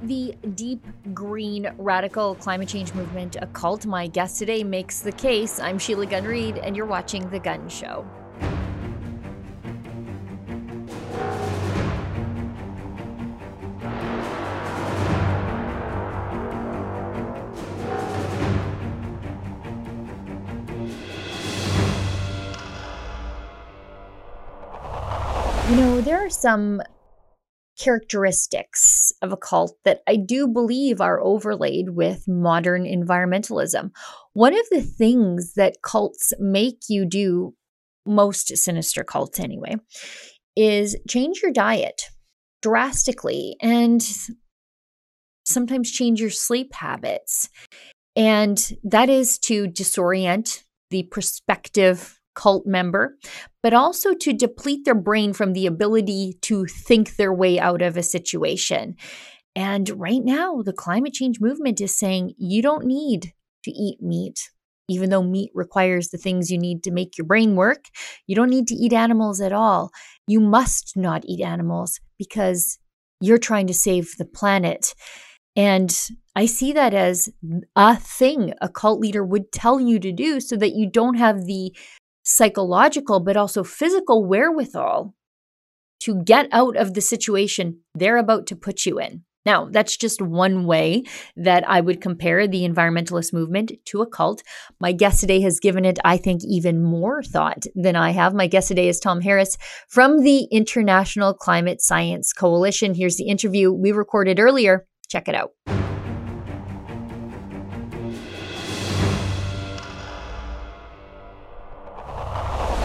The 0.00 0.34
deep 0.54 0.84
green 1.12 1.72
radical 1.78 2.34
climate 2.36 2.68
change 2.68 2.94
movement 2.94 3.36
a 3.40 3.46
cult? 3.48 3.84
My 3.84 4.06
guest 4.06 4.38
today 4.38 4.64
makes 4.64 5.00
the 5.00 5.12
case. 5.12 5.60
I'm 5.60 5.78
Sheila 5.78 6.06
Gunn 6.06 6.24
Reid, 6.24 6.58
and 6.58 6.76
you're 6.76 6.86
watching 6.86 7.28
The 7.28 7.38
Gun 7.38 7.68
Show. 7.68 8.06
You 25.68 25.76
know, 25.76 26.00
there 26.00 26.18
are 26.24 26.30
some 26.30 26.82
characteristics 27.82 29.12
of 29.22 29.32
a 29.32 29.36
cult 29.36 29.76
that 29.84 30.02
I 30.06 30.16
do 30.16 30.46
believe 30.46 31.00
are 31.00 31.20
overlaid 31.20 31.90
with 31.90 32.28
modern 32.28 32.84
environmentalism. 32.84 33.90
One 34.34 34.54
of 34.54 34.64
the 34.70 34.82
things 34.82 35.54
that 35.54 35.82
cults 35.82 36.32
make 36.38 36.82
you 36.88 37.04
do, 37.04 37.54
most 38.06 38.56
sinister 38.56 39.02
cults 39.02 39.40
anyway, 39.40 39.76
is 40.54 40.96
change 41.08 41.40
your 41.42 41.52
diet 41.52 42.02
drastically 42.60 43.56
and 43.60 44.00
sometimes 45.44 45.90
change 45.90 46.20
your 46.20 46.30
sleep 46.30 46.72
habits. 46.74 47.48
And 48.14 48.64
that 48.84 49.08
is 49.08 49.38
to 49.40 49.66
disorient 49.66 50.62
the 50.90 51.02
prospective 51.04 52.20
cult 52.34 52.66
member, 52.66 53.16
but 53.62 53.74
also 53.74 54.14
to 54.14 54.32
deplete 54.32 54.84
their 54.84 54.94
brain 54.94 55.32
from 55.32 55.52
the 55.52 55.66
ability 55.66 56.34
to 56.42 56.66
think 56.66 57.16
their 57.16 57.32
way 57.32 57.58
out 57.58 57.82
of 57.82 57.96
a 57.96 58.02
situation. 58.02 58.96
And 59.54 59.88
right 59.90 60.22
now, 60.22 60.62
the 60.62 60.72
climate 60.72 61.12
change 61.12 61.40
movement 61.40 61.80
is 61.80 61.96
saying 61.96 62.34
you 62.38 62.62
don't 62.62 62.86
need 62.86 63.32
to 63.64 63.70
eat 63.70 64.00
meat, 64.00 64.50
even 64.88 65.10
though 65.10 65.22
meat 65.22 65.50
requires 65.54 66.08
the 66.08 66.18
things 66.18 66.50
you 66.50 66.58
need 66.58 66.82
to 66.84 66.90
make 66.90 67.18
your 67.18 67.26
brain 67.26 67.54
work. 67.54 67.84
You 68.26 68.34
don't 68.34 68.50
need 68.50 68.66
to 68.68 68.74
eat 68.74 68.92
animals 68.92 69.40
at 69.40 69.52
all. 69.52 69.90
You 70.26 70.40
must 70.40 70.92
not 70.96 71.24
eat 71.26 71.42
animals 71.42 72.00
because 72.18 72.78
you're 73.20 73.38
trying 73.38 73.66
to 73.66 73.74
save 73.74 74.16
the 74.16 74.24
planet. 74.24 74.94
And 75.54 75.94
I 76.34 76.46
see 76.46 76.72
that 76.72 76.94
as 76.94 77.28
a 77.76 77.96
thing 77.96 78.54
a 78.62 78.68
cult 78.68 79.00
leader 79.00 79.24
would 79.24 79.52
tell 79.52 79.78
you 79.78 79.98
to 79.98 80.12
do 80.12 80.40
so 80.40 80.56
that 80.56 80.74
you 80.74 80.90
don't 80.90 81.16
have 81.16 81.44
the 81.44 81.76
psychological, 82.22 83.20
but 83.20 83.36
also 83.36 83.64
physical 83.64 84.24
wherewithal 84.24 85.14
to 86.00 86.22
get 86.22 86.48
out 86.52 86.76
of 86.76 86.94
the 86.94 87.00
situation 87.00 87.80
they're 87.94 88.16
about 88.16 88.46
to 88.48 88.56
put 88.56 88.84
you 88.84 88.98
in. 88.98 89.24
Now, 89.44 89.68
that's 89.70 89.96
just 89.96 90.22
one 90.22 90.66
way 90.66 91.02
that 91.36 91.68
I 91.68 91.80
would 91.80 92.00
compare 92.00 92.46
the 92.46 92.62
environmentalist 92.62 93.32
movement 93.32 93.72
to 93.86 94.00
a 94.00 94.06
cult. 94.06 94.42
My 94.80 94.92
guest 94.92 95.20
today 95.20 95.40
has 95.40 95.58
given 95.58 95.84
it, 95.84 95.98
I 96.04 96.16
think, 96.16 96.42
even 96.44 96.82
more 96.82 97.22
thought 97.22 97.64
than 97.74 97.96
I 97.96 98.10
have. 98.10 98.34
My 98.34 98.46
guest 98.46 98.68
today 98.68 98.88
is 98.88 99.00
Tom 99.00 99.20
Harris 99.20 99.58
from 99.88 100.22
the 100.22 100.44
International 100.52 101.34
Climate 101.34 101.80
Science 101.80 102.32
Coalition. 102.32 102.94
Here's 102.94 103.16
the 103.16 103.28
interview 103.28 103.72
we 103.72 103.90
recorded 103.90 104.38
earlier. 104.38 104.86
Check 105.08 105.28
it 105.28 105.34
out. 105.34 105.50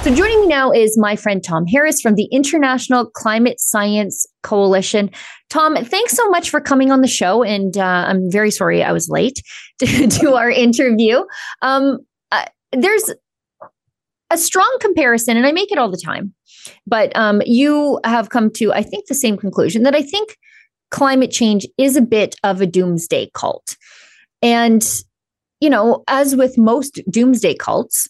So, 0.08 0.16
joining 0.16 0.40
me 0.40 0.48
now 0.48 0.72
is 0.72 0.98
my 0.98 1.18
friend 1.18 1.44
Tom 1.44 1.68
Harris 1.68 2.00
from 2.00 2.16
the 2.16 2.30
International 2.32 3.10
Climate 3.10 3.60
Science 3.60 4.26
Coalition. 4.42 5.12
Tom, 5.50 5.76
thanks 5.84 6.14
so 6.14 6.30
much 6.30 6.50
for 6.50 6.62
coming 6.62 6.94
on 6.94 7.02
the 7.02 7.10
show. 7.10 7.44
And 7.44 7.78
uh, 7.78 8.06
I'm 8.08 8.32
very 8.32 8.50
sorry 8.50 8.82
I 8.82 8.94
was 8.94 9.10
late 9.10 9.42
to, 9.80 10.08
to 10.08 10.36
our 10.36 10.50
interview. 10.50 11.26
Um, 11.62 11.98
uh, 12.32 12.46
there's 12.72 13.14
a 14.30 14.38
strong 14.38 14.78
comparison, 14.80 15.36
and 15.36 15.46
I 15.46 15.52
make 15.52 15.74
it 15.74 15.78
all 15.78 15.92
the 15.92 16.02
time, 16.02 16.34
but 16.86 17.14
um, 17.18 17.42
you 17.46 18.00
have 18.06 18.30
come 18.30 18.50
to, 18.52 18.72
I 18.72 18.84
think, 18.84 19.08
the 19.08 19.14
same 19.14 19.36
conclusion 19.36 19.84
that 19.84 19.94
I 19.94 20.04
think 20.04 20.38
climate 20.90 21.32
change 21.32 21.68
is 21.78 21.98
a 21.98 22.02
bit 22.02 22.34
of 22.46 22.62
a 22.62 22.66
doomsday 22.66 23.30
cult. 23.34 23.76
And, 24.42 24.90
you 25.60 25.70
know, 25.70 26.06
as 26.08 26.34
with 26.34 26.58
most 26.58 27.02
doomsday 27.12 27.56
cults, 27.56 28.08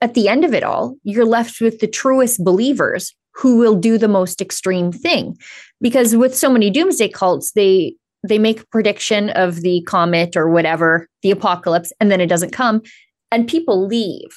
at 0.00 0.14
the 0.14 0.28
end 0.28 0.44
of 0.44 0.54
it 0.54 0.62
all, 0.62 0.96
you're 1.02 1.24
left 1.24 1.60
with 1.60 1.80
the 1.80 1.86
truest 1.86 2.44
believers 2.44 3.14
who 3.34 3.56
will 3.58 3.74
do 3.74 3.98
the 3.98 4.08
most 4.08 4.40
extreme 4.40 4.92
thing. 4.92 5.36
Because 5.80 6.16
with 6.16 6.36
so 6.36 6.50
many 6.50 6.70
doomsday 6.70 7.08
cults, 7.08 7.52
they 7.52 7.94
they 8.26 8.38
make 8.38 8.62
a 8.62 8.66
prediction 8.66 9.30
of 9.30 9.60
the 9.60 9.82
comet 9.82 10.36
or 10.36 10.48
whatever, 10.48 11.06
the 11.22 11.30
apocalypse, 11.30 11.92
and 12.00 12.10
then 12.10 12.20
it 12.20 12.26
doesn't 12.26 12.50
come, 12.50 12.82
and 13.30 13.46
people 13.46 13.86
leave. 13.86 14.36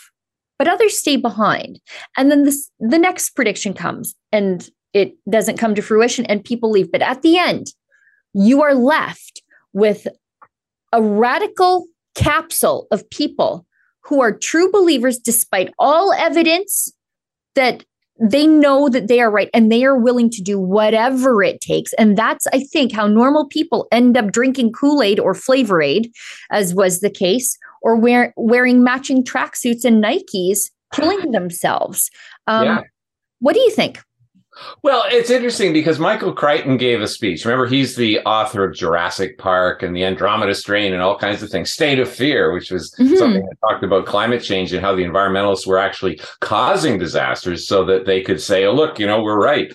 But 0.60 0.68
others 0.68 0.98
stay 0.98 1.16
behind. 1.16 1.80
And 2.18 2.30
then 2.30 2.44
this 2.44 2.70
the 2.80 3.00
next 3.00 3.32
prediction 3.32 3.74
comes 3.74 4.16
and 4.32 4.70
it 4.94 5.16
doesn't 5.30 5.58
come 5.58 5.76
to 5.76 5.82
fruition 5.82 6.26
and 6.26 6.44
people 6.44 6.70
leave. 6.70 6.92
But 6.92 7.02
at 7.02 7.22
the 7.22 7.38
end, 7.38 7.74
you 8.34 8.62
are 8.62 8.76
left 8.76 9.42
with 9.74 10.08
a 10.92 11.02
radical 11.02 11.86
capsule 12.16 12.88
of 12.92 13.10
people 13.10 13.66
who 14.10 14.22
are 14.22 14.36
true 14.36 14.72
believers 14.72 15.20
despite 15.20 15.72
all 15.78 16.12
evidence 16.14 16.92
that 17.56 17.86
they 18.20 18.46
know 18.48 18.90
that 18.90 19.08
they 19.08 19.22
are 19.22 19.32
right 19.32 19.50
and 19.54 19.72
they 19.72 19.86
are 19.86 19.98
willing 19.98 20.30
to 20.30 20.42
do 20.42 20.60
whatever 20.60 21.42
it 21.42 21.62
takes. 21.62 21.94
And 21.94 22.18
that's, 22.18 22.48
I 22.48 22.60
think, 22.60 22.92
how 22.92 23.08
normal 23.08 23.48
people 23.48 23.88
end 23.92 24.18
up 24.18 24.32
drinking 24.32 24.74
Kool 24.74 25.02
Aid 25.02 25.20
or 25.20 25.34
Flavor 25.34 25.82
Aid, 25.82 26.12
as 26.52 26.74
was 26.74 27.00
the 27.00 27.10
case, 27.10 27.58
or 27.82 27.96
wear, 27.96 28.34
wearing 28.36 28.84
matching 28.84 29.24
tracksuits 29.24 29.86
and 29.86 30.04
Nikes, 30.04 30.70
killing 30.94 31.32
themselves. 31.32 32.10
Um, 32.48 32.66
yeah. 32.66 32.82
What 33.40 33.54
do 33.54 33.62
you 33.62 33.72
think? 33.72 34.02
Well, 34.82 35.04
it's 35.08 35.30
interesting 35.30 35.74
because 35.74 36.00
Michael 36.00 36.34
Crichton 36.34 36.78
gave 36.78 37.02
a 37.02 37.08
speech. 37.08 37.46
Remember, 37.46 37.68
he's 37.68 37.96
the 37.96 38.20
author 38.20 38.64
of 38.64 38.76
Jurassic 38.76 39.38
Park 39.38 39.84
and 39.84 39.96
the 39.96 40.04
Andromeda 40.04 40.56
Strain 40.56 40.94
and 40.94 41.02
all 41.02 41.18
kinds 41.18 41.44
of 41.44 41.50
things. 41.50 41.72
State 41.72 42.00
of 42.00 42.10
Fear, 42.10 42.54
which 42.54 42.72
was 42.72 42.94
mm-hmm. 42.96 43.16
something 43.16 43.46
that 43.46 43.58
talked 43.68 43.84
about 43.84 44.06
climate 44.06 44.42
change 44.42 44.72
and 44.74 44.82
how 44.82 44.96
the 44.96 45.04
environmentalists 45.04 45.68
were 45.68 45.78
actually 45.78 46.20
causing 46.40 46.98
disasters 46.98 47.68
so 47.68 47.84
that 47.86 48.06
they 48.06 48.22
could 48.22 48.42
say, 48.42 48.66
oh, 48.66 48.74
look, 48.74 49.00
you 49.00 49.08
know, 49.08 49.22
we're 49.22 49.42
right. 49.42 49.74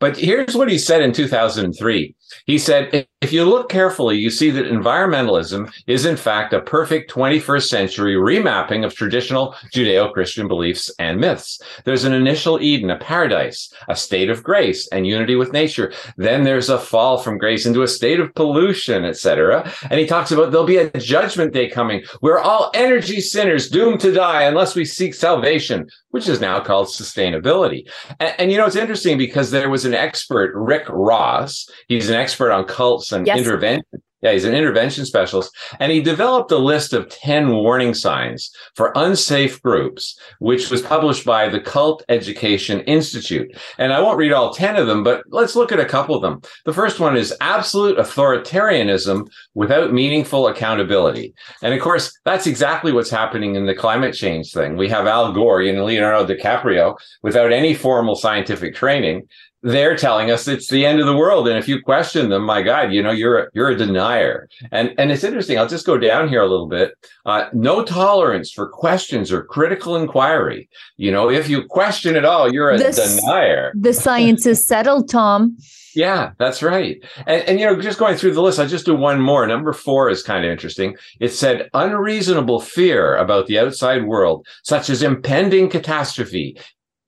But 0.00 0.16
here's 0.16 0.56
what 0.56 0.70
he 0.70 0.78
said 0.78 1.02
in 1.02 1.12
2003. 1.12 2.14
He 2.46 2.58
said, 2.58 3.06
if 3.20 3.32
you 3.32 3.44
look 3.44 3.70
carefully, 3.70 4.18
you 4.18 4.28
see 4.28 4.50
that 4.50 4.66
environmentalism 4.66 5.72
is 5.86 6.04
in 6.04 6.16
fact 6.16 6.52
a 6.52 6.60
perfect 6.60 7.10
21st 7.10 7.68
century 7.68 8.16
remapping 8.16 8.84
of 8.84 8.94
traditional 8.94 9.54
Judeo-Christian 9.72 10.46
beliefs 10.46 10.90
and 10.98 11.20
myths. 11.20 11.60
There's 11.84 12.04
an 12.04 12.12
initial 12.12 12.60
Eden, 12.60 12.90
a 12.90 12.98
paradise, 12.98 13.72
a 13.88 13.96
state 13.96 14.28
of 14.28 14.42
grace 14.42 14.86
and 14.88 15.06
unity 15.06 15.36
with 15.36 15.52
nature. 15.52 15.92
Then 16.16 16.44
there's 16.44 16.68
a 16.68 16.78
fall 16.78 17.18
from 17.18 17.38
grace 17.38 17.64
into 17.64 17.82
a 17.82 17.88
state 17.88 18.20
of 18.20 18.34
pollution, 18.34 19.04
etc. 19.04 19.72
And 19.88 19.98
he 19.98 20.06
talks 20.06 20.30
about 20.30 20.50
there'll 20.50 20.66
be 20.66 20.76
a 20.76 20.90
judgment 20.98 21.54
day 21.54 21.70
coming 21.70 22.04
where 22.20 22.38
all 22.38 22.70
energy 22.74 23.20
sinners 23.20 23.70
doomed 23.70 24.00
to 24.00 24.12
die 24.12 24.42
unless 24.42 24.74
we 24.74 24.84
seek 24.84 25.14
salvation, 25.14 25.88
which 26.10 26.28
is 26.28 26.40
now 26.40 26.60
called 26.60 26.88
sustainability. 26.88 27.88
And, 28.20 28.34
and 28.38 28.52
you 28.52 28.58
know, 28.58 28.66
it's 28.66 28.76
interesting 28.76 29.16
because 29.16 29.50
there 29.50 29.70
was 29.70 29.84
an 29.84 29.93
expert, 29.94 30.52
Rick 30.54 30.84
Ross. 30.88 31.68
He's 31.88 32.08
an 32.08 32.16
expert 32.16 32.52
on 32.52 32.64
cults 32.64 33.12
and 33.12 33.26
yes. 33.26 33.38
intervention. 33.38 34.02
Yeah, 34.24 34.32
he's 34.32 34.46
an 34.46 34.54
intervention 34.54 35.04
specialist. 35.04 35.54
And 35.78 35.92
he 35.92 36.00
developed 36.00 36.50
a 36.50 36.56
list 36.56 36.94
of 36.94 37.10
10 37.10 37.50
warning 37.50 37.92
signs 37.92 38.50
for 38.74 38.90
unsafe 38.94 39.62
groups, 39.62 40.18
which 40.38 40.70
was 40.70 40.80
published 40.80 41.26
by 41.26 41.50
the 41.50 41.60
Cult 41.60 42.02
Education 42.08 42.80
Institute. 42.80 43.54
And 43.76 43.92
I 43.92 44.00
won't 44.00 44.16
read 44.16 44.32
all 44.32 44.54
10 44.54 44.76
of 44.76 44.86
them, 44.86 45.04
but 45.04 45.24
let's 45.28 45.54
look 45.54 45.72
at 45.72 45.78
a 45.78 45.84
couple 45.84 46.16
of 46.16 46.22
them. 46.22 46.40
The 46.64 46.72
first 46.72 47.00
one 47.00 47.18
is 47.18 47.36
absolute 47.42 47.98
authoritarianism 47.98 49.28
without 49.52 49.92
meaningful 49.92 50.48
accountability. 50.48 51.34
And 51.62 51.74
of 51.74 51.80
course, 51.80 52.10
that's 52.24 52.46
exactly 52.46 52.92
what's 52.92 53.10
happening 53.10 53.56
in 53.56 53.66
the 53.66 53.74
climate 53.74 54.14
change 54.14 54.54
thing. 54.54 54.78
We 54.78 54.88
have 54.88 55.06
Al 55.06 55.34
Gore 55.34 55.60
and 55.60 55.84
Leonardo 55.84 56.34
DiCaprio 56.34 56.96
without 57.22 57.52
any 57.52 57.74
formal 57.74 58.16
scientific 58.16 58.74
training 58.74 59.28
they're 59.64 59.96
telling 59.96 60.30
us 60.30 60.46
it's 60.46 60.68
the 60.68 60.84
end 60.84 61.00
of 61.00 61.06
the 61.06 61.16
world. 61.16 61.48
And 61.48 61.58
if 61.58 61.66
you 61.66 61.80
question 61.80 62.28
them 62.28 62.44
my 62.44 62.62
god 62.62 62.92
you 62.92 63.02
know 63.02 63.10
you're 63.10 63.38
a, 63.38 63.48
you're 63.54 63.70
a 63.70 63.76
denier. 63.76 64.48
And 64.70 64.94
and 64.98 65.10
it's 65.10 65.24
interesting. 65.24 65.58
I'll 65.58 65.66
just 65.66 65.86
go 65.86 65.98
down 65.98 66.28
here 66.28 66.42
a 66.42 66.46
little 66.46 66.68
bit. 66.68 66.92
Uh, 67.24 67.48
no 67.54 67.82
tolerance 67.82 68.52
for 68.52 68.68
questions 68.68 69.32
or 69.32 69.42
critical 69.44 69.96
inquiry. 69.96 70.68
You 70.98 71.10
know 71.10 71.30
if 71.30 71.48
you 71.48 71.64
question 71.66 72.14
at 72.14 72.26
all 72.26 72.52
you're 72.52 72.70
a 72.70 72.78
the, 72.78 72.92
denier. 72.92 73.72
the 73.74 73.94
science 73.94 74.46
is 74.46 74.64
settled 74.72 75.08
tom. 75.08 75.56
Yeah 75.94 76.32
that's 76.38 76.62
right. 76.62 77.02
And, 77.26 77.42
and 77.48 77.58
you 77.58 77.64
know 77.64 77.80
just 77.80 77.98
going 77.98 78.16
through 78.16 78.34
the 78.34 78.42
list 78.42 78.58
i'll 78.58 78.68
just 78.68 78.86
do 78.86 78.94
one 78.94 79.20
more. 79.20 79.46
Number 79.46 79.72
four 79.72 80.10
is 80.10 80.22
kind 80.22 80.44
of 80.44 80.50
interesting. 80.50 80.94
It 81.20 81.30
said 81.30 81.70
unreasonable 81.72 82.60
fear 82.60 83.16
about 83.16 83.46
the 83.46 83.58
outside 83.58 84.04
world 84.04 84.46
such 84.62 84.90
as 84.90 85.02
impending 85.02 85.70
catastrophe 85.70 86.58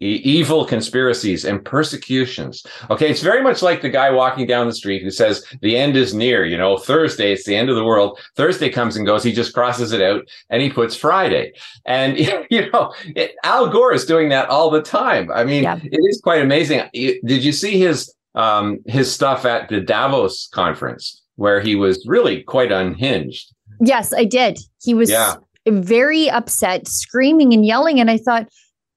e- 0.01 0.21
evil 0.25 0.65
conspiracies 0.65 1.45
and 1.45 1.65
persecutions. 1.65 2.65
Okay, 2.91 3.11
it's 3.11 3.23
very 3.23 3.43
much 3.43 3.63
like 3.63 3.83
the 3.83 3.89
guy 3.89 4.11
walking 4.11 4.47
down 4.47 4.67
the 4.67 4.75
street 4.75 5.03
who 5.03 5.11
says 5.11 5.45
the 5.63 5.77
end 5.77 5.97
is 5.97 6.15
near. 6.15 6.45
You 6.45 6.59
know, 6.59 6.77
Thursday 6.77 7.33
it's 7.33 7.45
the 7.45 7.57
end 7.57 7.71
of 7.71 7.77
the 7.77 7.85
world. 7.85 8.19
Thursday 8.35 8.69
comes 8.69 8.97
and 8.97 9.07
goes. 9.07 9.23
He 9.23 9.33
just 9.33 9.55
crosses 9.55 9.93
it 9.93 10.03
out 10.03 10.29
and 10.51 10.63
he 10.63 10.71
puts 10.71 10.97
Friday. 10.97 11.53
And 11.85 12.19
you 12.51 12.71
know, 12.71 12.95
it, 13.15 13.35
Al 13.45 13.69
Gore 13.69 13.93
is 13.93 14.05
doing 14.05 14.29
that 14.31 14.49
all 14.49 14.71
the 14.71 14.83
time. 14.83 15.31
I 15.31 15.45
mean, 15.45 15.63
yeah. 15.63 15.79
it 15.83 16.01
is 16.11 16.21
quite 16.23 16.43
amazing. 16.43 16.83
Did 16.93 17.45
you 17.45 17.53
see 17.53 17.79
his 17.79 18.13
um, 18.35 18.81
his 18.87 19.13
stuff 19.13 19.45
at 19.45 19.69
the 19.69 19.81
Davos 19.81 20.49
conference 20.49 21.23
where 21.37 21.61
he 21.61 21.75
was 21.75 22.05
really 22.07 22.43
quite 22.43 22.71
unhinged? 22.71 23.53
Yes, 23.81 24.13
I 24.13 24.25
did. 24.25 24.59
He 24.83 24.95
was 24.95 25.11
yeah. 25.11 25.37
very 25.67 26.31
upset, 26.31 26.87
screaming 26.87 27.53
and 27.53 27.65
yelling, 27.65 28.01
and 28.01 28.11
I 28.11 28.19
thought, 28.19 28.49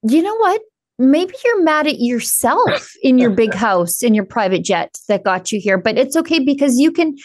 you 0.04 0.22
know 0.22 0.36
what? 0.36 0.62
Maybe 1.00 1.34
you're 1.44 1.64
mad 1.64 1.88
at 1.88 2.00
yourself 2.00 2.94
in 3.02 3.18
your 3.18 3.30
big 3.30 3.54
house 3.68 4.04
in 4.04 4.14
your 4.14 4.26
private 4.26 4.64
jet 4.64 4.96
that 5.08 5.24
got 5.24 5.52
you 5.52 5.60
here 5.60 5.78
but 5.78 5.98
it's 5.98 6.16
okay 6.16 6.40
because 6.40 6.78
you 6.78 6.92
can 6.92 7.16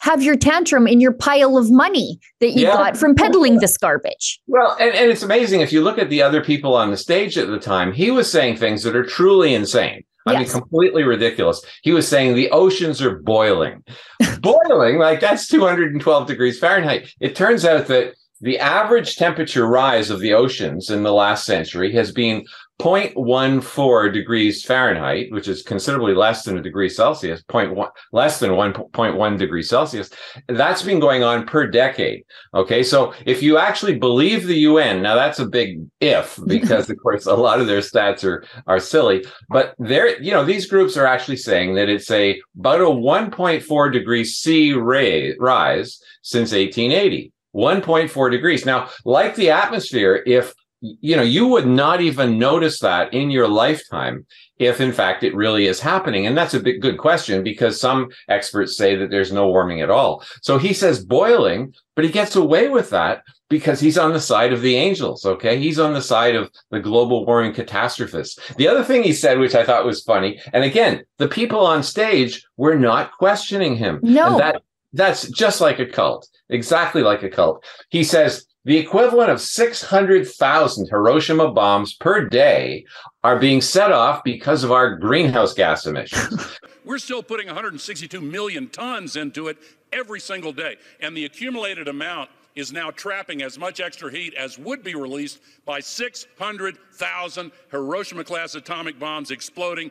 have 0.00 0.22
your 0.22 0.36
tantrum 0.36 0.86
in 0.86 1.00
your 1.00 1.12
pile 1.12 1.56
of 1.56 1.70
money 1.70 2.18
that 2.40 2.52
you 2.52 2.62
yeah. 2.62 2.72
got 2.72 2.96
from 2.96 3.14
peddling 3.14 3.58
this 3.58 3.76
garbage 3.76 4.40
well 4.46 4.76
and, 4.80 4.94
and 4.94 5.10
it's 5.10 5.22
amazing 5.22 5.60
if 5.60 5.72
you 5.72 5.82
look 5.82 5.98
at 5.98 6.08
the 6.08 6.22
other 6.22 6.42
people 6.42 6.74
on 6.74 6.90
the 6.90 6.96
stage 6.96 7.36
at 7.36 7.48
the 7.48 7.58
time 7.58 7.92
he 7.92 8.10
was 8.10 8.30
saying 8.30 8.56
things 8.56 8.82
that 8.82 8.96
are 8.96 9.04
truly 9.04 9.54
insane 9.54 10.02
I 10.26 10.32
yes. 10.32 10.52
mean, 10.52 10.60
completely 10.60 11.04
ridiculous. 11.04 11.64
He 11.82 11.92
was 11.92 12.06
saying 12.06 12.34
the 12.34 12.50
oceans 12.50 13.00
are 13.00 13.18
boiling. 13.20 13.82
boiling, 14.42 14.98
like 14.98 15.20
that's 15.20 15.48
212 15.48 16.26
degrees 16.26 16.58
Fahrenheit. 16.58 17.14
It 17.18 17.34
turns 17.34 17.64
out 17.64 17.86
that 17.86 18.12
the 18.40 18.58
average 18.58 19.16
temperature 19.16 19.66
rise 19.66 20.10
of 20.10 20.20
the 20.20 20.34
oceans 20.34 20.90
in 20.90 21.02
the 21.02 21.12
last 21.12 21.44
century 21.44 21.92
has 21.94 22.12
been 22.12 22.44
0.14 22.80 24.12
degrees 24.12 24.64
Fahrenheit, 24.64 25.32
which 25.32 25.48
is 25.48 25.62
considerably 25.62 26.14
less 26.14 26.44
than 26.44 26.58
a 26.58 26.62
degree 26.62 26.88
Celsius, 26.88 27.42
0.1, 27.42 27.90
less 28.12 28.38
than 28.38 28.52
1.1 28.52 29.38
degrees 29.38 29.68
Celsius. 29.68 30.10
That's 30.46 30.82
been 30.82 31.00
going 31.00 31.24
on 31.24 31.44
per 31.44 31.66
decade. 31.66 32.24
Okay. 32.54 32.84
So 32.84 33.14
if 33.26 33.42
you 33.42 33.58
actually 33.58 33.98
believe 33.98 34.46
the 34.46 34.58
UN, 34.60 35.02
now 35.02 35.16
that's 35.16 35.40
a 35.40 35.46
big 35.46 35.86
if, 36.00 36.38
because 36.46 36.88
of 36.88 36.98
course 37.02 37.26
a 37.26 37.34
lot 37.34 37.60
of 37.60 37.66
their 37.66 37.80
stats 37.80 38.22
are, 38.22 38.44
are 38.68 38.78
silly, 38.78 39.24
but 39.50 39.74
they're, 39.78 40.20
you 40.22 40.30
know, 40.30 40.44
these 40.44 40.66
groups 40.66 40.96
are 40.96 41.06
actually 41.06 41.36
saying 41.36 41.74
that 41.74 41.88
it's 41.88 42.10
a 42.12 42.40
about 42.58 42.80
a 42.80 42.84
1.4 42.84 43.92
degree 43.92 44.24
C 44.24 44.72
ray, 44.72 45.36
rise 45.38 46.00
since 46.22 46.52
1880. 46.52 47.32
1.4 47.54 48.30
degrees. 48.30 48.66
Now, 48.66 48.90
like 49.04 49.34
the 49.34 49.50
atmosphere, 49.50 50.22
if 50.26 50.52
you 50.80 51.16
know, 51.16 51.22
you 51.22 51.46
would 51.48 51.66
not 51.66 52.00
even 52.00 52.38
notice 52.38 52.78
that 52.80 53.12
in 53.12 53.30
your 53.30 53.48
lifetime 53.48 54.26
if 54.58 54.80
in 54.80 54.92
fact 54.92 55.22
it 55.22 55.34
really 55.34 55.66
is 55.66 55.80
happening. 55.80 56.26
And 56.26 56.36
that's 56.36 56.54
a 56.54 56.60
big 56.60 56.80
good 56.80 56.98
question 56.98 57.42
because 57.42 57.80
some 57.80 58.08
experts 58.28 58.76
say 58.76 58.96
that 58.96 59.10
there's 59.10 59.32
no 59.32 59.48
warming 59.48 59.80
at 59.80 59.90
all. 59.90 60.24
So 60.42 60.58
he 60.58 60.72
says 60.72 61.04
boiling, 61.04 61.74
but 61.94 62.04
he 62.04 62.10
gets 62.10 62.36
away 62.36 62.68
with 62.68 62.90
that 62.90 63.22
because 63.48 63.80
he's 63.80 63.98
on 63.98 64.12
the 64.12 64.20
side 64.20 64.52
of 64.52 64.60
the 64.60 64.76
angels. 64.76 65.24
Okay. 65.24 65.58
He's 65.58 65.78
on 65.78 65.94
the 65.94 66.02
side 66.02 66.34
of 66.34 66.50
the 66.70 66.80
global 66.80 67.24
warming 67.24 67.54
catastrophists. 67.54 68.38
The 68.54 68.68
other 68.68 68.84
thing 68.84 69.02
he 69.02 69.12
said, 69.12 69.38
which 69.38 69.54
I 69.54 69.64
thought 69.64 69.86
was 69.86 70.02
funny, 70.02 70.40
and 70.52 70.64
again, 70.64 71.04
the 71.18 71.28
people 71.28 71.60
on 71.60 71.82
stage 71.82 72.44
were 72.56 72.76
not 72.76 73.12
questioning 73.18 73.76
him. 73.76 74.00
No. 74.02 74.32
And 74.32 74.40
that 74.40 74.62
that's 74.92 75.28
just 75.28 75.60
like 75.60 75.78
a 75.78 75.86
cult, 75.86 76.28
exactly 76.48 77.02
like 77.02 77.22
a 77.22 77.28
cult. 77.28 77.64
He 77.90 78.04
says, 78.04 78.46
the 78.64 78.76
equivalent 78.76 79.30
of 79.30 79.40
600,000 79.40 80.88
Hiroshima 80.88 81.52
bombs 81.52 81.94
per 81.94 82.28
day 82.28 82.84
are 83.24 83.38
being 83.38 83.60
set 83.60 83.92
off 83.92 84.22
because 84.24 84.64
of 84.64 84.72
our 84.72 84.96
greenhouse 84.96 85.54
gas 85.54 85.86
emissions. 85.86 86.58
We're 86.84 86.98
still 86.98 87.22
putting 87.22 87.46
162 87.46 88.20
million 88.20 88.68
tons 88.68 89.16
into 89.16 89.48
it 89.48 89.58
every 89.92 90.20
single 90.20 90.52
day. 90.52 90.76
And 91.00 91.16
the 91.16 91.24
accumulated 91.24 91.88
amount 91.88 92.30
is 92.54 92.72
now 92.72 92.90
trapping 92.90 93.42
as 93.42 93.58
much 93.58 93.78
extra 93.78 94.10
heat 94.10 94.34
as 94.34 94.58
would 94.58 94.82
be 94.82 94.94
released 94.94 95.40
by 95.64 95.78
600,000 95.78 97.52
Hiroshima 97.70 98.24
class 98.24 98.56
atomic 98.56 98.98
bombs 98.98 99.30
exploding 99.30 99.90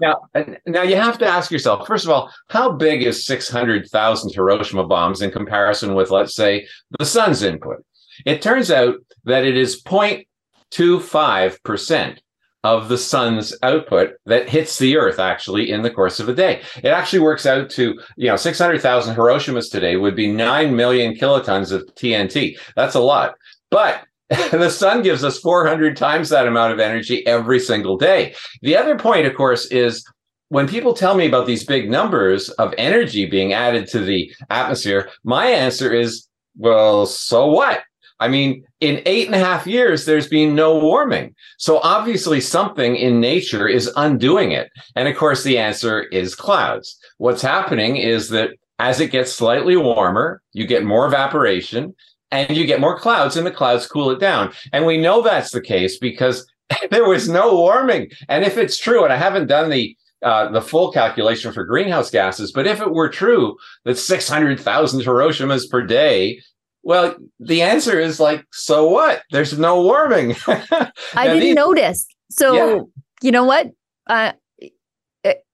Now, 0.00 0.22
now 0.66 0.82
you 0.82 0.96
have 0.96 1.18
to 1.18 1.26
ask 1.26 1.50
yourself, 1.50 1.86
first 1.86 2.04
of 2.04 2.10
all, 2.10 2.30
how 2.48 2.72
big 2.72 3.02
is 3.02 3.26
600,000 3.26 4.34
Hiroshima 4.34 4.86
bombs 4.86 5.22
in 5.22 5.30
comparison 5.30 5.94
with, 5.94 6.10
let's 6.10 6.34
say, 6.34 6.66
the 6.98 7.04
sun's 7.04 7.42
input? 7.42 7.84
It 8.24 8.42
turns 8.42 8.70
out 8.70 8.96
that 9.24 9.44
it 9.44 9.56
is 9.56 9.82
0.25% 9.82 12.18
of 12.64 12.88
the 12.88 12.98
sun's 12.98 13.54
output 13.62 14.14
that 14.26 14.48
hits 14.48 14.78
the 14.78 14.96
earth 14.96 15.20
actually 15.20 15.70
in 15.70 15.82
the 15.82 15.90
course 15.90 16.18
of 16.18 16.28
a 16.28 16.34
day. 16.34 16.62
It 16.82 16.88
actually 16.88 17.20
works 17.20 17.46
out 17.46 17.70
to, 17.70 18.00
you 18.16 18.28
know, 18.28 18.36
600,000 18.36 19.14
Hiroshimas 19.14 19.70
today 19.70 19.96
would 19.96 20.16
be 20.16 20.32
9 20.32 20.74
million 20.74 21.14
kilotons 21.14 21.70
of 21.70 21.82
TNT. 21.94 22.58
That's 22.74 22.96
a 22.96 23.00
lot. 23.00 23.36
But 23.70 24.04
the 24.50 24.70
sun 24.70 25.02
gives 25.02 25.22
us 25.22 25.38
400 25.38 25.96
times 25.96 26.28
that 26.30 26.48
amount 26.48 26.72
of 26.72 26.80
energy 26.80 27.24
every 27.26 27.60
single 27.60 27.96
day. 27.96 28.34
The 28.62 28.76
other 28.76 28.98
point, 28.98 29.26
of 29.26 29.34
course, 29.34 29.66
is 29.66 30.04
when 30.48 30.68
people 30.68 30.94
tell 30.94 31.14
me 31.14 31.26
about 31.26 31.46
these 31.46 31.64
big 31.64 31.90
numbers 31.90 32.48
of 32.50 32.74
energy 32.76 33.26
being 33.26 33.52
added 33.52 33.86
to 33.88 34.00
the 34.00 34.32
atmosphere, 34.50 35.10
my 35.22 35.46
answer 35.46 35.92
is, 35.92 36.26
well, 36.56 37.06
so 37.06 37.46
what? 37.46 37.82
I 38.18 38.28
mean, 38.28 38.64
in 38.80 39.02
eight 39.06 39.26
and 39.26 39.34
a 39.34 39.44
half 39.44 39.66
years, 39.66 40.06
there's 40.06 40.28
been 40.28 40.54
no 40.54 40.78
warming. 40.78 41.34
So 41.58 41.78
obviously, 41.80 42.40
something 42.40 42.96
in 42.96 43.20
nature 43.20 43.68
is 43.68 43.92
undoing 43.96 44.52
it. 44.52 44.70
And 44.96 45.06
of 45.06 45.16
course, 45.16 45.44
the 45.44 45.58
answer 45.58 46.04
is 46.04 46.34
clouds. 46.34 46.98
What's 47.18 47.42
happening 47.42 47.96
is 47.96 48.30
that 48.30 48.50
as 48.78 49.00
it 49.00 49.10
gets 49.10 49.32
slightly 49.32 49.76
warmer, 49.76 50.42
you 50.52 50.66
get 50.66 50.84
more 50.84 51.06
evaporation 51.06 51.94
and 52.38 52.56
you 52.56 52.66
get 52.66 52.80
more 52.80 52.98
clouds 52.98 53.36
and 53.36 53.46
the 53.46 53.50
clouds 53.50 53.86
cool 53.86 54.10
it 54.10 54.20
down. 54.20 54.52
And 54.72 54.86
we 54.86 54.96
know 54.96 55.22
that's 55.22 55.50
the 55.50 55.60
case 55.60 55.98
because 55.98 56.46
there 56.90 57.08
was 57.08 57.28
no 57.28 57.54
warming. 57.54 58.10
And 58.28 58.44
if 58.44 58.56
it's 58.56 58.78
true, 58.78 59.04
and 59.04 59.12
I 59.12 59.16
haven't 59.16 59.46
done 59.46 59.70
the 59.70 59.96
uh, 60.22 60.50
the 60.50 60.62
full 60.62 60.90
calculation 60.90 61.52
for 61.52 61.62
greenhouse 61.64 62.10
gases, 62.10 62.50
but 62.50 62.66
if 62.66 62.80
it 62.80 62.90
were 62.90 63.08
true 63.08 63.56
that 63.84 63.96
600,000 63.96 65.00
Hiroshimas 65.02 65.70
per 65.70 65.82
day, 65.82 66.40
well, 66.82 67.14
the 67.38 67.60
answer 67.60 68.00
is 68.00 68.18
like, 68.18 68.44
so 68.50 68.88
what? 68.88 69.22
There's 69.30 69.58
no 69.58 69.82
warming. 69.82 70.34
I 70.46 71.26
didn't 71.26 71.40
these, 71.40 71.54
notice. 71.54 72.06
So, 72.30 72.54
yeah. 72.54 72.80
you 73.22 73.30
know 73.30 73.44
what? 73.44 73.70
Uh, 74.06 74.32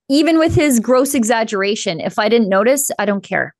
even 0.09 0.37
with 0.37 0.55
his 0.55 0.79
gross 0.79 1.13
exaggeration, 1.13 1.99
if 1.99 2.19
I 2.19 2.29
didn't 2.29 2.49
notice, 2.49 2.91
I 2.99 3.05
don't 3.05 3.23
care. 3.23 3.55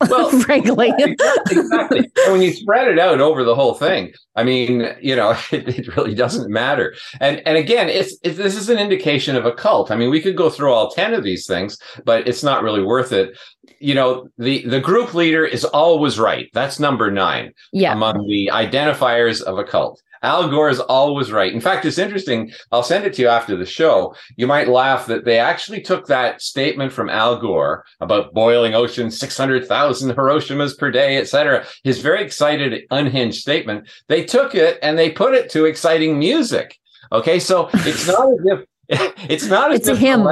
Well, 0.00 0.30
frankly, 0.40 0.92
exactly, 0.98 1.58
exactly. 1.58 1.98
And 1.98 2.32
when 2.32 2.42
you 2.42 2.52
spread 2.52 2.88
it 2.88 2.98
out 2.98 3.20
over 3.20 3.44
the 3.44 3.54
whole 3.54 3.74
thing, 3.74 4.12
I 4.34 4.44
mean, 4.44 4.94
you 5.00 5.16
know, 5.16 5.30
it, 5.52 5.68
it 5.68 5.96
really 5.96 6.14
doesn't 6.14 6.50
matter. 6.50 6.94
And 7.20 7.42
and 7.46 7.56
again, 7.56 7.88
it's, 7.88 8.16
it's 8.22 8.36
this 8.36 8.56
is 8.56 8.68
an 8.68 8.78
indication 8.78 9.36
of 9.36 9.46
a 9.46 9.52
cult. 9.52 9.90
I 9.90 9.96
mean, 9.96 10.10
we 10.10 10.20
could 10.20 10.36
go 10.36 10.50
through 10.50 10.72
all 10.72 10.90
ten 10.90 11.14
of 11.14 11.24
these 11.24 11.46
things, 11.46 11.78
but 12.04 12.28
it's 12.28 12.42
not 12.42 12.62
really 12.62 12.82
worth 12.82 13.12
it. 13.12 13.38
You 13.78 13.94
know, 13.94 14.28
the 14.38 14.66
the 14.66 14.80
group 14.80 15.14
leader 15.14 15.44
is 15.44 15.64
always 15.64 16.18
right. 16.18 16.48
That's 16.52 16.78
number 16.78 17.10
nine 17.10 17.52
yeah. 17.72 17.92
among 17.92 18.26
the 18.28 18.50
identifiers 18.52 19.42
of 19.42 19.58
a 19.58 19.64
cult. 19.64 20.02
Al 20.22 20.48
Gore 20.48 20.68
is 20.68 20.80
always 20.80 21.32
right. 21.32 21.52
In 21.52 21.60
fact, 21.60 21.84
it's 21.84 21.98
interesting. 21.98 22.52
I'll 22.72 22.82
send 22.82 23.04
it 23.04 23.14
to 23.14 23.22
you 23.22 23.28
after 23.28 23.56
the 23.56 23.66
show. 23.66 24.14
You 24.36 24.46
might 24.46 24.68
laugh 24.68 25.06
that 25.06 25.24
they 25.24 25.38
actually 25.38 25.82
took 25.82 26.06
that 26.06 26.42
statement 26.42 26.92
from 26.92 27.10
Al 27.10 27.38
Gore 27.38 27.84
about 28.00 28.34
boiling 28.34 28.74
oceans, 28.74 29.18
600,000 29.18 30.14
Hiroshimas 30.14 30.76
per 30.76 30.90
day, 30.90 31.18
etc. 31.18 31.64
His 31.84 32.00
very 32.00 32.22
excited, 32.22 32.84
unhinged 32.90 33.40
statement. 33.40 33.88
They 34.08 34.24
took 34.24 34.54
it 34.54 34.78
and 34.82 34.98
they 34.98 35.10
put 35.10 35.34
it 35.34 35.50
to 35.50 35.64
exciting 35.64 36.18
music. 36.18 36.78
Okay. 37.12 37.38
So 37.38 37.70
it's 37.72 38.06
not 38.08 38.32
as 38.32 38.46
if, 38.46 39.30
it's 39.30 39.46
not 39.46 39.72
as 39.72 39.80
it's 39.80 39.88
if 39.88 39.98
him. 39.98 40.28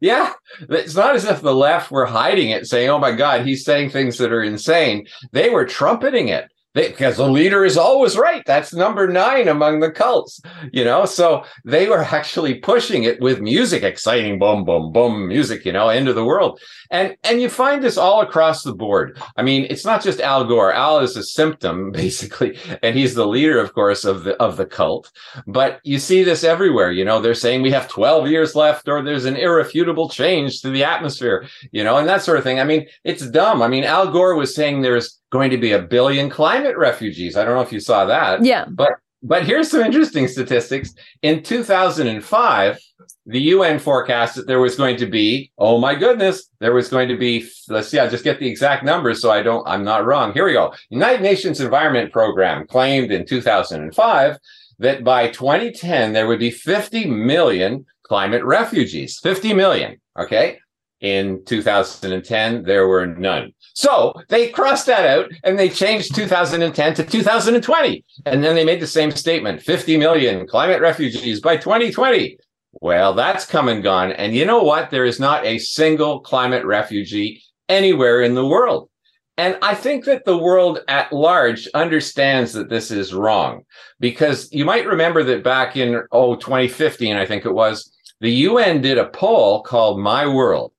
Yeah, 0.00 0.32
it's 0.60 0.94
not 0.94 1.16
as 1.16 1.24
if 1.24 1.40
the 1.40 1.54
left 1.54 1.90
were 1.90 2.06
hiding 2.06 2.50
it, 2.50 2.68
saying, 2.68 2.88
"Oh 2.88 3.00
my 3.00 3.10
God, 3.10 3.44
he's 3.44 3.64
saying 3.64 3.90
things 3.90 4.16
that 4.18 4.32
are 4.32 4.44
insane." 4.44 5.08
They 5.32 5.50
were 5.50 5.64
trumpeting 5.64 6.28
it 6.28 6.48
because 6.86 7.16
the 7.16 7.28
leader 7.28 7.64
is 7.64 7.76
always 7.76 8.16
right. 8.16 8.42
That's 8.46 8.72
number 8.72 9.08
nine 9.08 9.48
among 9.48 9.80
the 9.80 9.90
cults, 9.90 10.40
you 10.72 10.84
know. 10.84 11.04
So 11.04 11.44
they 11.64 11.88
were 11.88 12.02
actually 12.02 12.54
pushing 12.54 13.04
it 13.04 13.20
with 13.20 13.40
music, 13.40 13.82
exciting 13.82 14.38
boom, 14.38 14.64
boom, 14.64 14.92
boom 14.92 15.28
music, 15.28 15.64
you 15.64 15.72
know, 15.72 15.88
end 15.88 16.08
of 16.08 16.14
the 16.14 16.24
world. 16.24 16.60
And 16.90 17.16
and 17.24 17.40
you 17.40 17.48
find 17.48 17.82
this 17.82 17.98
all 17.98 18.20
across 18.20 18.62
the 18.62 18.74
board. 18.74 19.20
I 19.36 19.42
mean, 19.42 19.66
it's 19.68 19.84
not 19.84 20.02
just 20.02 20.20
Al 20.20 20.44
Gore. 20.44 20.72
Al 20.72 21.00
is 21.00 21.16
a 21.16 21.22
symptom, 21.22 21.90
basically, 22.02 22.58
and 22.82 22.96
he's 22.96 23.14
the 23.14 23.26
leader, 23.26 23.60
of 23.60 23.74
course, 23.74 24.04
of 24.04 24.24
the 24.24 24.36
of 24.42 24.56
the 24.56 24.66
cult. 24.66 25.10
But 25.46 25.80
you 25.84 25.98
see 25.98 26.22
this 26.22 26.44
everywhere. 26.44 26.92
You 26.92 27.04
know, 27.04 27.20
they're 27.20 27.34
saying 27.34 27.62
we 27.62 27.70
have 27.72 27.88
12 27.88 28.28
years 28.28 28.54
left, 28.54 28.88
or 28.88 29.02
there's 29.02 29.24
an 29.24 29.36
irrefutable 29.36 30.08
change 30.08 30.60
to 30.62 30.70
the 30.70 30.84
atmosphere, 30.84 31.46
you 31.72 31.82
know, 31.84 31.96
and 31.96 32.08
that 32.08 32.22
sort 32.22 32.38
of 32.38 32.44
thing. 32.44 32.60
I 32.60 32.64
mean, 32.64 32.86
it's 33.04 33.28
dumb. 33.28 33.62
I 33.62 33.68
mean, 33.68 33.84
Al 33.84 34.10
Gore 34.10 34.34
was 34.34 34.54
saying 34.54 34.82
there's 34.82 35.18
going 35.30 35.50
to 35.50 35.58
be 35.58 35.72
a 35.72 35.82
billion 35.82 36.30
climate 36.30 36.76
refugees. 36.76 37.36
I 37.36 37.44
don't 37.44 37.54
know 37.54 37.62
if 37.62 37.72
you 37.72 37.80
saw 37.80 38.04
that. 38.06 38.44
Yeah. 38.44 38.64
But 38.68 38.92
but 39.22 39.44
here's 39.44 39.70
some 39.70 39.80
interesting 39.80 40.28
statistics. 40.28 40.94
In 41.22 41.42
2005, 41.42 42.78
the 43.26 43.40
UN 43.40 43.78
forecast 43.78 44.36
that 44.36 44.46
there 44.46 44.60
was 44.60 44.76
going 44.76 44.96
to 44.98 45.06
be, 45.06 45.50
oh 45.58 45.78
my 45.78 45.94
goodness, 45.94 46.48
there 46.60 46.72
was 46.72 46.88
going 46.88 47.08
to 47.08 47.16
be, 47.16 47.48
let's 47.68 47.88
see, 47.88 47.98
I'll 47.98 48.10
just 48.10 48.24
get 48.24 48.38
the 48.38 48.48
exact 48.48 48.84
numbers 48.84 49.20
so 49.20 49.30
I 49.30 49.42
don't, 49.42 49.66
I'm 49.66 49.84
not 49.84 50.06
wrong. 50.06 50.32
Here 50.32 50.46
we 50.46 50.52
go. 50.52 50.72
United 50.90 51.22
Nations 51.22 51.60
Environment 51.60 52.12
Program 52.12 52.66
claimed 52.66 53.10
in 53.10 53.26
2005 53.26 54.38
that 54.78 55.04
by 55.04 55.28
2010, 55.28 56.12
there 56.12 56.28
would 56.28 56.38
be 56.38 56.50
50 56.50 57.06
million 57.06 57.84
climate 58.04 58.44
refugees. 58.44 59.18
50 59.18 59.52
million. 59.52 60.00
Okay. 60.18 60.58
In 61.00 61.44
2010, 61.44 62.64
there 62.64 62.88
were 62.88 63.06
none. 63.06 63.52
So 63.74 64.12
they 64.28 64.48
crossed 64.48 64.86
that 64.86 65.06
out 65.06 65.30
and 65.44 65.56
they 65.56 65.68
changed 65.68 66.14
2010 66.14 66.94
to 66.94 67.04
2020. 67.04 68.04
And 68.26 68.42
then 68.42 68.56
they 68.56 68.64
made 68.64 68.80
the 68.80 68.86
same 68.86 69.12
statement 69.12 69.62
50 69.62 69.96
million 69.96 70.46
climate 70.48 70.80
refugees 70.80 71.40
by 71.40 71.56
2020. 71.56 72.38
Well, 72.80 73.14
that's 73.14 73.46
come 73.46 73.68
and 73.68 73.82
gone. 73.82 74.10
And 74.12 74.34
you 74.34 74.44
know 74.44 74.62
what? 74.62 74.90
There 74.90 75.04
is 75.04 75.20
not 75.20 75.46
a 75.46 75.58
single 75.58 76.20
climate 76.20 76.64
refugee 76.64 77.42
anywhere 77.68 78.22
in 78.22 78.34
the 78.34 78.46
world. 78.46 78.90
And 79.36 79.56
I 79.62 79.76
think 79.76 80.04
that 80.06 80.24
the 80.24 80.36
world 80.36 80.80
at 80.88 81.12
large 81.12 81.68
understands 81.72 82.52
that 82.54 82.68
this 82.68 82.90
is 82.90 83.14
wrong 83.14 83.62
because 84.00 84.52
you 84.52 84.64
might 84.64 84.84
remember 84.84 85.22
that 85.22 85.44
back 85.44 85.76
in, 85.76 86.02
oh, 86.10 86.34
2015, 86.34 87.16
I 87.16 87.24
think 87.24 87.44
it 87.44 87.54
was, 87.54 87.92
the 88.20 88.32
UN 88.32 88.80
did 88.80 88.98
a 88.98 89.08
poll 89.10 89.62
called 89.62 90.00
My 90.00 90.26
World. 90.26 90.72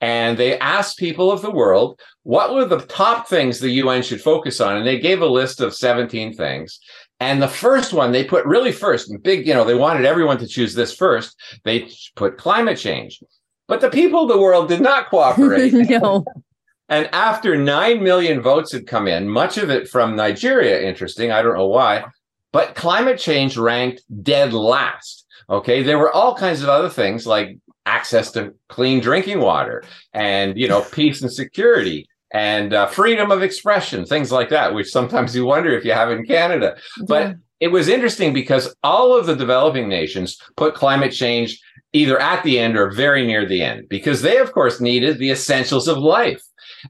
And 0.00 0.38
they 0.38 0.58
asked 0.58 0.98
people 0.98 1.32
of 1.32 1.42
the 1.42 1.50
world 1.50 2.00
what 2.22 2.54
were 2.54 2.64
the 2.64 2.80
top 2.82 3.28
things 3.28 3.58
the 3.58 3.70
UN 3.70 4.02
should 4.02 4.20
focus 4.20 4.60
on. 4.60 4.76
And 4.76 4.86
they 4.86 4.98
gave 4.98 5.22
a 5.22 5.26
list 5.26 5.60
of 5.60 5.74
17 5.74 6.34
things. 6.34 6.78
And 7.20 7.42
the 7.42 7.48
first 7.48 7.92
one 7.92 8.12
they 8.12 8.24
put 8.24 8.46
really 8.46 8.70
first, 8.70 9.12
big, 9.22 9.46
you 9.46 9.54
know, 9.54 9.64
they 9.64 9.74
wanted 9.74 10.04
everyone 10.04 10.38
to 10.38 10.46
choose 10.46 10.74
this 10.74 10.94
first. 10.94 11.36
They 11.64 11.90
put 12.14 12.38
climate 12.38 12.78
change. 12.78 13.20
But 13.66 13.80
the 13.80 13.90
people 13.90 14.22
of 14.22 14.28
the 14.28 14.40
world 14.40 14.68
did 14.68 14.80
not 14.80 15.10
cooperate. 15.10 15.72
no. 15.90 16.24
And 16.88 17.08
after 17.12 17.56
9 17.56 18.02
million 18.02 18.40
votes 18.40 18.72
had 18.72 18.86
come 18.86 19.08
in, 19.08 19.28
much 19.28 19.58
of 19.58 19.68
it 19.68 19.88
from 19.88 20.16
Nigeria, 20.16 20.80
interesting, 20.80 21.30
I 21.30 21.42
don't 21.42 21.56
know 21.56 21.66
why, 21.66 22.04
but 22.52 22.74
climate 22.74 23.18
change 23.18 23.58
ranked 23.58 24.02
dead 24.22 24.52
last. 24.52 25.26
Okay. 25.50 25.82
There 25.82 25.98
were 25.98 26.12
all 26.12 26.34
kinds 26.34 26.62
of 26.62 26.68
other 26.68 26.88
things 26.88 27.26
like 27.26 27.58
access 27.96 28.30
to 28.32 28.54
clean 28.68 29.00
drinking 29.00 29.40
water 29.40 29.82
and, 30.12 30.58
you 30.60 30.68
know, 30.68 30.82
peace 30.92 31.22
and 31.22 31.32
security 31.32 32.00
and 32.30 32.74
uh, 32.74 32.86
freedom 32.86 33.30
of 33.30 33.42
expression, 33.42 34.04
things 34.04 34.30
like 34.30 34.50
that, 34.50 34.74
which 34.74 34.90
sometimes 34.90 35.34
you 35.34 35.44
wonder 35.44 35.70
if 35.72 35.84
you 35.84 35.92
have 35.92 36.10
in 36.10 36.26
Canada. 36.26 36.76
But 37.06 37.28
yeah. 37.28 37.34
it 37.60 37.68
was 37.68 37.88
interesting 37.88 38.32
because 38.34 38.74
all 38.82 39.18
of 39.18 39.26
the 39.26 39.36
developing 39.44 39.88
nations 39.88 40.38
put 40.56 40.74
climate 40.74 41.12
change 41.12 41.60
either 41.92 42.20
at 42.20 42.42
the 42.42 42.58
end 42.58 42.76
or 42.76 42.90
very 43.04 43.26
near 43.26 43.46
the 43.46 43.62
end 43.62 43.88
because 43.88 44.20
they, 44.20 44.36
of 44.36 44.52
course, 44.52 44.80
needed 44.80 45.18
the 45.18 45.30
essentials 45.30 45.88
of 45.88 45.98
life. 45.98 46.42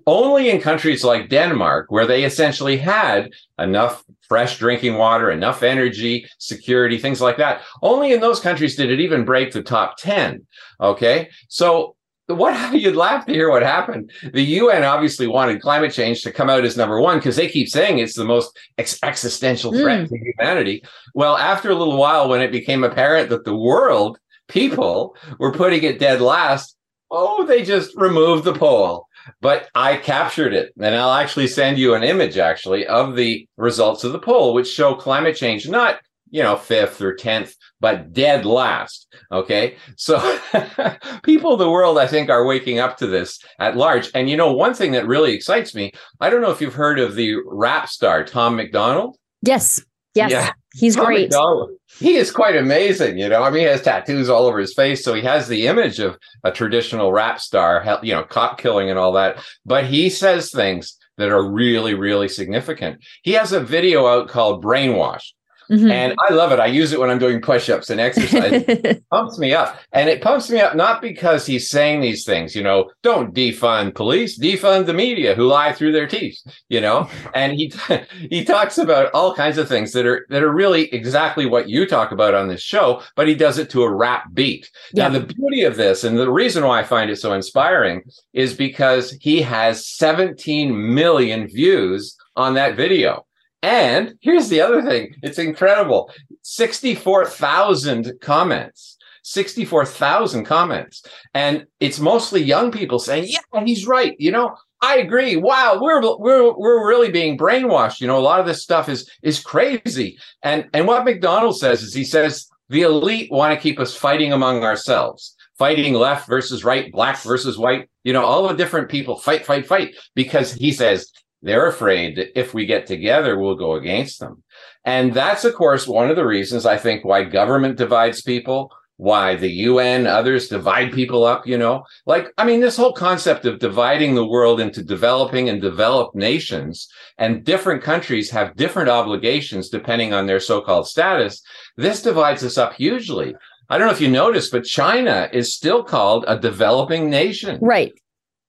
Only 0.07 0.51
in 0.51 0.61
countries 0.61 1.05
like 1.05 1.31
Denmark, 1.31 1.87
where 1.89 2.07
they 2.07 2.25
essentially 2.25 2.77
had 2.77 3.31
enough 3.59 4.05
fresh 4.29 4.59
drinking 4.59 4.95
water, 4.95 5.31
enough 5.31 5.63
energy, 5.63 6.27
security, 6.39 6.99
things 6.99 7.21
like 7.21 7.39
that, 7.39 7.63
only 7.83 8.13
in 8.13 8.21
those 8.21 8.41
countries 8.41 8.77
did 8.77 8.91
it 8.91 9.01
even 9.01 9.25
break 9.25 9.53
the 9.53 9.63
top 9.63 9.97
10. 9.97 10.47
Okay. 10.81 11.31
So 11.49 11.97
what 12.27 12.75
you'd 12.79 12.97
laugh 12.97 13.27
to 13.27 13.33
hear 13.33 13.51
what 13.51 13.63
happened. 13.63 14.11
The 14.33 14.43
UN 14.43 14.85
obviously 14.85 15.27
wanted 15.27 15.63
climate 15.63 15.93
change 15.93 16.23
to 16.23 16.33
come 16.33 16.51
out 16.51 16.65
as 16.65 16.77
number 16.77 17.01
one 17.01 17.19
because 17.19 17.37
they 17.37 17.49
keep 17.49 17.69
saying 17.69 17.99
it's 17.99 18.15
the 18.15 18.25
most 18.25 18.57
ex- 18.77 18.99
existential 19.03 19.73
threat 19.73 20.07
mm. 20.07 20.09
to 20.09 20.19
humanity. 20.19 20.85
Well, 21.15 21.37
after 21.37 21.71
a 21.71 21.75
little 21.75 21.97
while, 21.97 22.29
when 22.29 22.41
it 22.41 22.53
became 22.53 22.85
apparent 22.85 23.31
that 23.31 23.45
the 23.45 23.57
world 23.57 24.19
people 24.49 25.17
were 25.39 25.53
putting 25.53 25.83
it 25.83 25.99
dead 25.99 26.21
last, 26.21 26.77
oh, 27.11 27.47
they 27.47 27.63
just 27.63 27.97
removed 27.97 28.45
the 28.45 28.53
poll. 28.53 29.08
But 29.41 29.69
I 29.75 29.97
captured 29.97 30.55
it, 30.55 30.73
and 30.81 30.95
I'll 30.95 31.15
actually 31.15 31.49
send 31.49 31.79
you 31.79 31.95
an 31.95 32.03
image 32.03 32.39
actually 32.39 32.87
of 32.87 33.17
the 33.17 33.47
results 33.57 34.05
of 34.05 34.13
the 34.13 34.19
poll, 34.19 34.55
which 34.55 34.69
show 34.69 34.95
climate 34.95 35.37
change 35.37 35.69
not 35.69 36.01
you 36.31 36.43
know, 36.43 36.57
fifth 36.57 37.01
or 37.01 37.15
10th, 37.15 37.55
but 37.81 38.13
dead 38.13 38.45
last. 38.45 39.15
Okay. 39.33 39.77
So 39.97 40.19
people 41.23 41.53
of 41.53 41.59
the 41.59 41.71
world, 41.71 41.99
I 41.99 42.07
think, 42.07 42.31
are 42.31 42.47
waking 42.47 42.79
up 42.79 42.97
to 42.99 43.07
this 43.07 43.41
at 43.59 43.77
large. 43.77 44.11
And, 44.15 44.29
you 44.29 44.37
know, 44.37 44.53
one 44.53 44.75
thing 44.75 44.93
that 44.93 45.07
really 45.07 45.33
excites 45.33 45.75
me, 45.75 45.93
I 46.21 46.31
don't 46.31 46.43
know 46.43 46.51
if 46.51 46.61
you've 46.61 46.75
heard 46.75 46.99
of 46.99 47.15
the 47.15 47.37
rap 47.47 47.89
star, 47.89 48.25
Tom 48.25 48.57
MacDonald. 48.57 49.17
Yes. 49.43 49.81
Yes. 50.19 50.31
Yeah. 50.33 50.53
He's 50.75 50.97
Tom 50.97 51.07
great. 51.07 51.31
MacDonald, 51.31 51.71
he 51.99 52.17
is 52.17 52.31
quite 52.31 52.57
amazing. 52.57 53.19
You 53.19 53.29
know, 53.29 53.43
I 53.43 53.51
mean, 53.51 53.61
he 53.61 53.67
has 53.67 53.83
tattoos 53.83 54.29
all 54.29 54.47
over 54.47 54.59
his 54.59 54.75
face. 54.75 55.03
So 55.03 55.15
he 55.15 55.23
has 55.23 55.49
the 55.49 55.67
image 55.67 55.99
of 55.99 56.19
a 56.45 56.51
traditional 56.51 57.13
rap 57.13 57.41
star, 57.41 58.01
you 58.03 58.13
know, 58.13 58.25
cop 58.25 58.59
killing 58.59 58.91
and 58.91 58.99
all 58.99 59.13
that. 59.13 59.43
But 59.65 59.87
he 59.87 60.11
says 60.11 60.51
things 60.51 60.97
that 61.17 61.31
are 61.31 61.51
really, 61.51 61.95
really 61.95 62.29
significant. 62.29 63.05
He 63.23 63.33
has 63.33 63.53
a 63.53 63.61
video 63.61 64.07
out 64.07 64.29
called 64.29 64.63
Brainwashed 64.63 65.33
Mm-hmm. 65.71 65.91
And 65.91 66.15
I 66.29 66.33
love 66.33 66.53
it. 66.53 66.61
I 66.61 66.67
use 66.67 66.93
it 66.93 67.01
when 67.01 67.11
I'm 67.11 67.19
doing 67.19 67.41
push-ups 67.41 67.91
and 67.91 68.01
exercise. 68.01 68.53
it 68.69 69.05
pumps 69.11 69.39
me 69.39 69.53
up. 69.53 69.79
And 69.93 70.09
it 70.09 70.23
pumps 70.23 70.51
me 70.51 70.61
up 70.61 70.75
not 70.75 71.03
because 71.03 71.45
he's 71.47 71.69
saying 71.69 72.01
these 72.01 72.25
things, 72.25 72.55
you 72.55 72.63
know, 72.63 72.91
don't 73.03 73.35
defund 73.35 73.95
police, 73.95 74.39
defund 74.39 74.87
the 74.87 74.95
media 74.95 75.35
who 75.35 75.47
lie 75.47 75.73
through 75.73 75.93
their 75.93 76.07
teeth, 76.07 76.41
you 76.69 76.81
know. 76.81 77.09
And 77.35 77.53
he 77.53 77.73
he 78.31 78.45
talks 78.45 78.79
about 78.79 79.13
all 79.13 79.35
kinds 79.35 79.59
of 79.59 79.69
things 79.69 79.93
that 79.93 80.07
are 80.07 80.27
that 80.31 80.43
are 80.43 80.53
really 80.53 80.93
exactly 80.95 81.47
what 81.47 81.69
you 81.69 81.87
talk 81.87 82.13
about 82.13 82.35
on 82.35 82.49
this 82.49 82.63
show, 82.63 83.03
but 83.15 83.29
he 83.29 83.35
does 83.35 83.59
it 83.59 83.71
to 83.71 83.83
a 83.83 83.93
rap 83.93 84.33
beat. 84.33 84.71
Yeah. 84.93 85.09
Now 85.09 85.19
the 85.19 85.27
beauty 85.27 85.63
of 85.65 85.77
this 85.77 86.05
and 86.05 86.19
the 86.19 86.31
reason 86.31 86.65
why 86.65 86.81
I 86.81 86.85
find 86.85 87.11
it 87.11 87.17
so 87.17 87.33
inspiring 87.33 88.03
is 88.33 88.55
because 88.55 89.13
he 89.21 89.43
has 89.43 89.87
17 89.87 90.95
million 90.95 91.47
views 91.47 92.17
on 92.37 92.55
that 92.55 92.77
video. 92.77 93.27
And 93.63 94.15
here's 94.21 94.49
the 94.49 94.61
other 94.61 94.83
thing 94.83 95.15
it's 95.23 95.39
incredible 95.39 96.11
64,000 96.43 98.13
comments. 98.21 98.97
64,000 99.23 100.45
comments. 100.47 101.05
And 101.35 101.67
it's 101.81 102.01
mostly 102.01 102.43
young 102.43 102.73
people 102.73 102.99
saying, 102.99 103.27
yeah, 103.29 103.63
he's 103.63 103.87
right. 103.87 104.17
You 104.19 104.31
know, 104.31 104.57
I 104.81 104.99
agree. 104.99 105.37
Wow, 105.37 105.79
we're 105.81 106.01
we're 106.19 106.57
we're 106.57 106.89
really 106.89 107.11
being 107.11 107.37
brainwashed. 107.37 108.01
You 108.01 108.07
know, 108.07 108.19
a 108.19 108.21
lot 108.21 108.41
of 108.41 108.47
this 108.47 108.63
stuff 108.63 108.89
is 108.89 109.11
is 109.23 109.41
crazy. 109.41 110.19
And 110.43 110.69
and 110.73 110.87
what 110.87 111.05
MacDonald 111.05 111.59
says 111.59 111.83
is 111.83 111.93
he 111.93 112.05
says 112.05 112.49
the 112.69 112.83
elite 112.83 113.31
want 113.31 113.53
to 113.53 113.61
keep 113.61 113.81
us 113.81 113.95
fighting 113.95 114.33
among 114.33 114.63
ourselves, 114.63 115.35
fighting 115.59 115.95
left 115.95 116.29
versus 116.29 116.65
right, 116.65 116.93
black 116.93 117.21
versus 117.23 117.59
white. 117.59 117.91
You 118.05 118.13
know, 118.13 118.25
all 118.25 118.47
the 118.47 118.55
different 118.55 118.89
people 118.89 119.19
fight, 119.19 119.45
fight, 119.45 119.67
fight, 119.67 119.95
because 120.15 120.53
he 120.53 120.73
says 120.73 121.11
they're 121.43 121.69
afraid 121.69 122.17
that 122.17 122.39
if 122.39 122.55
we 122.55 122.67
get 122.67 122.87
together, 122.87 123.39
we'll 123.39 123.55
go 123.55 123.75
against 123.75 124.21
them. 124.21 124.43
And 124.85 125.13
that's, 125.15 125.45
of 125.45 125.55
course, 125.55 125.87
one 125.87 126.11
of 126.11 126.17
the 126.17 126.27
reasons 126.27 126.67
I 126.67 126.79
think 126.79 127.05
why 127.05 127.25
government 127.25 127.77
divides 127.77 128.23
people, 128.23 128.73
why 128.97 129.37
the 129.37 129.51
UN, 129.51 130.09
others 130.09 130.49
divide 130.49 130.93
people 130.93 131.25
up, 131.25 131.47
you 131.47 131.57
know? 131.57 131.85
Like, 132.07 132.33
I 132.37 132.45
mean, 132.45 132.61
this 132.61 132.77
whole 132.77 132.93
concept 132.93 133.45
of 133.45 133.61
dividing 133.61 134.15
the 134.15 134.27
world 134.27 134.61
into 134.61 134.83
developing 134.83 135.49
and 135.49 135.61
developed 135.63 136.17
nations, 136.17 136.89
and 137.17 137.45
different 137.45 137.83
countries 137.83 138.31
have 138.31 138.57
different 138.57 138.89
obligations 138.89 139.69
depending 139.69 140.13
on 140.13 140.27
their 140.27 140.41
so 140.41 140.61
called 140.61 140.89
status. 140.89 141.43
This 141.77 142.03
divides 142.03 142.43
us 142.43 142.59
up 142.59 142.75
hugely. 142.75 143.37
I 143.71 143.79
don't 143.79 143.87
know 143.87 143.93
if 143.93 144.01
you 144.01 144.09
noticed, 144.09 144.51
but 144.51 144.65
China 144.65 145.29
is 145.33 145.55
still 145.55 145.85
called 145.85 146.25
a 146.27 146.39
developing 146.39 147.09
nation. 147.09 147.59
Right. 147.61 147.93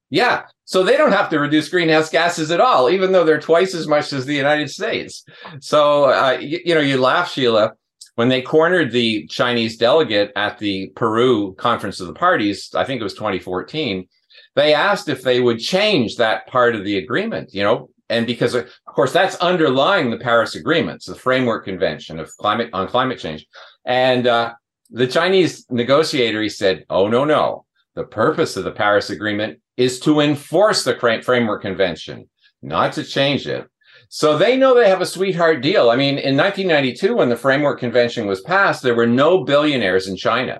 Yeah. 0.09 0.45
So 0.65 0.83
they 0.83 0.97
don't 0.97 1.11
have 1.11 1.29
to 1.29 1.39
reduce 1.39 1.69
greenhouse 1.69 2.09
gases 2.09 2.51
at 2.51 2.61
all, 2.61 2.89
even 2.89 3.11
though 3.11 3.23
they're 3.23 3.39
twice 3.39 3.73
as 3.73 3.87
much 3.87 4.11
as 4.13 4.25
the 4.25 4.35
United 4.35 4.69
States. 4.69 5.23
So, 5.59 6.05
uh, 6.05 6.37
you, 6.39 6.59
you 6.65 6.75
know, 6.75 6.81
you 6.81 6.99
laugh, 6.99 7.31
Sheila, 7.31 7.73
when 8.15 8.29
they 8.29 8.41
cornered 8.41 8.91
the 8.91 9.27
Chinese 9.27 9.77
delegate 9.77 10.31
at 10.35 10.57
the 10.57 10.91
Peru 10.95 11.53
Conference 11.55 11.99
of 11.99 12.07
the 12.07 12.13
Parties, 12.13 12.69
I 12.75 12.83
think 12.83 12.99
it 12.99 13.03
was 13.03 13.13
2014, 13.13 14.07
they 14.55 14.73
asked 14.73 15.09
if 15.09 15.21
they 15.21 15.39
would 15.39 15.59
change 15.59 16.17
that 16.17 16.45
part 16.47 16.75
of 16.75 16.83
the 16.83 16.97
agreement. 16.97 17.53
You 17.53 17.63
know, 17.63 17.89
and 18.09 18.27
because 18.27 18.55
of 18.55 18.69
course 18.85 19.13
that's 19.13 19.35
underlying 19.37 20.09
the 20.09 20.17
Paris 20.17 20.55
agreements, 20.55 21.05
the 21.05 21.15
framework 21.15 21.65
convention 21.65 22.19
of 22.19 22.29
climate 22.37 22.69
on 22.73 22.87
climate 22.87 23.19
change. 23.19 23.47
And 23.85 24.27
uh, 24.27 24.53
the 24.89 25.07
Chinese 25.07 25.65
negotiator 25.69 26.41
he 26.41 26.49
said, 26.49 26.85
"Oh 26.89 27.07
no, 27.07 27.23
no. 27.23 27.65
The 27.95 28.03
purpose 28.03 28.57
of 28.57 28.63
the 28.63 28.71
Paris 28.71 29.09
agreement 29.09 29.59
is 29.79 29.99
to 30.01 30.19
enforce 30.19 30.83
the 30.83 30.95
framework 31.23 31.61
convention, 31.61 32.29
not 32.61 32.93
to 32.93 33.03
change 33.03 33.47
it." 33.47 33.65
So 34.09 34.37
they 34.37 34.57
know 34.57 34.73
they 34.73 34.89
have 34.89 35.01
a 35.01 35.05
sweetheart 35.05 35.61
deal. 35.61 35.89
I 35.89 35.95
mean, 35.95 36.17
in 36.17 36.35
1992, 36.35 37.15
when 37.15 37.29
the 37.29 37.35
framework 37.35 37.79
convention 37.79 38.27
was 38.27 38.41
passed, 38.41 38.81
there 38.81 38.95
were 38.95 39.07
no 39.07 39.43
billionaires 39.43 40.07
in 40.07 40.15
China. 40.15 40.59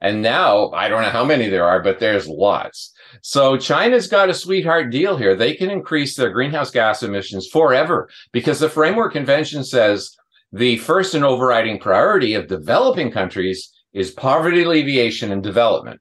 And 0.00 0.22
now 0.22 0.70
I 0.70 0.88
don't 0.88 1.02
know 1.02 1.10
how 1.10 1.24
many 1.24 1.48
there 1.48 1.64
are, 1.64 1.82
but 1.82 1.98
there's 1.98 2.28
lots. 2.28 2.92
So 3.22 3.56
China's 3.56 4.06
got 4.06 4.28
a 4.28 4.34
sweetheart 4.34 4.90
deal 4.90 5.16
here. 5.16 5.34
They 5.34 5.54
can 5.54 5.70
increase 5.70 6.14
their 6.14 6.30
greenhouse 6.30 6.70
gas 6.70 7.02
emissions 7.02 7.48
forever 7.48 8.08
because 8.32 8.60
the 8.60 8.68
framework 8.68 9.12
convention 9.12 9.64
says 9.64 10.14
the 10.52 10.76
first 10.78 11.14
and 11.14 11.24
overriding 11.24 11.78
priority 11.78 12.34
of 12.34 12.46
developing 12.48 13.10
countries 13.10 13.72
is 13.92 14.10
poverty 14.10 14.62
alleviation 14.62 15.32
and 15.32 15.42
development, 15.42 16.00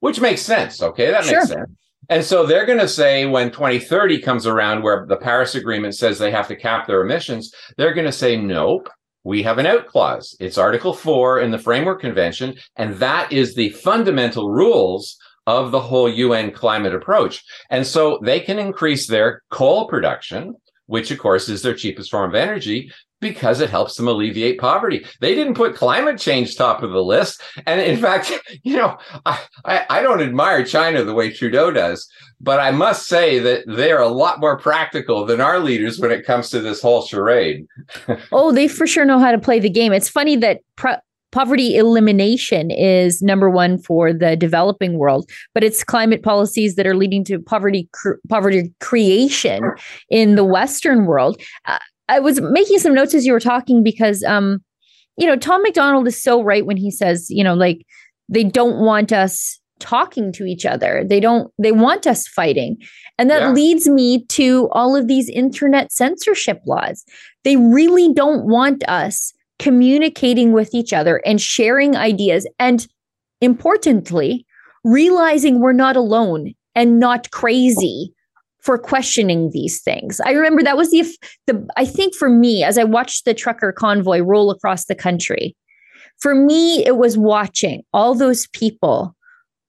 which 0.00 0.20
makes 0.20 0.42
sense. 0.42 0.82
Okay, 0.82 1.10
that 1.10 1.24
sure. 1.24 1.40
makes 1.40 1.48
sense. 1.48 1.70
And 2.08 2.24
so 2.24 2.44
they're 2.44 2.66
going 2.66 2.78
to 2.78 2.88
say 2.88 3.26
when 3.26 3.50
2030 3.50 4.20
comes 4.20 4.46
around, 4.46 4.82
where 4.82 5.06
the 5.06 5.16
Paris 5.16 5.54
Agreement 5.54 5.94
says 5.94 6.18
they 6.18 6.30
have 6.30 6.48
to 6.48 6.56
cap 6.56 6.86
their 6.86 7.02
emissions, 7.02 7.52
they're 7.76 7.94
going 7.94 8.06
to 8.06 8.12
say, 8.12 8.36
nope, 8.36 8.88
we 9.24 9.42
have 9.42 9.58
an 9.58 9.66
out 9.66 9.86
clause. 9.86 10.36
It's 10.38 10.58
Article 10.58 10.92
4 10.92 11.40
in 11.40 11.50
the 11.50 11.58
Framework 11.58 12.00
Convention, 12.00 12.56
and 12.76 12.94
that 12.96 13.32
is 13.32 13.54
the 13.54 13.70
fundamental 13.70 14.50
rules 14.50 15.16
of 15.46 15.70
the 15.70 15.80
whole 15.80 16.08
UN 16.08 16.50
climate 16.50 16.94
approach. 16.94 17.42
And 17.70 17.86
so 17.86 18.18
they 18.22 18.40
can 18.40 18.58
increase 18.58 19.06
their 19.06 19.42
coal 19.50 19.88
production, 19.88 20.54
which 20.86 21.10
of 21.10 21.18
course 21.18 21.48
is 21.48 21.62
their 21.62 21.74
cheapest 21.74 22.10
form 22.10 22.30
of 22.30 22.34
energy, 22.34 22.90
because 23.24 23.62
it 23.62 23.70
helps 23.70 23.96
them 23.96 24.06
alleviate 24.06 24.58
poverty. 24.58 25.02
They 25.20 25.34
didn't 25.34 25.54
put 25.54 25.74
climate 25.74 26.18
change 26.18 26.56
top 26.56 26.82
of 26.82 26.90
the 26.90 27.02
list. 27.02 27.40
And 27.66 27.80
in 27.80 27.96
fact, 28.00 28.30
you 28.62 28.76
know, 28.76 28.98
I, 29.24 29.40
I, 29.64 29.86
I, 29.88 30.02
don't 30.02 30.20
admire 30.20 30.62
China 30.62 31.02
the 31.02 31.14
way 31.14 31.32
Trudeau 31.32 31.70
does, 31.70 32.06
but 32.38 32.60
I 32.60 32.70
must 32.70 33.08
say 33.08 33.38
that 33.38 33.64
they're 33.66 33.98
a 33.98 34.08
lot 34.08 34.40
more 34.40 34.58
practical 34.58 35.24
than 35.24 35.40
our 35.40 35.58
leaders 35.58 35.98
when 35.98 36.10
it 36.10 36.26
comes 36.26 36.50
to 36.50 36.60
this 36.60 36.82
whole 36.82 37.00
charade. 37.00 37.66
oh, 38.32 38.52
they 38.52 38.68
for 38.68 38.86
sure 38.86 39.06
know 39.06 39.18
how 39.18 39.32
to 39.32 39.38
play 39.38 39.58
the 39.58 39.70
game. 39.70 39.94
It's 39.94 40.10
funny 40.10 40.36
that 40.36 40.60
poverty 41.32 41.76
elimination 41.76 42.70
is 42.70 43.22
number 43.22 43.48
one 43.48 43.78
for 43.78 44.12
the 44.12 44.36
developing 44.36 44.98
world, 44.98 45.30
but 45.54 45.64
it's 45.64 45.82
climate 45.82 46.22
policies 46.22 46.74
that 46.74 46.86
are 46.86 46.94
leading 46.94 47.24
to 47.24 47.40
poverty 47.40 47.88
cr- 47.92 48.20
poverty 48.28 48.70
creation 48.80 49.62
in 50.10 50.36
the 50.36 50.44
Western 50.44 51.06
world. 51.06 51.40
Uh, 51.64 51.78
I 52.08 52.20
was 52.20 52.40
making 52.40 52.78
some 52.78 52.94
notes 52.94 53.14
as 53.14 53.26
you 53.26 53.32
were 53.32 53.40
talking 53.40 53.82
because, 53.82 54.22
um, 54.24 54.62
you 55.16 55.26
know, 55.26 55.36
Tom 55.36 55.62
MacDonald 55.62 56.06
is 56.06 56.22
so 56.22 56.42
right 56.42 56.66
when 56.66 56.76
he 56.76 56.90
says, 56.90 57.28
you 57.30 57.44
know, 57.44 57.54
like 57.54 57.86
they 58.28 58.44
don't 58.44 58.78
want 58.78 59.12
us 59.12 59.60
talking 59.80 60.32
to 60.32 60.44
each 60.44 60.64
other. 60.64 61.04
They 61.06 61.20
don't, 61.20 61.52
they 61.58 61.72
want 61.72 62.06
us 62.06 62.26
fighting. 62.28 62.76
And 63.18 63.30
that 63.30 63.42
yeah. 63.42 63.52
leads 63.52 63.88
me 63.88 64.24
to 64.26 64.68
all 64.72 64.96
of 64.96 65.08
these 65.08 65.28
internet 65.28 65.92
censorship 65.92 66.60
laws. 66.66 67.04
They 67.44 67.56
really 67.56 68.12
don't 68.12 68.46
want 68.46 68.82
us 68.88 69.32
communicating 69.58 70.52
with 70.52 70.74
each 70.74 70.92
other 70.92 71.20
and 71.24 71.40
sharing 71.40 71.96
ideas. 71.96 72.48
And 72.58 72.86
importantly, 73.40 74.46
realizing 74.84 75.60
we're 75.60 75.72
not 75.72 75.96
alone 75.96 76.54
and 76.74 76.98
not 76.98 77.30
crazy 77.30 78.13
for 78.64 78.78
questioning 78.78 79.50
these 79.52 79.82
things. 79.82 80.20
I 80.24 80.30
remember 80.30 80.62
that 80.62 80.76
was 80.76 80.90
the 80.90 81.04
the 81.46 81.66
I 81.76 81.84
think 81.84 82.14
for 82.14 82.30
me 82.30 82.64
as 82.64 82.78
I 82.78 82.84
watched 82.84 83.24
the 83.24 83.34
trucker 83.34 83.72
convoy 83.72 84.20
roll 84.20 84.50
across 84.50 84.86
the 84.86 84.94
country. 84.94 85.54
For 86.18 86.34
me 86.34 86.84
it 86.84 86.96
was 86.96 87.18
watching 87.18 87.82
all 87.92 88.14
those 88.14 88.46
people 88.48 89.14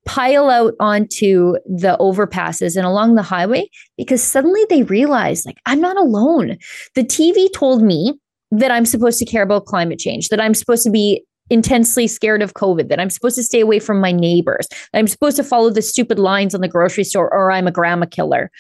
pile 0.06 0.50
out 0.50 0.76
onto 0.80 1.54
the 1.66 1.98
overpasses 2.00 2.78
and 2.78 2.86
along 2.86 3.16
the 3.16 3.24
highway 3.24 3.68
because 3.98 4.24
suddenly 4.24 4.64
they 4.70 4.84
realized 4.84 5.46
like 5.46 5.58
I'm 5.66 5.82
not 5.82 5.98
alone. 5.98 6.58
The 6.94 7.04
TV 7.04 7.52
told 7.54 7.84
me 7.84 8.14
that 8.52 8.72
I'm 8.72 8.86
supposed 8.86 9.20
to 9.20 9.26
care 9.26 9.44
about 9.44 9.66
climate 9.66 10.00
change, 10.00 10.30
that 10.30 10.40
I'm 10.40 10.54
supposed 10.54 10.84
to 10.84 10.92
be 10.92 11.26
intensely 11.50 12.08
scared 12.08 12.42
of 12.42 12.54
COVID, 12.54 12.88
that 12.90 13.00
I'm 13.00 13.10
supposed 13.10 13.36
to 13.36 13.44
stay 13.44 13.60
away 13.60 13.80
from 13.80 14.00
my 14.00 14.12
neighbors, 14.12 14.68
that 14.70 15.00
I'm 15.00 15.08
supposed 15.08 15.38
to 15.38 15.44
follow 15.44 15.70
the 15.70 15.82
stupid 15.82 16.18
lines 16.18 16.56
on 16.56 16.62
the 16.62 16.68
grocery 16.68 17.04
store 17.04 17.32
or 17.32 17.52
I'm 17.52 17.68
a 17.68 17.72
grandma 17.72 18.06
killer. 18.06 18.52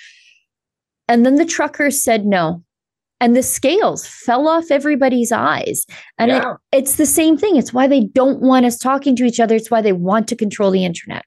And 1.07 1.25
then 1.25 1.35
the 1.35 1.45
truckers 1.45 2.03
said 2.03 2.25
no. 2.25 2.63
And 3.21 3.35
the 3.35 3.43
scales 3.43 4.05
fell 4.05 4.47
off 4.47 4.65
everybody's 4.69 5.31
eyes. 5.31 5.85
And 6.17 6.31
yeah. 6.31 6.51
it, 6.51 6.79
it's 6.79 6.95
the 6.97 7.05
same 7.05 7.37
thing. 7.37 7.55
It's 7.55 7.73
why 7.73 7.87
they 7.87 8.01
don't 8.01 8.41
want 8.41 8.65
us 8.65 8.77
talking 8.77 9.15
to 9.15 9.23
each 9.23 9.39
other. 9.39 9.55
It's 9.55 9.71
why 9.71 9.81
they 9.81 9.93
want 9.93 10.27
to 10.27 10.35
control 10.35 10.69
the 10.69 10.83
internet. 10.83 11.23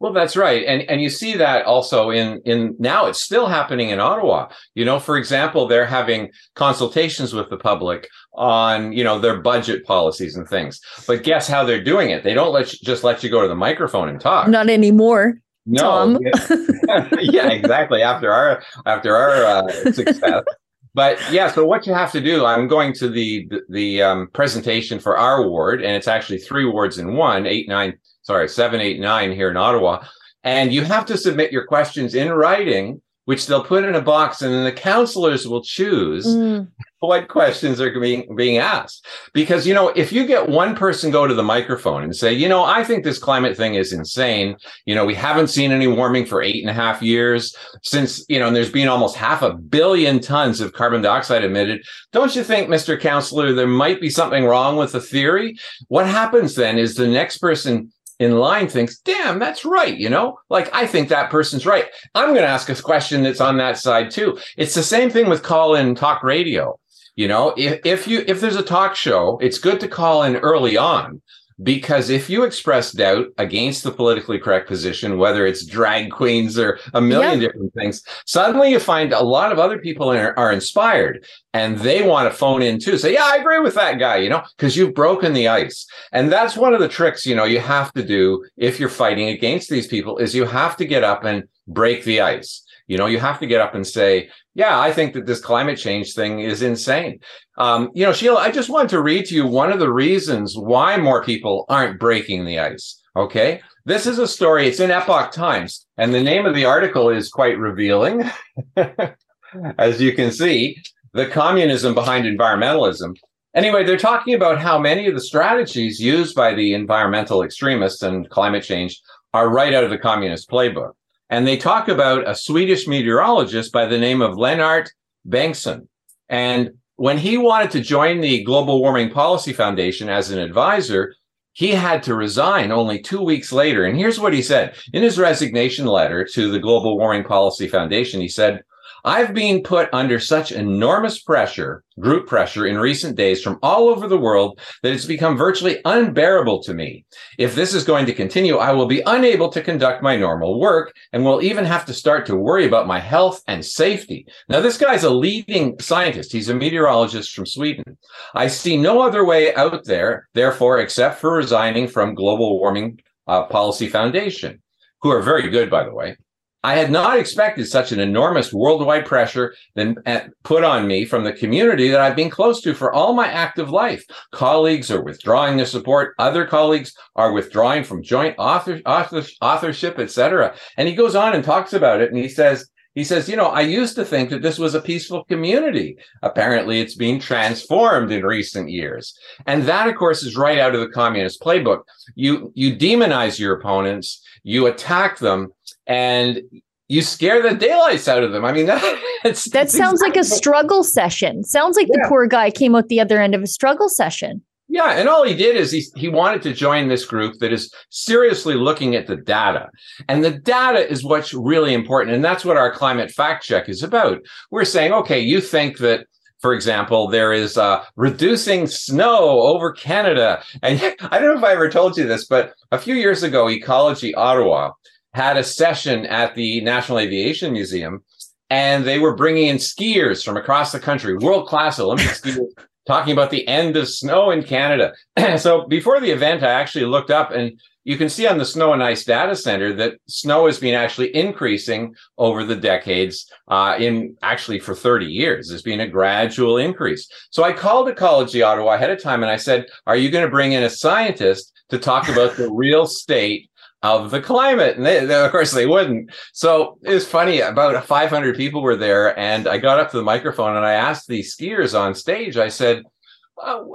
Well, 0.00 0.14
that's 0.14 0.34
right, 0.34 0.64
and 0.66 0.80
and 0.88 1.02
you 1.02 1.10
see 1.10 1.36
that 1.36 1.66
also 1.66 2.08
in 2.08 2.40
in 2.46 2.74
now 2.78 3.04
it's 3.04 3.22
still 3.22 3.46
happening 3.46 3.90
in 3.90 4.00
Ottawa. 4.00 4.48
You 4.74 4.86
know, 4.86 4.98
for 4.98 5.18
example, 5.18 5.66
they're 5.68 5.84
having 5.84 6.30
consultations 6.54 7.34
with 7.34 7.50
the 7.50 7.58
public 7.58 8.08
on 8.32 8.94
you 8.94 9.04
know 9.04 9.18
their 9.18 9.38
budget 9.42 9.84
policies 9.84 10.36
and 10.36 10.48
things. 10.48 10.80
But 11.06 11.22
guess 11.22 11.46
how 11.46 11.64
they're 11.64 11.84
doing 11.84 12.08
it? 12.08 12.24
They 12.24 12.32
don't 12.32 12.50
let 12.50 12.72
you, 12.72 12.78
just 12.82 13.04
let 13.04 13.22
you 13.22 13.28
go 13.28 13.42
to 13.42 13.48
the 13.48 13.54
microphone 13.54 14.08
and 14.08 14.18
talk. 14.18 14.48
Not 14.48 14.70
anymore. 14.70 15.34
No. 15.66 16.18
Yeah. 16.20 17.08
yeah, 17.20 17.48
exactly. 17.50 18.02
After 18.02 18.32
our 18.32 18.62
after 18.86 19.16
our 19.16 19.44
uh, 19.44 19.92
success. 19.92 20.44
But 20.92 21.18
yeah, 21.30 21.50
so 21.50 21.64
what 21.64 21.86
you 21.86 21.94
have 21.94 22.10
to 22.12 22.20
do, 22.20 22.44
I'm 22.44 22.66
going 22.66 22.92
to 22.94 23.08
the 23.08 23.46
the, 23.48 23.60
the 23.68 24.02
um, 24.02 24.28
presentation 24.32 24.98
for 24.98 25.16
our 25.16 25.48
ward, 25.48 25.82
and 25.82 25.94
it's 25.94 26.08
actually 26.08 26.38
three 26.38 26.64
wards 26.64 26.98
in 26.98 27.14
one, 27.14 27.46
eight, 27.46 27.68
nine, 27.68 27.98
sorry, 28.22 28.48
seven, 28.48 28.80
eight, 28.80 28.98
nine 28.98 29.32
here 29.32 29.50
in 29.50 29.56
Ottawa. 29.56 30.04
And 30.42 30.72
you 30.72 30.82
have 30.84 31.04
to 31.06 31.18
submit 31.18 31.52
your 31.52 31.66
questions 31.66 32.14
in 32.14 32.32
writing, 32.32 33.02
which 33.30 33.46
they'll 33.46 33.62
put 33.62 33.84
in 33.84 33.94
a 33.94 34.00
box, 34.00 34.42
and 34.42 34.52
then 34.52 34.64
the 34.64 34.72
councilors 34.72 35.46
will 35.46 35.62
choose 35.62 36.26
mm. 36.26 36.66
what 36.98 37.28
questions 37.28 37.80
are 37.80 38.00
being 38.00 38.34
being 38.34 38.58
asked. 38.58 39.06
Because 39.32 39.68
you 39.68 39.72
know 39.72 39.90
if 39.90 40.10
you 40.10 40.26
get 40.26 40.48
one 40.48 40.74
person 40.74 41.12
go 41.12 41.28
to 41.28 41.34
the 41.34 41.44
microphone 41.44 42.02
and 42.02 42.16
say 42.16 42.32
you 42.32 42.48
know 42.48 42.64
i 42.64 42.82
think 42.82 43.04
this 43.04 43.20
climate 43.20 43.56
thing 43.56 43.76
is 43.76 43.92
insane. 43.92 44.56
You 44.84 44.96
know 44.96 45.04
we 45.04 45.14
haven't 45.14 45.46
seen 45.46 45.70
any 45.70 45.86
warming 45.86 46.26
for 46.26 46.42
eight 46.42 46.60
and 46.60 46.70
a 46.70 46.72
half 46.72 47.02
years 47.02 47.54
since 47.84 48.24
you 48.28 48.40
know 48.40 48.48
and 48.48 48.56
there's 48.56 48.72
been 48.72 48.88
almost 48.88 49.14
half 49.14 49.42
a 49.42 49.54
billion 49.54 50.18
tons 50.18 50.60
of 50.60 50.72
carbon 50.72 51.00
dioxide 51.00 51.44
emitted. 51.44 51.84
Don't 52.10 52.34
you 52.34 52.42
think 52.42 52.68
mr 52.68 52.98
councilor 52.98 53.52
there 53.52 53.68
might 53.68 54.00
be 54.00 54.10
something 54.10 54.44
wrong 54.44 54.76
with 54.76 54.90
the 54.90 55.00
theory? 55.00 55.56
What 55.86 56.08
happens 56.08 56.56
then 56.56 56.78
is 56.78 56.96
the 56.96 57.06
next 57.06 57.38
person 57.38 57.92
in 58.20 58.36
line 58.36 58.68
thinks, 58.68 58.98
damn, 58.98 59.38
that's 59.38 59.64
right. 59.64 59.96
You 59.96 60.10
know, 60.10 60.38
like 60.50 60.72
I 60.72 60.86
think 60.86 61.08
that 61.08 61.30
person's 61.30 61.66
right. 61.66 61.86
I'm 62.14 62.28
going 62.28 62.42
to 62.42 62.48
ask 62.48 62.68
a 62.68 62.80
question 62.80 63.22
that's 63.22 63.40
on 63.40 63.56
that 63.56 63.78
side 63.78 64.10
too. 64.10 64.38
It's 64.56 64.74
the 64.74 64.82
same 64.82 65.10
thing 65.10 65.28
with 65.28 65.42
call 65.42 65.74
in 65.74 65.94
talk 65.94 66.22
radio. 66.22 66.78
You 67.16 67.28
know, 67.28 67.54
if, 67.56 67.80
if 67.84 68.06
you 68.06 68.22
if 68.28 68.40
there's 68.40 68.56
a 68.56 68.62
talk 68.62 68.94
show, 68.94 69.38
it's 69.42 69.58
good 69.58 69.80
to 69.80 69.88
call 69.88 70.22
in 70.22 70.36
early 70.36 70.76
on 70.76 71.20
because 71.62 72.08
if 72.08 72.30
you 72.30 72.44
express 72.44 72.92
doubt 72.92 73.26
against 73.38 73.82
the 73.82 73.90
politically 73.90 74.38
correct 74.38 74.66
position, 74.66 75.18
whether 75.18 75.46
it's 75.46 75.66
drag 75.66 76.10
queens 76.10 76.58
or 76.58 76.78
a 76.94 77.00
million 77.00 77.40
yeah. 77.40 77.48
different 77.48 77.74
things, 77.74 78.02
suddenly 78.26 78.70
you 78.70 78.80
find 78.80 79.12
a 79.12 79.22
lot 79.22 79.52
of 79.52 79.58
other 79.58 79.78
people 79.78 80.10
are, 80.10 80.38
are 80.38 80.52
inspired 80.52 81.24
and 81.52 81.78
they 81.78 82.06
want 82.06 82.30
to 82.30 82.36
phone 82.36 82.62
in 82.62 82.78
too. 82.78 82.96
Say, 82.96 83.14
yeah, 83.14 83.24
I 83.24 83.36
agree 83.36 83.58
with 83.58 83.74
that 83.74 83.98
guy, 83.98 84.16
you 84.16 84.30
know, 84.30 84.42
because 84.56 84.76
you've 84.76 84.94
broken 84.94 85.32
the 85.32 85.48
ice. 85.48 85.86
And 86.12 86.32
that's 86.32 86.56
one 86.56 86.72
of 86.72 86.80
the 86.80 86.88
tricks, 86.88 87.26
you 87.26 87.34
know, 87.34 87.44
you 87.44 87.60
have 87.60 87.92
to 87.92 88.02
do 88.02 88.44
if 88.56 88.80
you're 88.80 88.88
fighting 88.88 89.28
against 89.28 89.68
these 89.68 89.86
people 89.86 90.18
is 90.18 90.34
you 90.34 90.46
have 90.46 90.76
to 90.78 90.84
get 90.86 91.04
up 91.04 91.24
and 91.24 91.44
break 91.66 92.04
the 92.04 92.20
ice. 92.20 92.64
You 92.90 92.98
know, 92.98 93.06
you 93.06 93.20
have 93.20 93.38
to 93.38 93.46
get 93.46 93.60
up 93.60 93.76
and 93.76 93.86
say, 93.86 94.30
yeah, 94.54 94.80
I 94.80 94.90
think 94.90 95.14
that 95.14 95.24
this 95.24 95.40
climate 95.40 95.78
change 95.78 96.12
thing 96.12 96.40
is 96.40 96.60
insane. 96.60 97.20
Um, 97.56 97.92
you 97.94 98.04
know, 98.04 98.12
Sheila, 98.12 98.40
I 98.40 98.50
just 98.50 98.68
wanted 98.68 98.88
to 98.88 99.00
read 99.00 99.26
to 99.26 99.34
you 99.36 99.46
one 99.46 99.70
of 99.70 99.78
the 99.78 99.92
reasons 99.92 100.56
why 100.56 100.96
more 100.96 101.22
people 101.22 101.66
aren't 101.68 102.00
breaking 102.00 102.44
the 102.44 102.58
ice. 102.58 103.00
Okay. 103.14 103.60
This 103.84 104.08
is 104.08 104.18
a 104.18 104.26
story, 104.26 104.66
it's 104.66 104.80
in 104.80 104.90
Epoch 104.90 105.30
Times, 105.30 105.86
and 105.98 106.12
the 106.12 106.20
name 106.20 106.46
of 106.46 106.54
the 106.56 106.64
article 106.64 107.10
is 107.10 107.28
quite 107.28 107.58
revealing. 107.58 108.28
As 109.78 110.00
you 110.00 110.12
can 110.12 110.32
see, 110.32 110.82
the 111.12 111.28
communism 111.28 111.94
behind 111.94 112.26
environmentalism. 112.26 113.14
Anyway, 113.54 113.84
they're 113.84 113.98
talking 113.98 114.34
about 114.34 114.60
how 114.60 114.80
many 114.80 115.06
of 115.06 115.14
the 115.14 115.20
strategies 115.20 116.00
used 116.00 116.34
by 116.34 116.54
the 116.54 116.74
environmental 116.74 117.44
extremists 117.44 118.02
and 118.02 118.28
climate 118.30 118.64
change 118.64 119.00
are 119.32 119.48
right 119.48 119.74
out 119.74 119.84
of 119.84 119.90
the 119.90 119.98
communist 119.98 120.50
playbook. 120.50 120.94
And 121.30 121.46
they 121.46 121.56
talk 121.56 121.88
about 121.88 122.28
a 122.28 122.34
Swedish 122.34 122.86
meteorologist 122.86 123.72
by 123.72 123.86
the 123.86 123.98
name 123.98 124.20
of 124.20 124.34
Lennart 124.36 124.90
Bengtsson. 125.26 125.86
And 126.28 126.72
when 126.96 127.18
he 127.18 127.38
wanted 127.38 127.70
to 127.70 127.80
join 127.80 128.20
the 128.20 128.42
Global 128.42 128.80
Warming 128.80 129.10
Policy 129.10 129.52
Foundation 129.52 130.08
as 130.08 130.30
an 130.30 130.38
advisor, 130.38 131.14
he 131.52 131.68
had 131.68 132.02
to 132.02 132.14
resign 132.14 132.72
only 132.72 133.00
two 133.00 133.22
weeks 133.22 133.52
later. 133.52 133.84
And 133.84 133.96
here's 133.96 134.20
what 134.20 134.34
he 134.34 134.42
said 134.42 134.76
in 134.92 135.02
his 135.02 135.18
resignation 135.18 135.86
letter 135.86 136.24
to 136.24 136.50
the 136.50 136.58
Global 136.58 136.98
Warming 136.98 137.24
Policy 137.24 137.68
Foundation 137.68 138.20
he 138.20 138.28
said, 138.28 138.62
I've 139.04 139.34
been 139.34 139.62
put 139.62 139.88
under 139.92 140.18
such 140.18 140.52
enormous 140.52 141.20
pressure, 141.20 141.84
group 141.98 142.26
pressure 142.26 142.66
in 142.66 142.78
recent 142.78 143.16
days 143.16 143.42
from 143.42 143.58
all 143.62 143.88
over 143.88 144.08
the 144.08 144.18
world 144.18 144.60
that 144.82 144.92
it's 144.92 145.04
become 145.04 145.36
virtually 145.36 145.78
unbearable 145.84 146.62
to 146.64 146.74
me. 146.74 147.04
If 147.38 147.54
this 147.54 147.74
is 147.74 147.84
going 147.84 148.06
to 148.06 148.14
continue, 148.14 148.56
I 148.56 148.72
will 148.72 148.86
be 148.86 149.02
unable 149.06 149.48
to 149.50 149.62
conduct 149.62 150.02
my 150.02 150.16
normal 150.16 150.60
work 150.60 150.94
and 151.12 151.24
will 151.24 151.42
even 151.42 151.64
have 151.64 151.84
to 151.86 151.94
start 151.94 152.26
to 152.26 152.36
worry 152.36 152.66
about 152.66 152.86
my 152.86 152.98
health 152.98 153.42
and 153.46 153.64
safety. 153.64 154.26
Now, 154.48 154.60
this 154.60 154.78
guy's 154.78 155.04
a 155.04 155.10
leading 155.10 155.78
scientist. 155.80 156.32
He's 156.32 156.48
a 156.48 156.54
meteorologist 156.54 157.34
from 157.34 157.46
Sweden. 157.46 157.96
I 158.34 158.48
see 158.48 158.76
no 158.76 159.00
other 159.00 159.24
way 159.24 159.54
out 159.54 159.84
there, 159.84 160.28
therefore, 160.34 160.80
except 160.80 161.20
for 161.20 161.32
resigning 161.32 161.88
from 161.88 162.14
Global 162.14 162.58
Warming 162.58 163.00
uh, 163.26 163.44
Policy 163.44 163.88
Foundation, 163.88 164.60
who 165.02 165.10
are 165.10 165.22
very 165.22 165.48
good, 165.48 165.70
by 165.70 165.84
the 165.84 165.94
way. 165.94 166.16
I 166.62 166.74
had 166.74 166.90
not 166.90 167.18
expected 167.18 167.66
such 167.66 167.90
an 167.90 168.00
enormous 168.00 168.52
worldwide 168.52 169.06
pressure 169.06 169.54
then 169.74 169.96
uh, 170.04 170.20
put 170.42 170.62
on 170.62 170.86
me 170.86 171.04
from 171.04 171.24
the 171.24 171.32
community 171.32 171.88
that 171.88 172.00
I've 172.00 172.16
been 172.16 172.30
close 172.30 172.60
to 172.62 172.74
for 172.74 172.92
all 172.92 173.14
my 173.14 173.28
active 173.28 173.70
life. 173.70 174.04
Colleagues 174.32 174.90
are 174.90 175.02
withdrawing 175.02 175.56
their 175.56 175.66
support. 175.66 176.14
Other 176.18 176.46
colleagues 176.46 176.94
are 177.16 177.32
withdrawing 177.32 177.84
from 177.84 178.02
joint 178.02 178.34
author, 178.38 178.80
author 178.84 179.22
authorship, 179.40 179.98
etc. 179.98 180.54
And 180.76 180.88
he 180.88 180.94
goes 180.94 181.14
on 181.14 181.34
and 181.34 181.42
talks 181.42 181.72
about 181.72 182.00
it. 182.00 182.10
And 182.10 182.18
he 182.18 182.28
says, 182.28 182.68
he 182.94 183.04
says, 183.04 183.28
you 183.28 183.36
know, 183.36 183.46
I 183.46 183.60
used 183.60 183.94
to 183.96 184.04
think 184.04 184.30
that 184.30 184.42
this 184.42 184.58
was 184.58 184.74
a 184.74 184.80
peaceful 184.80 185.24
community. 185.24 185.96
Apparently, 186.22 186.80
it's 186.80 186.96
being 186.96 187.20
transformed 187.20 188.10
in 188.10 188.24
recent 188.24 188.68
years. 188.68 189.16
And 189.46 189.62
that, 189.64 189.88
of 189.88 189.94
course, 189.94 190.22
is 190.22 190.36
right 190.36 190.58
out 190.58 190.74
of 190.74 190.80
the 190.80 190.88
communist 190.88 191.40
playbook. 191.40 191.82
You 192.16 192.52
you 192.54 192.76
demonize 192.76 193.38
your 193.38 193.54
opponents, 193.54 194.22
you 194.42 194.66
attack 194.66 195.18
them, 195.18 195.52
and 195.86 196.42
you 196.88 197.02
scare 197.02 197.40
the 197.40 197.54
daylights 197.54 198.08
out 198.08 198.24
of 198.24 198.32
them. 198.32 198.44
I 198.44 198.52
mean, 198.52 198.66
that, 198.66 198.80
that 199.22 199.70
sounds 199.70 200.00
exactly 200.00 200.08
like 200.08 200.16
a 200.16 200.24
struggle 200.24 200.82
session. 200.82 201.44
Sounds 201.44 201.76
like 201.76 201.86
yeah. 201.86 202.02
the 202.02 202.08
poor 202.08 202.26
guy 202.26 202.50
came 202.50 202.74
out 202.74 202.88
the 202.88 203.00
other 203.00 203.20
end 203.20 203.36
of 203.36 203.42
a 203.42 203.46
struggle 203.46 203.88
session. 203.88 204.42
Yeah, 204.72 204.92
and 204.92 205.08
all 205.08 205.24
he 205.26 205.34
did 205.34 205.56
is 205.56 205.72
he 205.72 205.84
he 205.96 206.08
wanted 206.08 206.42
to 206.42 206.54
join 206.54 206.86
this 206.86 207.04
group 207.04 207.34
that 207.40 207.52
is 207.52 207.74
seriously 207.90 208.54
looking 208.54 208.94
at 208.94 209.08
the 209.08 209.16
data. 209.16 209.68
And 210.08 210.22
the 210.22 210.30
data 210.30 210.88
is 210.88 211.02
what's 211.02 211.34
really 211.34 211.74
important 211.74 212.14
and 212.14 212.24
that's 212.24 212.44
what 212.44 212.56
our 212.56 212.72
climate 212.72 213.10
fact 213.10 213.44
check 213.44 213.68
is 213.68 213.82
about. 213.82 214.20
We're 214.52 214.64
saying, 214.64 214.92
okay, 214.92 215.18
you 215.18 215.40
think 215.40 215.78
that 215.78 216.06
for 216.40 216.54
example, 216.54 217.08
there 217.08 217.32
is 217.32 217.58
uh, 217.58 217.84
reducing 217.96 218.66
snow 218.66 219.40
over 219.40 219.72
Canada. 219.72 220.42
And 220.62 220.80
I 221.02 221.18
don't 221.18 221.34
know 221.34 221.38
if 221.38 221.44
I 221.44 221.52
ever 221.52 221.68
told 221.68 221.98
you 221.98 222.06
this, 222.06 222.24
but 222.24 222.54
a 222.70 222.78
few 222.78 222.94
years 222.94 223.22
ago, 223.22 223.50
Ecology 223.50 224.14
Ottawa 224.14 224.70
had 225.14 225.36
a 225.36 225.44
session 225.44 226.06
at 226.06 226.34
the 226.36 226.60
National 226.62 227.00
Aviation 227.00 227.52
Museum, 227.52 228.02
and 228.48 228.84
they 228.84 228.98
were 228.98 229.16
bringing 229.16 229.48
in 229.48 229.56
skiers 229.56 230.24
from 230.24 230.36
across 230.36 230.72
the 230.72 230.80
country, 230.80 231.16
world 231.16 231.46
class 231.46 231.78
Olympic 231.78 232.06
skiers, 232.08 232.48
talking 232.86 233.12
about 233.12 233.30
the 233.30 233.46
end 233.46 233.76
of 233.76 233.88
snow 233.88 234.30
in 234.30 234.42
Canada. 234.42 234.92
so 235.38 235.66
before 235.66 236.00
the 236.00 236.10
event, 236.10 236.42
I 236.42 236.50
actually 236.50 236.86
looked 236.86 237.10
up 237.10 237.30
and 237.30 237.60
you 237.84 237.96
can 237.96 238.08
see 238.08 238.26
on 238.26 238.38
the 238.38 238.44
Snow 238.44 238.72
and 238.72 238.82
Ice 238.82 239.04
Data 239.04 239.34
Center 239.34 239.72
that 239.74 239.94
snow 240.06 240.46
has 240.46 240.60
been 240.60 240.74
actually 240.74 241.14
increasing 241.16 241.94
over 242.18 242.44
the 242.44 242.56
decades. 242.56 243.30
Uh, 243.48 243.74
in 243.78 244.16
actually 244.22 244.60
for 244.60 244.74
30 244.74 245.06
years, 245.06 245.48
there's 245.48 245.62
been 245.62 245.80
a 245.80 245.88
gradual 245.88 246.58
increase. 246.58 247.08
So 247.30 247.42
I 247.42 247.52
called 247.52 247.88
Ecology 247.88 248.42
Ottawa 248.42 248.74
ahead 248.74 248.90
of 248.90 249.02
time 249.02 249.22
and 249.22 249.32
I 249.32 249.36
said, 249.36 249.66
"Are 249.86 249.96
you 249.96 250.10
going 250.10 250.24
to 250.24 250.30
bring 250.30 250.52
in 250.52 250.62
a 250.62 250.70
scientist 250.70 251.52
to 251.70 251.78
talk 251.78 252.08
about 252.08 252.36
the 252.36 252.50
real 252.50 252.86
state 252.86 253.49
of 253.82 254.10
the 254.10 254.20
climate. 254.20 254.76
And 254.76 254.84
they, 254.84 255.04
they, 255.04 255.14
of 255.14 255.30
course, 255.30 255.52
they 255.52 255.66
wouldn't. 255.66 256.10
So 256.32 256.78
it 256.82 256.92
was 256.92 257.06
funny. 257.06 257.40
About 257.40 257.84
500 257.84 258.36
people 258.36 258.62
were 258.62 258.76
there. 258.76 259.18
And 259.18 259.48
I 259.48 259.58
got 259.58 259.78
up 259.78 259.90
to 259.90 259.96
the 259.96 260.02
microphone 260.02 260.56
and 260.56 260.66
I 260.66 260.72
asked 260.72 261.08
the 261.08 261.20
skiers 261.20 261.78
on 261.78 261.94
stage, 261.94 262.36
I 262.36 262.48
said, 262.48 262.82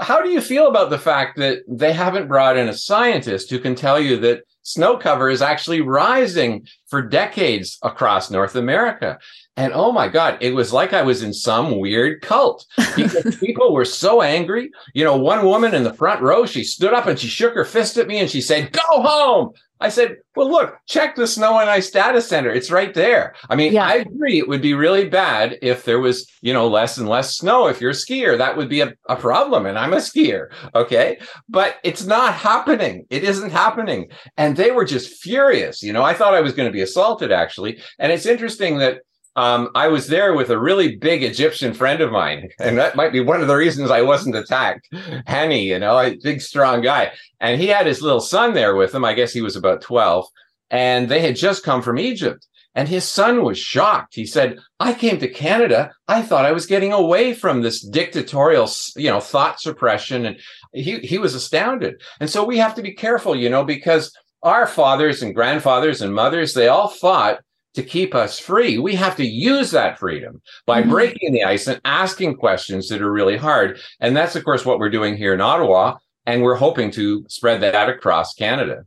How 0.01 0.21
do 0.21 0.29
you 0.29 0.41
feel 0.41 0.67
about 0.67 0.89
the 0.89 0.99
fact 0.99 1.37
that 1.37 1.59
they 1.67 1.93
haven't 1.93 2.27
brought 2.27 2.57
in 2.57 2.69
a 2.69 2.77
scientist 2.77 3.49
who 3.49 3.59
can 3.59 3.75
tell 3.75 3.99
you 3.99 4.17
that 4.17 4.43
snow 4.61 4.97
cover 4.97 5.29
is 5.29 5.41
actually 5.41 5.81
rising 5.81 6.67
for 6.87 7.01
decades 7.01 7.79
across 7.81 8.29
North 8.29 8.55
America? 8.55 9.17
And 9.57 9.71
oh 9.73 9.91
my 9.91 10.09
God, 10.09 10.37
it 10.41 10.53
was 10.53 10.73
like 10.73 10.91
I 10.91 11.01
was 11.01 11.23
in 11.23 11.33
some 11.33 11.79
weird 11.79 12.21
cult 12.21 12.65
because 12.95 13.35
people 13.39 13.73
were 13.73 13.85
so 13.85 14.21
angry. 14.21 14.71
You 14.93 15.05
know, 15.05 15.15
one 15.15 15.45
woman 15.45 15.73
in 15.73 15.83
the 15.83 15.93
front 15.93 16.21
row, 16.21 16.45
she 16.45 16.63
stood 16.63 16.93
up 16.93 17.07
and 17.07 17.17
she 17.17 17.27
shook 17.27 17.53
her 17.53 17.65
fist 17.65 17.97
at 17.97 18.07
me 18.07 18.19
and 18.19 18.29
she 18.29 18.41
said, 18.41 18.71
Go 18.73 19.01
home. 19.01 19.53
I 19.81 19.89
said, 19.89 20.17
well, 20.37 20.49
look, 20.49 20.77
check 20.87 21.15
the 21.15 21.27
snow 21.27 21.59
and 21.59 21.69
ice 21.69 21.91
data 21.91 22.21
center. 22.21 22.49
It's 22.49 22.71
right 22.71 22.93
there. 22.93 23.35
I 23.49 23.55
mean, 23.55 23.73
yeah. 23.73 23.85
I 23.85 23.95
agree. 23.95 24.39
It 24.39 24.47
would 24.47 24.61
be 24.61 24.73
really 24.73 25.09
bad 25.09 25.57
if 25.61 25.83
there 25.83 25.99
was, 25.99 26.29
you 26.41 26.53
know, 26.53 26.67
less 26.67 26.97
and 26.97 27.09
less 27.09 27.35
snow. 27.35 27.67
If 27.67 27.81
you're 27.81 27.91
a 27.91 27.93
skier, 27.93 28.37
that 28.37 28.55
would 28.55 28.69
be 28.69 28.79
a, 28.81 28.93
a 29.09 29.17
problem. 29.17 29.65
And 29.65 29.77
I'm 29.77 29.91
a 29.91 29.97
skier. 29.97 30.47
Okay. 30.73 31.19
But 31.49 31.75
it's 31.83 32.05
not 32.05 32.33
happening. 32.33 33.05
It 33.09 33.25
isn't 33.25 33.51
happening. 33.51 34.07
And 34.37 34.55
they 34.55 34.71
were 34.71 34.85
just 34.85 35.21
furious. 35.21 35.83
You 35.83 35.91
know, 35.91 36.03
I 36.03 36.13
thought 36.13 36.33
I 36.33 36.41
was 36.41 36.53
going 36.53 36.69
to 36.69 36.73
be 36.73 36.81
assaulted 36.81 37.33
actually. 37.33 37.81
And 37.99 38.13
it's 38.13 38.25
interesting 38.25 38.77
that 38.77 39.01
um, 39.35 39.69
I 39.75 39.87
was 39.87 40.07
there 40.07 40.33
with 40.33 40.49
a 40.49 40.59
really 40.59 40.95
big 40.95 41.23
Egyptian 41.23 41.73
friend 41.73 42.01
of 42.01 42.11
mine, 42.11 42.49
and 42.59 42.77
that 42.77 42.95
might 42.95 43.11
be 43.11 43.19
one 43.19 43.41
of 43.41 43.47
the 43.47 43.55
reasons 43.55 43.91
I 43.91 44.01
wasn't 44.01 44.35
attacked. 44.35 44.87
Henny, 45.25 45.65
you 45.67 45.79
know, 45.79 45.97
a 45.99 46.17
big, 46.23 46.41
strong 46.41 46.81
guy, 46.81 47.11
and 47.39 47.59
he 47.59 47.67
had 47.67 47.85
his 47.85 48.01
little 48.01 48.21
son 48.21 48.53
there 48.53 48.75
with 48.75 48.95
him. 48.95 49.03
I 49.03 49.13
guess 49.13 49.33
he 49.33 49.41
was 49.41 49.55
about 49.55 49.81
twelve, 49.81 50.25
and 50.69 51.09
they 51.09 51.21
had 51.21 51.35
just 51.35 51.63
come 51.63 51.81
from 51.81 51.99
Egypt. 51.99 52.47
And 52.77 52.89
his 52.89 53.09
son 53.09 53.43
was 53.43 53.57
shocked. 53.57 54.15
He 54.15 54.25
said, 54.25 54.59
"I 54.81 54.93
came 54.93 55.17
to 55.19 55.29
Canada. 55.29 55.93
I 56.09 56.21
thought 56.21 56.45
I 56.45 56.51
was 56.51 56.65
getting 56.65 56.91
away 56.91 57.33
from 57.33 57.61
this 57.61 57.81
dictatorial, 57.81 58.69
you 58.97 59.09
know, 59.09 59.21
thought 59.21 59.61
suppression." 59.61 60.25
And 60.25 60.37
he 60.73 60.99
he 60.99 61.17
was 61.17 61.35
astounded. 61.35 62.01
And 62.19 62.29
so 62.29 62.43
we 62.43 62.57
have 62.57 62.75
to 62.75 62.81
be 62.81 62.93
careful, 62.93 63.33
you 63.33 63.49
know, 63.49 63.63
because 63.63 64.11
our 64.43 64.67
fathers 64.67 65.21
and 65.21 65.33
grandfathers 65.33 66.01
and 66.01 66.13
mothers, 66.13 66.53
they 66.53 66.67
all 66.67 66.89
fought 66.89 67.39
to 67.75 67.83
keep 67.83 68.15
us 68.15 68.39
free. 68.39 68.77
We 68.77 68.95
have 68.95 69.15
to 69.17 69.25
use 69.25 69.71
that 69.71 69.99
freedom 69.99 70.41
by 70.65 70.81
mm-hmm. 70.81 70.89
breaking 70.89 71.33
the 71.33 71.43
ice 71.43 71.67
and 71.67 71.79
asking 71.85 72.37
questions 72.37 72.89
that 72.89 73.01
are 73.01 73.11
really 73.11 73.37
hard. 73.37 73.79
And 73.99 74.15
that's, 74.15 74.35
of 74.35 74.43
course, 74.43 74.65
what 74.65 74.79
we're 74.79 74.89
doing 74.89 75.15
here 75.15 75.33
in 75.33 75.41
Ottawa. 75.41 75.97
And 76.25 76.41
we're 76.41 76.55
hoping 76.55 76.89
to 76.91 77.23
spread 77.29 77.61
that 77.61 77.87
across 77.87 78.33
Canada. 78.33 78.83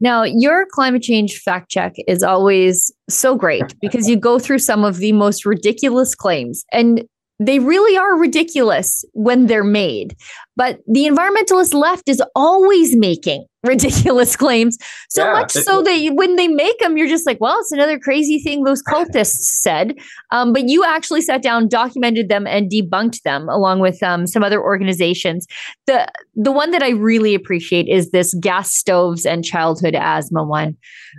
Now, 0.00 0.22
your 0.22 0.66
climate 0.72 1.02
change 1.02 1.38
fact 1.38 1.70
check 1.70 1.94
is 2.06 2.22
always 2.22 2.92
so 3.08 3.34
great 3.34 3.74
because 3.80 4.08
you 4.08 4.16
go 4.16 4.38
through 4.38 4.58
some 4.58 4.84
of 4.84 4.98
the 4.98 5.12
most 5.12 5.44
ridiculous 5.44 6.14
claims. 6.14 6.64
And 6.72 7.04
they 7.40 7.58
really 7.58 7.96
are 7.96 8.18
ridiculous 8.18 9.04
when 9.14 9.46
they're 9.46 9.64
made. 9.64 10.14
But 10.56 10.80
the 10.86 11.06
environmentalist 11.06 11.74
left 11.74 12.08
is 12.08 12.22
always 12.34 12.96
making 12.96 13.46
ridiculous 13.62 14.36
claims. 14.36 14.78
So 15.10 15.24
yeah, 15.24 15.32
much 15.32 15.52
so 15.52 15.82
that 15.82 16.10
when 16.14 16.36
they 16.36 16.48
make 16.48 16.78
them, 16.78 16.96
you're 16.96 17.08
just 17.08 17.26
like, 17.26 17.40
well, 17.40 17.58
it's 17.60 17.72
another 17.72 17.98
crazy 17.98 18.38
thing 18.38 18.64
those 18.64 18.82
cultists 18.82 19.42
said. 19.42 19.98
Um, 20.30 20.52
but 20.52 20.68
you 20.68 20.84
actually 20.84 21.20
sat 21.20 21.42
down, 21.42 21.68
documented 21.68 22.28
them, 22.28 22.46
and 22.46 22.70
debunked 22.70 23.22
them 23.22 23.48
along 23.48 23.80
with 23.80 24.02
um, 24.02 24.26
some 24.26 24.42
other 24.42 24.62
organizations. 24.62 25.46
The 25.86 26.06
the 26.34 26.52
one 26.52 26.70
that 26.70 26.82
I 26.82 26.90
really 26.90 27.34
appreciate 27.34 27.86
is 27.86 28.10
this 28.10 28.34
gas 28.34 28.74
stoves 28.74 29.26
and 29.26 29.44
childhood 29.44 29.94
asthma 29.94 30.42
one, 30.42 30.76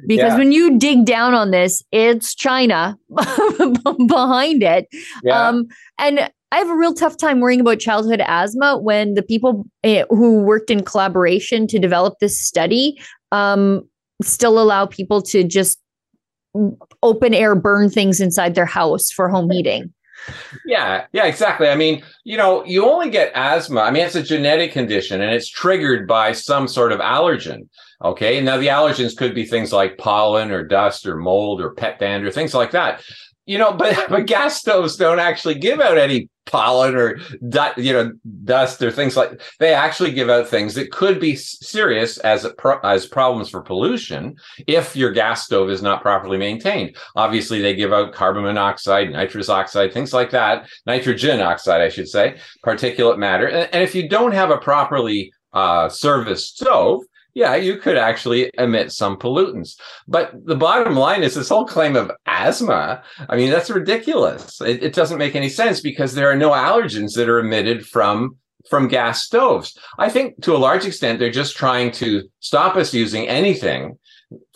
because 0.07 0.33
yeah. 0.33 0.37
when 0.37 0.51
you 0.51 0.79
dig 0.79 1.05
down 1.05 1.35
on 1.35 1.51
this, 1.51 1.83
it's 1.91 2.33
China 2.33 2.97
behind 4.07 4.63
it. 4.63 4.87
Yeah. 5.23 5.47
Um, 5.47 5.67
and 5.99 6.31
I 6.51 6.57
have 6.57 6.69
a 6.69 6.75
real 6.75 6.93
tough 6.93 7.17
time 7.17 7.39
worrying 7.39 7.61
about 7.61 7.79
childhood 7.79 8.21
asthma 8.25 8.77
when 8.77 9.13
the 9.13 9.23
people 9.23 9.65
eh, 9.83 10.03
who 10.09 10.41
worked 10.41 10.69
in 10.69 10.83
collaboration 10.83 11.65
to 11.67 11.79
develop 11.79 12.19
this 12.19 12.39
study 12.39 13.01
um, 13.31 13.87
still 14.21 14.59
allow 14.59 14.85
people 14.85 15.21
to 15.21 15.43
just 15.43 15.79
open 17.01 17.33
air 17.33 17.55
burn 17.55 17.89
things 17.89 18.19
inside 18.19 18.55
their 18.55 18.65
house 18.65 19.09
for 19.11 19.29
home 19.29 19.49
heating. 19.49 19.93
Yeah, 20.65 21.05
yeah, 21.13 21.25
exactly. 21.25 21.69
I 21.69 21.75
mean, 21.75 22.03
you 22.25 22.37
know, 22.37 22.63
you 22.65 22.85
only 22.87 23.09
get 23.09 23.31
asthma. 23.33 23.81
I 23.81 23.89
mean, 23.89 24.05
it's 24.05 24.15
a 24.15 24.21
genetic 24.21 24.71
condition 24.71 25.21
and 25.21 25.33
it's 25.33 25.49
triggered 25.49 26.07
by 26.07 26.33
some 26.33 26.67
sort 26.67 26.91
of 26.91 26.99
allergen. 26.99 27.67
Okay. 28.03 28.39
Now, 28.41 28.57
the 28.57 28.67
allergens 28.67 29.17
could 29.17 29.33
be 29.33 29.45
things 29.45 29.71
like 29.71 29.97
pollen 29.97 30.51
or 30.51 30.63
dust 30.63 31.07
or 31.07 31.15
mold 31.15 31.61
or 31.61 31.73
pet 31.73 31.97
dander, 31.97 32.29
things 32.29 32.53
like 32.53 32.71
that 32.71 33.01
you 33.51 33.57
know, 33.57 33.73
but 33.73 33.97
but 34.09 34.27
gas 34.27 34.57
stoves 34.57 34.95
don't 34.95 35.19
actually 35.19 35.55
give 35.55 35.81
out 35.81 35.97
any 35.97 36.29
pollen 36.45 36.95
or 36.95 37.19
you 37.77 37.93
know 37.93 38.13
dust 38.45 38.81
or 38.81 38.91
things 38.91 39.17
like. 39.17 39.41
They 39.59 39.73
actually 39.73 40.13
give 40.13 40.29
out 40.29 40.47
things 40.47 40.73
that 40.75 40.91
could 40.91 41.19
be 41.19 41.35
serious 41.35 42.17
as 42.19 42.47
pro, 42.57 42.79
as 42.79 43.05
problems 43.05 43.49
for 43.49 43.61
pollution 43.61 44.37
if 44.67 44.95
your 44.95 45.11
gas 45.11 45.43
stove 45.43 45.69
is 45.69 45.81
not 45.81 46.01
properly 46.01 46.37
maintained. 46.37 46.95
Obviously, 47.17 47.61
they 47.61 47.75
give 47.75 47.91
out 47.91 48.13
carbon 48.13 48.43
monoxide, 48.43 49.11
nitrous 49.11 49.49
oxide, 49.49 49.91
things 49.91 50.13
like 50.13 50.29
that, 50.29 50.69
nitrogen 50.85 51.41
oxide, 51.41 51.81
I 51.81 51.89
should 51.89 52.07
say, 52.07 52.37
particulate 52.65 53.17
matter, 53.17 53.47
and, 53.47 53.69
and 53.73 53.83
if 53.83 53.93
you 53.93 54.07
don't 54.07 54.33
have 54.33 54.49
a 54.49 54.57
properly 54.57 55.33
uh, 55.51 55.89
serviced 55.89 56.55
stove, 56.55 57.01
yeah, 57.33 57.55
you 57.55 57.77
could 57.77 57.97
actually 57.97 58.51
emit 58.57 58.91
some 58.91 59.17
pollutants. 59.17 59.79
But 60.07 60.33
the 60.45 60.55
bottom 60.55 60.95
line 60.95 61.23
is 61.23 61.35
this 61.35 61.49
whole 61.49 61.65
claim 61.65 61.95
of 61.95 62.11
asthma. 62.25 63.03
I 63.29 63.35
mean, 63.35 63.51
that's 63.51 63.69
ridiculous. 63.69 64.59
It, 64.61 64.83
it 64.83 64.93
doesn't 64.93 65.17
make 65.17 65.35
any 65.35 65.49
sense 65.49 65.81
because 65.81 66.13
there 66.13 66.29
are 66.29 66.35
no 66.35 66.51
allergens 66.51 67.15
that 67.15 67.29
are 67.29 67.39
emitted 67.39 67.85
from 67.85 68.37
from 68.69 68.87
gas 68.87 69.23
stoves. 69.23 69.77
I 69.97 70.09
think 70.09 70.41
to 70.43 70.55
a 70.55 70.57
large 70.57 70.85
extent, 70.85 71.19
they're 71.19 71.31
just 71.31 71.55
trying 71.55 71.91
to 71.93 72.29
stop 72.39 72.75
us 72.75 72.93
using 72.93 73.27
anything, 73.27 73.97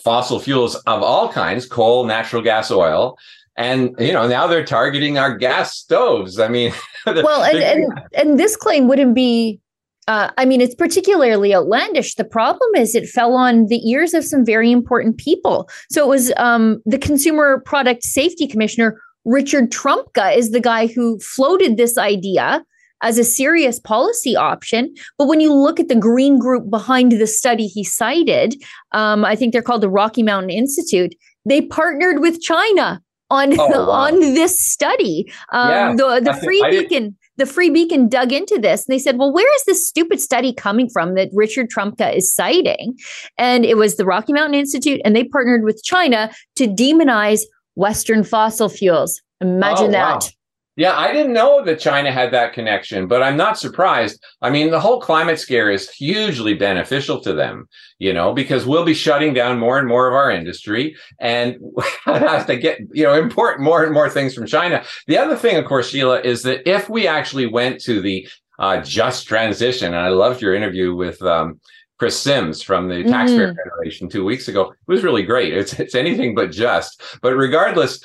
fossil 0.04 0.40
fuels 0.40 0.76
of 0.76 1.02
all 1.02 1.32
kinds, 1.32 1.66
coal, 1.66 2.06
natural 2.06 2.42
gas, 2.42 2.72
oil. 2.72 3.18
And 3.58 3.96
you 4.00 4.12
know 4.12 4.28
now 4.28 4.48
they're 4.48 4.66
targeting 4.66 5.18
our 5.18 5.38
gas 5.38 5.78
stoves. 5.78 6.40
I 6.40 6.50
mean, 6.50 6.74
well, 7.06 7.44
and, 7.44 7.60
and 7.60 8.02
and 8.14 8.40
this 8.40 8.58
claim 8.58 8.90
wouldn't 8.90 9.16
be 9.16 9.62
uh, 10.08 10.30
I 10.38 10.46
mean, 10.46 10.62
it's 10.62 10.76
particularly 10.76 11.54
outlandish. 11.54 12.16
The 12.16 12.26
problem 12.26 12.70
is 12.76 12.94
it 12.94 13.08
fell 13.08 13.34
on 13.34 13.68
the 13.68 13.82
ears 13.90 14.14
of 14.14 14.24
some 14.24 14.46
very 14.46 14.72
important 14.72 15.18
people. 15.18 15.70
So 15.90 16.04
it 16.04 16.08
was 16.08 16.32
um, 16.38 16.82
the 16.86 17.00
Consumer 17.00 17.62
Product 17.66 18.04
Safety 18.04 18.48
Commissioner, 18.48 19.02
Richard 19.26 19.72
Trumka, 19.72 20.36
is 20.36 20.52
the 20.52 20.60
guy 20.60 20.88
who 20.88 21.20
floated 21.20 21.78
this 21.78 21.98
idea 21.98 22.64
as 23.02 23.18
a 23.18 23.24
serious 23.24 23.80
policy 23.80 24.36
option. 24.36 24.94
But 25.18 25.28
when 25.28 25.40
you 25.40 25.54
look 25.54 25.80
at 25.80 25.88
the 25.88 25.96
green 25.96 26.40
group 26.40 26.70
behind 26.70 27.12
the 27.12 27.28
study 27.28 27.68
he 27.68 27.84
cited, 27.84 28.56
um, 28.92 29.26
I 29.26 29.36
think 29.36 29.54
they're 29.54 29.62
called 29.62 29.82
the 29.82 29.90
Rocky 29.90 30.24
Mountain 30.24 30.52
Institute, 30.52 31.16
they 31.46 31.62
partnered 31.62 32.20
with 32.20 32.42
China 32.42 33.02
on 33.30 33.60
oh, 33.60 33.68
wow. 33.70 33.90
on 33.90 34.20
this 34.20 34.60
study. 34.60 35.32
Um, 35.52 35.70
yeah, 35.70 35.94
the 35.96 36.22
the 36.24 36.34
Free 36.34 36.64
Beacon 36.70 37.16
the 37.38 37.46
Free 37.46 37.70
Beacon 37.70 38.08
dug 38.08 38.32
into 38.32 38.58
this 38.58 38.86
and 38.86 38.94
they 38.94 39.00
said, 39.00 39.18
well, 39.18 39.34
where 39.34 39.56
is 39.56 39.64
this 39.66 39.88
stupid 39.88 40.20
study 40.20 40.54
coming 40.54 40.90
from 40.90 41.16
that 41.16 41.30
Richard 41.34 41.68
Trumka 41.70 42.16
is 42.16 42.34
citing? 42.34 42.96
And 43.38 43.66
it 43.66 43.78
was 43.78 43.98
the 43.98 44.06
Rocky 44.06 44.34
Mountain 44.34 44.60
Institute, 44.60 45.02
and 45.04 45.16
they 45.16 45.24
partnered 45.26 45.64
with 45.64 45.84
China 45.84 46.32
to 46.56 46.68
demonize 46.68 47.42
Western 47.76 48.24
fossil 48.24 48.70
fuels. 48.70 49.22
Imagine 49.42 49.88
oh, 49.88 49.92
that. 49.92 50.24
Wow. 50.24 50.30
Yeah, 50.78 50.98
I 50.98 51.14
didn't 51.14 51.34
know 51.34 51.64
that 51.64 51.80
China 51.80 52.12
had 52.12 52.32
that 52.32 52.52
connection, 52.52 53.08
but 53.08 53.24
I'm 53.24 53.38
not 53.38 53.58
surprised. 53.58 54.22
I 54.42 54.50
mean, 54.50 54.72
the 54.72 54.80
whole 54.80 55.00
climate 55.00 55.40
scare 55.40 55.72
is 55.72 55.90
hugely 55.90 56.54
beneficial 56.54 57.22
to 57.22 57.34
them, 57.34 57.70
you 57.98 58.12
know, 58.12 58.34
because 58.34 58.66
we'll 58.66 58.84
be 58.84 58.94
shutting 58.94 59.34
down 59.34 59.58
more 59.58 59.80
and 59.80 59.88
more 59.88 60.08
of 60.08 60.14
our 60.14 60.30
industry 60.30 60.98
and 61.18 61.58
have 62.06 62.46
to 62.48 62.58
get, 62.58 62.80
you 62.92 63.04
know, 63.04 63.14
import 63.14 63.62
more 63.62 63.86
and 63.86 63.94
more 63.94 64.10
things 64.10 64.34
from 64.34 64.46
China. 64.46 64.84
The 65.08 65.18
other 65.18 65.38
thing, 65.38 65.56
of 65.56 65.64
course, 65.64 65.90
Sheila, 65.90 66.20
is 66.22 66.44
that 66.44 66.70
if 66.70 66.90
we 66.90 67.08
actually 67.08 67.46
went 67.46 67.80
to 67.82 68.02
the 68.02 68.28
uh, 68.60 68.82
just 68.82 69.28
transition, 69.28 69.94
and 69.94 70.04
I 70.04 70.10
loved 70.10 70.42
your 70.42 70.56
interview 70.56 70.94
with 70.94 71.22
um, 71.22 71.60
Chris 71.98 72.20
Sims 72.20 72.62
from 72.62 72.90
the 72.90 73.04
Taxpayer 73.04 73.54
mm. 73.54 73.56
Generation 73.56 74.10
two 74.10 74.26
weeks 74.26 74.48
ago. 74.48 74.72
It 74.72 74.92
was 74.92 75.04
really 75.04 75.24
great. 75.24 75.54
It's 75.54 75.80
it's 75.80 75.96
anything 75.96 76.36
but 76.36 76.52
just. 76.52 77.02
But 77.22 77.36
regardless, 77.36 78.04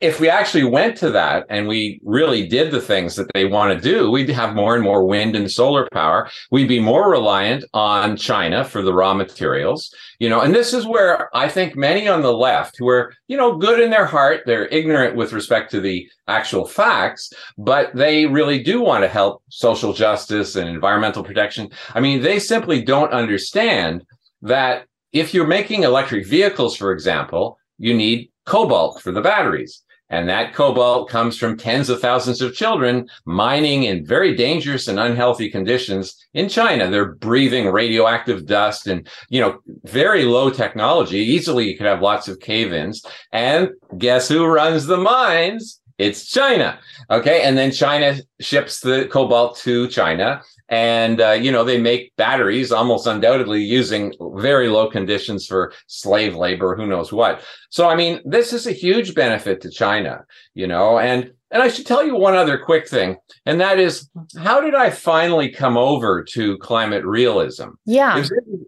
if 0.00 0.18
we 0.18 0.30
actually 0.30 0.64
went 0.64 0.96
to 0.96 1.10
that 1.10 1.44
and 1.50 1.68
we 1.68 2.00
really 2.02 2.46
did 2.48 2.70
the 2.70 2.80
things 2.80 3.16
that 3.16 3.30
they 3.34 3.44
want 3.44 3.74
to 3.74 3.80
do, 3.80 4.10
we'd 4.10 4.30
have 4.30 4.54
more 4.54 4.74
and 4.74 4.82
more 4.82 5.04
wind 5.04 5.36
and 5.36 5.50
solar 5.50 5.86
power. 5.92 6.30
We'd 6.50 6.68
be 6.68 6.80
more 6.80 7.10
reliant 7.10 7.64
on 7.74 8.16
China 8.16 8.64
for 8.64 8.80
the 8.80 8.94
raw 8.94 9.12
materials, 9.12 9.94
you 10.18 10.30
know, 10.30 10.40
and 10.40 10.54
this 10.54 10.72
is 10.72 10.86
where 10.86 11.34
I 11.36 11.50
think 11.50 11.76
many 11.76 12.08
on 12.08 12.22
the 12.22 12.32
left 12.32 12.78
who 12.78 12.88
are, 12.88 13.12
you 13.28 13.36
know, 13.36 13.58
good 13.58 13.78
in 13.78 13.90
their 13.90 14.06
heart, 14.06 14.42
they're 14.46 14.68
ignorant 14.68 15.16
with 15.16 15.34
respect 15.34 15.70
to 15.72 15.82
the 15.82 16.08
actual 16.28 16.66
facts, 16.66 17.30
but 17.58 17.94
they 17.94 18.24
really 18.24 18.62
do 18.62 18.80
want 18.80 19.04
to 19.04 19.08
help 19.08 19.42
social 19.50 19.92
justice 19.92 20.56
and 20.56 20.66
environmental 20.66 21.22
protection. 21.22 21.68
I 21.94 22.00
mean, 22.00 22.22
they 22.22 22.38
simply 22.38 22.82
don't 22.82 23.12
understand 23.12 24.06
that 24.40 24.86
if 25.12 25.34
you're 25.34 25.46
making 25.46 25.82
electric 25.82 26.26
vehicles, 26.26 26.74
for 26.74 26.90
example, 26.92 27.58
you 27.76 27.92
need 27.92 28.30
cobalt 28.46 29.02
for 29.02 29.12
the 29.12 29.20
batteries. 29.20 29.82
And 30.10 30.28
that 30.28 30.54
cobalt 30.54 31.08
comes 31.08 31.38
from 31.38 31.56
tens 31.56 31.88
of 31.88 32.00
thousands 32.00 32.42
of 32.42 32.54
children 32.54 33.08
mining 33.24 33.84
in 33.84 34.04
very 34.04 34.34
dangerous 34.34 34.88
and 34.88 34.98
unhealthy 34.98 35.50
conditions 35.50 36.16
in 36.34 36.48
China. 36.48 36.90
They're 36.90 37.14
breathing 37.14 37.68
radioactive 37.68 38.44
dust 38.44 38.88
and, 38.88 39.08
you 39.28 39.40
know, 39.40 39.60
very 39.84 40.24
low 40.24 40.50
technology. 40.50 41.18
Easily 41.18 41.68
you 41.68 41.76
could 41.76 41.86
have 41.86 42.02
lots 42.02 42.28
of 42.28 42.40
cave-ins. 42.40 43.04
And 43.32 43.70
guess 43.98 44.28
who 44.28 44.44
runs 44.46 44.86
the 44.86 44.96
mines? 44.96 45.80
It's 46.00 46.26
China. 46.26 46.78
Okay. 47.10 47.42
And 47.42 47.56
then 47.58 47.70
China 47.70 48.16
ships 48.40 48.80
the 48.80 49.06
cobalt 49.10 49.56
to 49.58 49.88
China 49.88 50.42
and 50.70 51.20
uh, 51.20 51.32
you 51.32 51.50
know 51.52 51.64
they 51.64 51.78
make 51.78 52.14
batteries 52.16 52.72
almost 52.72 53.06
undoubtedly 53.06 53.62
using 53.62 54.14
very 54.36 54.68
low 54.68 54.88
conditions 54.88 55.46
for 55.46 55.72
slave 55.86 56.34
labor 56.34 56.74
who 56.76 56.86
knows 56.86 57.12
what 57.12 57.42
so 57.68 57.88
i 57.88 57.94
mean 57.94 58.20
this 58.24 58.52
is 58.52 58.66
a 58.66 58.72
huge 58.72 59.14
benefit 59.14 59.60
to 59.60 59.68
china 59.68 60.24
you 60.54 60.66
know 60.66 60.98
and 60.98 61.32
and 61.50 61.62
i 61.62 61.68
should 61.68 61.86
tell 61.86 62.06
you 62.06 62.14
one 62.14 62.34
other 62.34 62.56
quick 62.56 62.88
thing 62.88 63.16
and 63.44 63.60
that 63.60 63.78
is 63.78 64.08
how 64.38 64.60
did 64.60 64.74
i 64.74 64.88
finally 64.88 65.50
come 65.50 65.76
over 65.76 66.22
to 66.22 66.56
climate 66.58 67.04
realism 67.04 67.70
yeah 67.84 68.24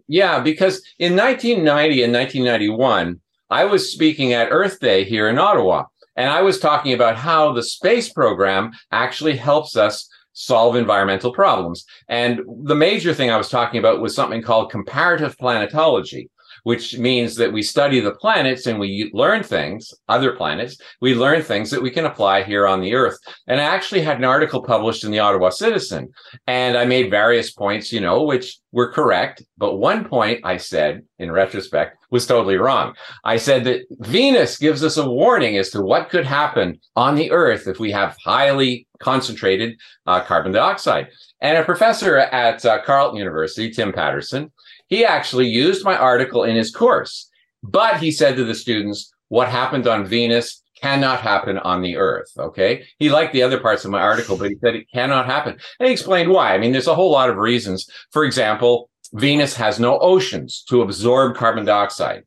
yeah 0.07 0.39
because 0.39 0.83
in 0.99 1.15
1990 1.15 2.03
and 2.03 2.13
1991 2.13 3.19
i 3.49 3.63
was 3.63 3.91
speaking 3.91 4.33
at 4.33 4.49
earth 4.51 4.79
day 4.79 5.05
here 5.05 5.29
in 5.29 5.39
ottawa 5.39 5.85
and 6.15 6.29
i 6.29 6.41
was 6.41 6.59
talking 6.59 6.93
about 6.93 7.15
how 7.15 7.51
the 7.51 7.63
space 7.63 8.09
program 8.09 8.71
actually 8.91 9.35
helps 9.35 9.75
us 9.75 10.09
solve 10.33 10.75
environmental 10.75 11.31
problems. 11.31 11.85
And 12.09 12.41
the 12.63 12.75
major 12.75 13.13
thing 13.13 13.29
I 13.29 13.37
was 13.37 13.49
talking 13.49 13.79
about 13.79 14.01
was 14.01 14.15
something 14.15 14.41
called 14.41 14.71
comparative 14.71 15.37
planetology, 15.37 16.29
which 16.63 16.97
means 16.97 17.35
that 17.35 17.51
we 17.51 17.61
study 17.61 17.99
the 17.99 18.15
planets 18.15 18.65
and 18.65 18.79
we 18.79 19.11
learn 19.13 19.43
things, 19.43 19.93
other 20.09 20.31
planets, 20.31 20.77
we 21.01 21.13
learn 21.13 21.41
things 21.41 21.69
that 21.69 21.81
we 21.81 21.91
can 21.91 22.05
apply 22.05 22.43
here 22.43 22.65
on 22.65 22.81
the 22.81 22.95
Earth. 22.95 23.17
And 23.47 23.61
I 23.61 23.65
actually 23.65 24.01
had 24.01 24.17
an 24.17 24.23
article 24.23 24.61
published 24.61 25.03
in 25.03 25.11
the 25.11 25.19
Ottawa 25.19 25.49
Citizen, 25.49 26.09
and 26.47 26.77
I 26.77 26.85
made 26.85 27.09
various 27.09 27.51
points, 27.51 27.91
you 27.91 27.99
know, 27.99 28.23
which 28.23 28.59
were 28.71 28.91
correct. 28.91 29.43
But 29.57 29.75
one 29.75 30.05
point 30.05 30.41
I 30.43 30.57
said 30.57 31.03
in 31.19 31.31
retrospect 31.31 31.97
was 32.09 32.25
totally 32.25 32.57
wrong. 32.57 32.95
I 33.23 33.37
said 33.37 33.63
that 33.65 33.85
Venus 33.99 34.57
gives 34.57 34.83
us 34.83 34.97
a 34.97 35.09
warning 35.09 35.57
as 35.57 35.69
to 35.71 35.81
what 35.81 36.09
could 36.09 36.25
happen 36.25 36.79
on 36.95 37.15
the 37.15 37.31
Earth 37.31 37.67
if 37.67 37.79
we 37.79 37.91
have 37.91 38.15
highly 38.23 38.87
concentrated 38.99 39.77
uh, 40.07 40.21
carbon 40.21 40.53
dioxide. 40.53 41.09
And 41.41 41.57
a 41.57 41.63
professor 41.63 42.17
at 42.17 42.65
uh, 42.65 42.81
Carleton 42.83 43.17
University, 43.17 43.69
Tim 43.69 43.91
Patterson, 43.91 44.51
he 44.93 45.03
actually 45.03 45.47
used 45.47 45.83
my 45.83 45.97
article 45.97 46.43
in 46.43 46.55
his 46.55 46.71
course, 46.71 47.29
but 47.63 47.97
he 47.97 48.11
said 48.11 48.35
to 48.35 48.43
the 48.43 48.53
students, 48.53 49.11
what 49.29 49.49
happened 49.49 49.87
on 49.87 50.05
Venus 50.05 50.61
cannot 50.79 51.21
happen 51.21 51.57
on 51.59 51.81
the 51.81 51.95
earth. 51.95 52.29
Okay. 52.37 52.83
He 52.99 53.09
liked 53.09 53.33
the 53.33 53.41
other 53.41 53.59
parts 53.59 53.85
of 53.85 53.91
my 53.91 54.01
article, 54.01 54.37
but 54.37 54.49
he 54.49 54.57
said 54.57 54.75
it 54.75 54.91
cannot 54.93 55.25
happen. 55.25 55.53
And 55.79 55.87
he 55.87 55.93
explained 55.93 56.29
why. 56.29 56.53
I 56.53 56.57
mean, 56.59 56.73
there's 56.73 56.87
a 56.87 56.93
whole 56.93 57.11
lot 57.11 57.29
of 57.29 57.37
reasons. 57.37 57.89
For 58.11 58.23
example, 58.23 58.89
Venus 59.13 59.55
has 59.55 59.79
no 59.79 59.97
oceans 59.99 60.63
to 60.69 60.81
absorb 60.81 61.35
carbon 61.35 61.65
dioxide 61.65 62.23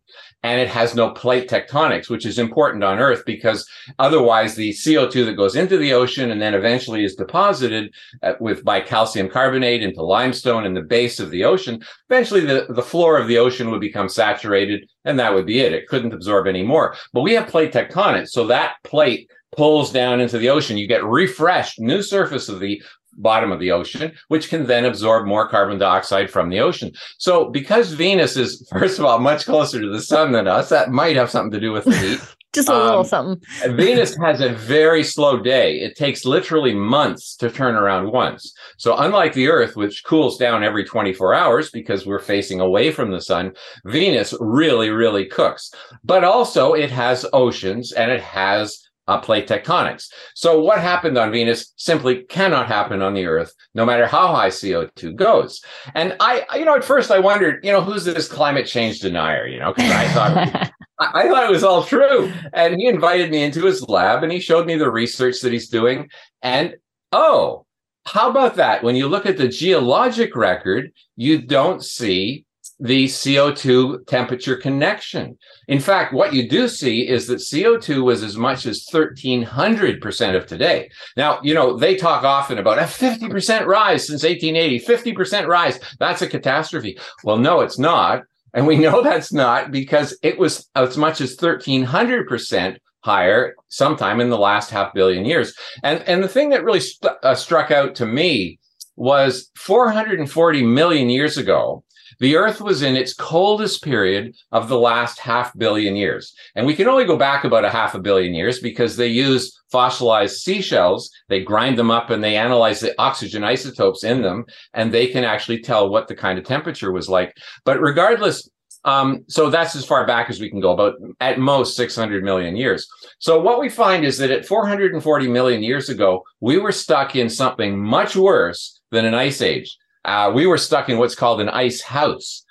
and 0.47 0.61
it 0.61 0.69
has 0.69 0.95
no 0.95 1.11
plate 1.11 1.49
tectonics, 1.51 2.09
which 2.09 2.25
is 2.25 2.39
important 2.39 2.85
on 2.85 3.01
Earth 3.01 3.25
because 3.27 3.69
otherwise 3.99 4.55
the 4.55 4.71
CO2 4.71 5.27
that 5.27 5.37
goes 5.37 5.57
into 5.57 5.77
the 5.77 5.93
ocean 5.93 6.31
and 6.31 6.41
then 6.41 6.55
eventually 6.55 7.05
is 7.05 7.17
deposited 7.17 7.93
uh, 8.23 8.35
with 8.39 8.65
by 8.65 8.81
calcium 8.81 9.29
carbonate 9.29 9.83
into 9.83 10.05
limestone 10.05 10.65
in 10.65 10.73
the 10.73 10.83
base 10.83 11.19
of 11.19 11.33
the 11.33 11.43
ocean, 11.43 11.83
eventually 12.09 12.43
the, 12.43 12.67
the 12.69 12.83
floor 12.83 13.19
of 13.19 13.27
the 13.27 13.39
ocean 13.39 13.73
would 13.73 13.81
become 13.81 14.09
saturated 14.09 14.89
and 15.05 15.19
that 15.19 15.35
would 15.35 15.47
be 15.47 15.59
it. 15.59 15.73
It 15.73 15.89
couldn't 15.89 16.15
absorb 16.15 16.47
any 16.47 16.63
more. 16.63 16.95
But 17.13 17.23
we 17.23 17.33
have 17.33 17.49
plate 17.49 17.73
tectonics. 17.73 18.29
So 18.29 18.47
that 18.47 18.77
plate 18.85 19.29
pulls 19.57 19.91
down 19.91 20.21
into 20.21 20.39
the 20.39 20.51
ocean. 20.51 20.79
You 20.79 20.87
get 20.87 21.05
refreshed 21.05 21.81
new 21.81 22.03
surface 22.03 22.49
of 22.49 22.61
the 22.61 22.81
bottom 23.17 23.53
of 23.53 23.61
the 23.61 23.73
ocean, 23.73 24.13
which 24.29 24.49
can 24.49 24.67
then 24.67 24.85
absorb 24.85 25.27
more 25.27 25.49
carbon 25.49 25.79
dioxide 25.79 26.31
from 26.31 26.49
the 26.49 26.61
ocean. 26.61 26.93
So 27.19 27.51
because 27.51 27.93
Venus 27.93 28.37
is, 28.37 28.67
first 28.73 28.99
of 28.99 29.05
all, 29.05 29.19
much 29.19 29.45
closer 29.45 29.81
to 29.81 29.91
the 29.91 30.03
sun 30.03 30.33
than 30.33 30.49
us, 30.49 30.69
that 30.69 30.91
might 30.91 31.17
have 31.17 31.31
something 31.31 31.53
to 31.53 31.61
do 31.61 31.73
with 31.73 31.85
the 31.85 31.97
heat. 31.97 32.21
Just 32.57 32.71
a 32.71 32.73
um, 32.73 32.87
little 32.87 33.05
something. 33.05 33.77
Venus 33.77 34.17
has 34.17 34.41
a 34.41 34.49
very 34.49 35.05
slow 35.05 35.39
day. 35.39 35.79
It 35.79 35.95
takes 35.95 36.25
literally 36.25 36.75
months 36.75 37.37
to 37.37 37.51
turn 37.51 37.75
around 37.75 38.13
once. 38.13 38.55
So 38.79 38.97
unlike 38.97 39.35
the 39.35 39.49
Earth, 39.49 39.77
which 39.77 40.05
cools 40.05 40.39
down 40.39 40.65
every 40.65 40.83
24 40.83 41.35
hours 41.35 41.71
because 41.71 42.07
we're 42.07 42.19
facing 42.19 42.61
away 42.61 42.93
from 42.93 43.11
the 43.11 43.21
sun, 43.21 43.53
Venus 43.85 44.33
really, 44.41 44.89
really 44.89 45.27
cooks. 45.27 45.71
But 46.03 46.25
also 46.25 46.73
it 46.73 46.91
has 46.91 47.27
oceans 47.35 47.93
and 47.93 48.11
it 48.11 48.23
has 48.23 48.86
uh, 49.09 49.21
plate 49.21 49.49
tectonics. 49.49 50.09
So 50.35 50.61
what 50.61 50.81
happened 50.81 51.17
on 51.19 51.31
Venus 51.31 51.73
simply 51.77 52.25
cannot 52.25 52.67
happen 52.67 53.03
on 53.03 53.15
the 53.15 53.27
Earth, 53.27 53.55
no 53.75 53.85
matter 53.85 54.07
how 54.07 54.29
high 54.29 54.49
CO2 54.49 55.15
goes. 55.15 55.63
And 55.95 56.17
I, 56.21 56.45
you 56.57 56.65
know, 56.65 56.77
at 56.77 56.85
first 56.85 57.11
I 57.11 57.19
wondered, 57.19 57.65
you 57.65 57.73
know, 57.73 57.83
who's 57.83 58.05
this 58.05 58.29
climate 58.29 58.67
change 58.67 59.01
denier? 59.01 59.47
You 59.47 59.61
know, 59.61 59.73
because 59.73 59.91
I 59.91 60.09
thought. 60.09 60.73
I 60.99 61.29
thought 61.29 61.45
it 61.45 61.51
was 61.51 61.63
all 61.63 61.85
true. 61.85 62.33
And 62.55 62.77
he 62.81 62.87
invited 62.87 63.31
me 63.31 63.43
into 63.43 63.67
his 63.67 63.87
lab 63.87 64.23
and 64.23 64.33
he 64.33 64.41
showed 64.41 64.67
me 64.67 64.77
the 64.77 64.91
research 64.91 65.43
that 65.43 65.53
he's 65.53 65.69
doing. 65.69 66.09
And 66.41 66.77
oh, 67.13 67.67
how 68.07 68.31
about 68.31 68.55
that? 68.55 68.83
When 68.83 68.97
you 68.97 69.07
look 69.07 69.27
at 69.27 69.37
the 69.37 69.49
geologic 69.49 70.35
record, 70.35 70.93
you 71.15 71.43
don't 71.43 71.85
see 71.85 72.46
the 72.79 73.07
CO2 73.07 74.07
temperature 74.07 74.57
connection. 74.57 75.39
In 75.69 75.81
fact, 75.81 76.13
what 76.13 76.35
you 76.35 76.49
do 76.49 76.69
see 76.69 77.09
is 77.09 77.27
that 77.27 77.39
CO2 77.39 78.05
was 78.05 78.23
as 78.23 78.37
much 78.37 78.67
as 78.67 78.87
1300% 78.93 80.37
of 80.37 80.47
today. 80.47 80.91
Now, 81.17 81.41
you 81.43 81.55
know, 81.55 81.79
they 81.79 81.97
talk 81.97 82.25
often 82.25 82.59
about 82.59 82.79
a 82.79 82.83
50% 82.83 83.67
rise 83.67 84.07
since 84.07 84.25
1880, 84.25 84.81
50% 84.81 85.47
rise. 85.47 85.79
That's 85.99 86.23
a 86.23 86.27
catastrophe. 86.27 86.99
Well, 87.25 87.39
no, 87.39 87.61
it's 87.61 87.79
not. 87.79 88.25
And 88.53 88.67
we 88.67 88.79
know 88.79 89.03
that's 89.05 89.33
not 89.33 89.71
because 89.71 90.19
it 90.23 90.39
was 90.39 90.69
as 90.75 90.97
much 90.99 91.21
as 91.21 91.37
1300% 91.37 92.77
higher 93.01 93.55
sometime 93.69 94.21
in 94.21 94.31
the 94.31 94.39
last 94.39 94.71
half 94.71 94.93
billion 94.93 95.25
years. 95.25 95.55
And, 95.83 96.03
and 96.03 96.23
the 96.23 96.29
thing 96.29 96.51
that 96.51 96.65
really 96.65 96.81
st- 96.81 97.13
uh, 97.23 97.35
struck 97.37 97.71
out 97.71 97.95
to 97.97 98.07
me 98.07 98.59
was 98.97 99.51
440 99.57 100.63
million 100.65 101.09
years 101.09 101.39
ago, 101.39 101.85
the 102.19 102.37
Earth 102.37 102.61
was 102.61 102.83
in 102.83 102.97
its 102.97 103.15
coldest 103.15 103.83
period 103.83 104.35
of 104.53 104.69
the 104.69 104.79
last 104.79 105.19
half 105.19 105.57
billion 105.59 105.97
years. 105.97 106.35
And 106.55 106.67
we 106.67 106.75
can 106.75 106.89
only 106.89 107.05
go 107.05 107.17
back 107.17 107.45
about 107.45 107.65
a 107.65 107.71
half 107.71 107.95
a 107.95 108.01
billion 108.01 108.35
years 108.35 108.61
because 108.61 108.97
they 108.97 109.09
use 109.09 109.61
fossilized 109.71 110.39
seashells. 110.39 111.11
They 111.29 111.41
grind 111.41 111.79
them 111.79 111.91
up 111.91 112.11
and 112.11 112.23
they 112.23 112.37
analyze 112.37 112.81
the 112.81 112.95
oxygen 113.01 113.45
isotopes 113.45 114.05
in 114.05 114.23
them, 114.23 114.45
and 114.75 114.93
they 114.93 115.09
can 115.09 115.25
actually 115.25 115.61
tell 115.61 115.89
what 115.89 116.09
the 116.09 116.15
kind 116.15 116.39
of 116.39 116.45
temperature 116.45 116.93
was 116.93 117.09
like. 117.09 117.37
But 117.65 117.81
regardless, 117.81 118.49
um, 118.85 119.25
so 119.29 119.51
that's 119.51 119.75
as 119.75 119.85
far 119.85 120.07
back 120.07 120.31
as 120.31 120.41
we 120.41 120.49
can 120.49 120.61
go, 120.61 120.73
about 120.73 120.95
at 121.21 121.41
most 121.41 121.77
600 121.77 122.23
million 122.23 122.57
years. 122.57 122.89
So 123.19 123.41
what 123.41 123.61
we 123.61 123.69
find 123.69 124.05
is 124.05 124.17
that 124.19 124.31
at 124.31 124.47
440 124.47 125.29
million 125.29 125.63
years 125.63 125.89
ago, 125.89 126.23
we 126.41 126.59
were 126.59 126.73
stuck 126.73 127.17
in 127.17 127.29
something 127.29 127.77
much 127.79 128.15
worse 128.15 128.81
than 128.93 129.05
an 129.05 129.15
ice 129.15 129.43
age 129.43 129.77
uh, 130.07 130.31
we 130.35 130.47
were 130.47 130.57
stuck 130.57 130.89
in 130.89 130.99
what's 130.99 131.15
called 131.15 131.41
an 131.41 131.49
ice 131.49 131.83
house. 131.83 132.45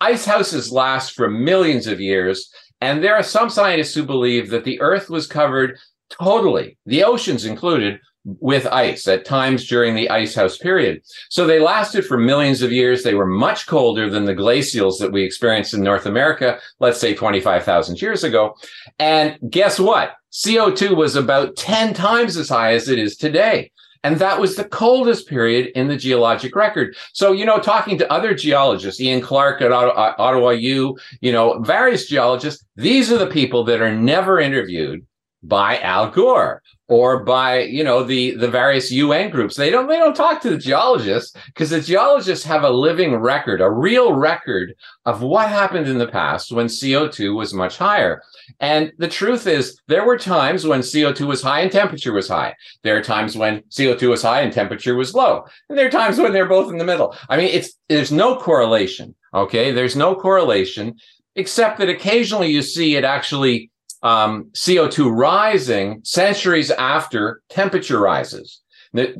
Ice 0.00 0.24
houses 0.24 0.72
last 0.72 1.12
for 1.12 1.30
millions 1.30 1.86
of 1.86 2.00
years. 2.00 2.50
And 2.80 3.04
there 3.04 3.14
are 3.14 3.22
some 3.22 3.48
scientists 3.48 3.94
who 3.94 4.02
believe 4.02 4.50
that 4.50 4.64
the 4.64 4.80
Earth 4.80 5.08
was 5.08 5.28
covered 5.28 5.78
totally, 6.10 6.76
the 6.84 7.04
oceans 7.04 7.44
included, 7.44 8.00
with 8.24 8.66
ice 8.66 9.08
at 9.08 9.24
times 9.24 9.66
during 9.66 9.94
the 9.94 10.08
ice 10.08 10.34
house 10.34 10.56
period. 10.56 11.02
So 11.28 11.46
they 11.46 11.58
lasted 11.58 12.06
for 12.06 12.16
millions 12.16 12.62
of 12.62 12.70
years. 12.72 13.02
They 13.02 13.14
were 13.14 13.26
much 13.26 13.66
colder 13.66 14.08
than 14.08 14.24
the 14.24 14.34
glacials 14.34 14.98
that 15.00 15.12
we 15.12 15.22
experienced 15.22 15.74
in 15.74 15.82
North 15.82 16.06
America, 16.06 16.58
let's 16.78 17.00
say 17.00 17.14
25,000 17.14 18.00
years 18.00 18.22
ago. 18.22 18.54
And 18.98 19.38
guess 19.50 19.78
what? 19.80 20.14
CO2 20.32 20.96
was 20.96 21.16
about 21.16 21.56
10 21.56 21.94
times 21.94 22.36
as 22.36 22.48
high 22.48 22.74
as 22.74 22.88
it 22.88 22.98
is 22.98 23.16
today. 23.16 23.70
And 24.04 24.18
that 24.18 24.40
was 24.40 24.56
the 24.56 24.64
coldest 24.64 25.28
period 25.28 25.70
in 25.76 25.86
the 25.86 25.96
geologic 25.96 26.56
record. 26.56 26.96
So, 27.12 27.32
you 27.32 27.46
know, 27.46 27.58
talking 27.58 27.98
to 27.98 28.12
other 28.12 28.34
geologists, 28.34 29.00
Ian 29.00 29.20
Clark 29.20 29.62
at 29.62 29.70
Ottawa 29.70 30.50
U, 30.50 30.98
you 31.20 31.30
know, 31.30 31.60
various 31.60 32.08
geologists, 32.08 32.64
these 32.74 33.12
are 33.12 33.18
the 33.18 33.28
people 33.28 33.62
that 33.64 33.80
are 33.80 33.94
never 33.94 34.40
interviewed 34.40 35.06
by 35.42 35.78
Al 35.78 36.10
Gore 36.10 36.62
or 36.92 37.24
by 37.24 37.60
you 37.60 37.82
know 37.82 38.02
the 38.02 38.32
the 38.36 38.48
various 38.48 38.90
UN 38.92 39.30
groups. 39.30 39.56
They 39.56 39.70
don't 39.70 39.88
they 39.88 39.96
don't 39.96 40.14
talk 40.14 40.42
to 40.42 40.50
the 40.50 40.58
geologists 40.58 41.34
because 41.46 41.70
the 41.70 41.80
geologists 41.80 42.44
have 42.44 42.64
a 42.64 42.70
living 42.70 43.16
record, 43.16 43.62
a 43.62 43.70
real 43.70 44.12
record 44.14 44.74
of 45.06 45.22
what 45.22 45.48
happened 45.48 45.88
in 45.88 45.96
the 45.96 46.06
past 46.06 46.52
when 46.52 46.66
CO2 46.66 47.34
was 47.34 47.54
much 47.54 47.78
higher. 47.78 48.22
And 48.60 48.92
the 48.98 49.08
truth 49.08 49.46
is 49.46 49.80
there 49.88 50.04
were 50.04 50.18
times 50.18 50.66
when 50.66 50.80
CO2 50.80 51.26
was 51.26 51.42
high 51.42 51.60
and 51.60 51.72
temperature 51.72 52.12
was 52.12 52.28
high. 52.28 52.54
There 52.82 52.96
are 52.96 53.02
times 53.02 53.36
when 53.36 53.62
CO2 53.70 54.10
was 54.10 54.22
high 54.22 54.42
and 54.42 54.52
temperature 54.52 54.94
was 54.94 55.14
low. 55.14 55.44
And 55.70 55.78
there 55.78 55.86
are 55.86 55.90
times 55.90 56.18
when 56.18 56.34
they're 56.34 56.46
both 56.46 56.70
in 56.70 56.78
the 56.78 56.84
middle. 56.84 57.16
I 57.28 57.36
mean 57.38 57.48
it's 57.48 57.72
there's 57.88 58.12
no 58.12 58.36
correlation, 58.36 59.14
okay? 59.32 59.72
There's 59.72 59.96
no 59.96 60.14
correlation 60.14 60.96
except 61.36 61.78
that 61.78 61.88
occasionally 61.88 62.50
you 62.50 62.60
see 62.60 62.96
it 62.96 63.04
actually 63.04 63.70
um, 64.02 64.50
CO2 64.52 65.14
rising 65.14 66.00
centuries 66.04 66.70
after 66.70 67.42
temperature 67.48 68.00
rises. 68.00 68.60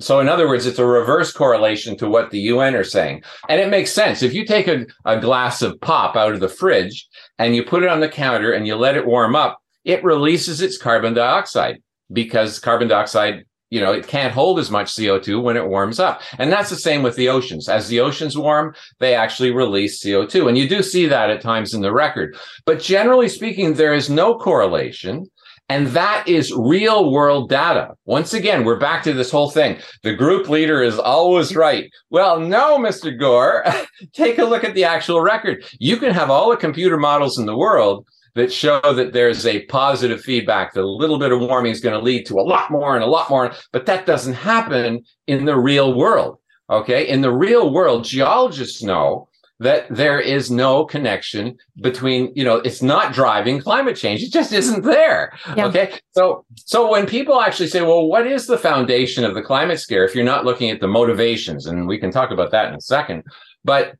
So, 0.01 0.21
in 0.21 0.29
other 0.29 0.49
words, 0.49 0.66
it's 0.66 0.79
a 0.79 0.85
reverse 0.85 1.33
correlation 1.33 1.97
to 1.97 2.09
what 2.09 2.31
the 2.31 2.40
UN 2.40 2.75
are 2.75 2.85
saying. 2.85 3.23
And 3.49 3.59
it 3.59 3.71
makes 3.71 3.90
sense. 3.90 4.23
If 4.23 4.35
you 4.35 4.45
take 4.45 4.68
a, 4.68 4.87
a 5.07 5.18
glass 5.18 5.62
of 5.62 5.81
pop 5.81 6.14
out 6.14 6.35
of 6.35 6.40
the 6.40 6.49
fridge 6.49 7.09
and 7.38 7.57
you 7.57 7.64
put 7.64 7.83
it 7.83 7.88
on 7.88 8.01
the 8.01 8.09
counter 8.09 8.53
and 8.53 8.66
you 8.66 8.77
let 8.77 8.97
it 8.97 9.07
warm 9.07 9.35
up, 9.35 9.61
it 9.85 10.05
releases 10.05 10.61
its 10.61 10.77
carbon 10.77 11.14
dioxide 11.14 11.83
because 12.12 12.59
carbon 12.59 12.88
dioxide 12.88 13.47
you 13.72 13.80
know, 13.80 13.90
it 13.90 14.06
can't 14.06 14.35
hold 14.35 14.58
as 14.58 14.70
much 14.70 14.94
CO2 14.94 15.42
when 15.42 15.56
it 15.56 15.66
warms 15.66 15.98
up. 15.98 16.20
And 16.38 16.52
that's 16.52 16.68
the 16.68 16.76
same 16.76 17.02
with 17.02 17.16
the 17.16 17.30
oceans. 17.30 17.70
As 17.70 17.88
the 17.88 18.00
oceans 18.00 18.37
warm, 18.37 18.74
they 18.98 19.14
actually 19.14 19.50
release 19.50 20.04
CO2. 20.04 20.46
And 20.46 20.58
you 20.58 20.68
do 20.68 20.82
see 20.82 21.06
that 21.06 21.30
at 21.30 21.40
times 21.40 21.72
in 21.72 21.80
the 21.80 21.90
record. 21.90 22.37
But 22.66 22.80
generally 22.80 23.30
speaking, 23.30 23.72
there 23.72 23.94
is 23.94 24.11
no 24.11 24.37
correlation. 24.37 25.24
And 25.70 25.87
that 25.88 26.28
is 26.28 26.52
real 26.54 27.11
world 27.11 27.48
data. 27.48 27.94
Once 28.04 28.35
again, 28.35 28.66
we're 28.66 28.78
back 28.78 29.02
to 29.04 29.14
this 29.14 29.30
whole 29.30 29.50
thing. 29.50 29.78
The 30.02 30.12
group 30.12 30.50
leader 30.50 30.82
is 30.82 30.98
always 30.98 31.56
right. 31.56 31.90
Well, 32.11 32.40
no, 32.40 32.76
Mr. 32.76 33.18
Gore, 33.18 33.64
take 34.12 34.37
a 34.37 34.44
look 34.44 34.64
at 34.64 34.74
the 34.74 34.85
actual 34.85 35.22
record. 35.22 35.64
You 35.78 35.96
can 35.96 36.12
have 36.12 36.28
all 36.28 36.50
the 36.50 36.58
computer 36.58 36.98
models 36.98 37.38
in 37.38 37.46
the 37.46 37.56
world, 37.56 38.06
that 38.35 38.53
show 38.53 38.81
that 38.81 39.12
there's 39.12 39.47
a 39.47 39.64
positive 39.66 40.21
feedback 40.21 40.73
that 40.73 40.83
a 40.83 40.87
little 40.87 41.18
bit 41.18 41.33
of 41.33 41.40
warming 41.40 41.73
is 41.73 41.81
going 41.81 41.99
to 41.99 42.05
lead 42.05 42.27
to 42.27 42.38
a 42.38 42.42
lot 42.42 42.71
more 42.71 42.95
and 42.95 43.05
a 43.05 43.09
lot 43.09 43.29
more 43.31 43.53
but 43.73 43.87
that 43.87 44.07
doesn't 44.07 44.35
happen 44.35 45.03
in 45.27 45.45
the 45.45 45.57
real 45.57 45.95
world 45.95 46.38
okay? 46.71 47.07
In 47.07 47.21
the 47.21 47.33
real 47.33 47.73
world 47.73 48.05
geologists 48.05 48.83
know 48.83 49.29
that 49.59 49.87
there 49.90 50.18
is 50.18 50.51
no 50.51 50.85
connection 50.85 51.57
between 51.83 52.33
you 52.35 52.45
know 52.45 52.57
it's 52.57 52.83
not 52.83 53.12
driving 53.12 53.61
climate 53.61 53.97
change 53.97 54.21
it 54.23 54.33
just 54.33 54.53
isn't 54.53 54.83
there 54.83 55.33
yeah. 55.57 55.66
okay? 55.66 55.99
So 56.12 56.45
so 56.57 56.90
when 56.90 57.07
people 57.07 57.40
actually 57.40 57.68
say 57.68 57.83
well 57.83 58.07
what 58.07 58.27
is 58.27 58.47
the 58.47 58.59
foundation 58.59 59.25
of 59.25 59.35
the 59.35 59.42
climate 59.42 59.81
scare? 59.81 60.05
If 60.05 60.14
you're 60.14 60.25
not 60.25 60.45
looking 60.45 60.71
at 60.71 60.81
the 60.81 60.88
motivations 60.88 61.66
and 61.66 61.87
we 61.87 61.99
can 61.99 62.11
talk 62.11 62.31
about 62.31 62.51
that 62.53 62.68
in 62.68 62.75
a 62.75 62.81
second 62.81 63.25
but 63.64 63.95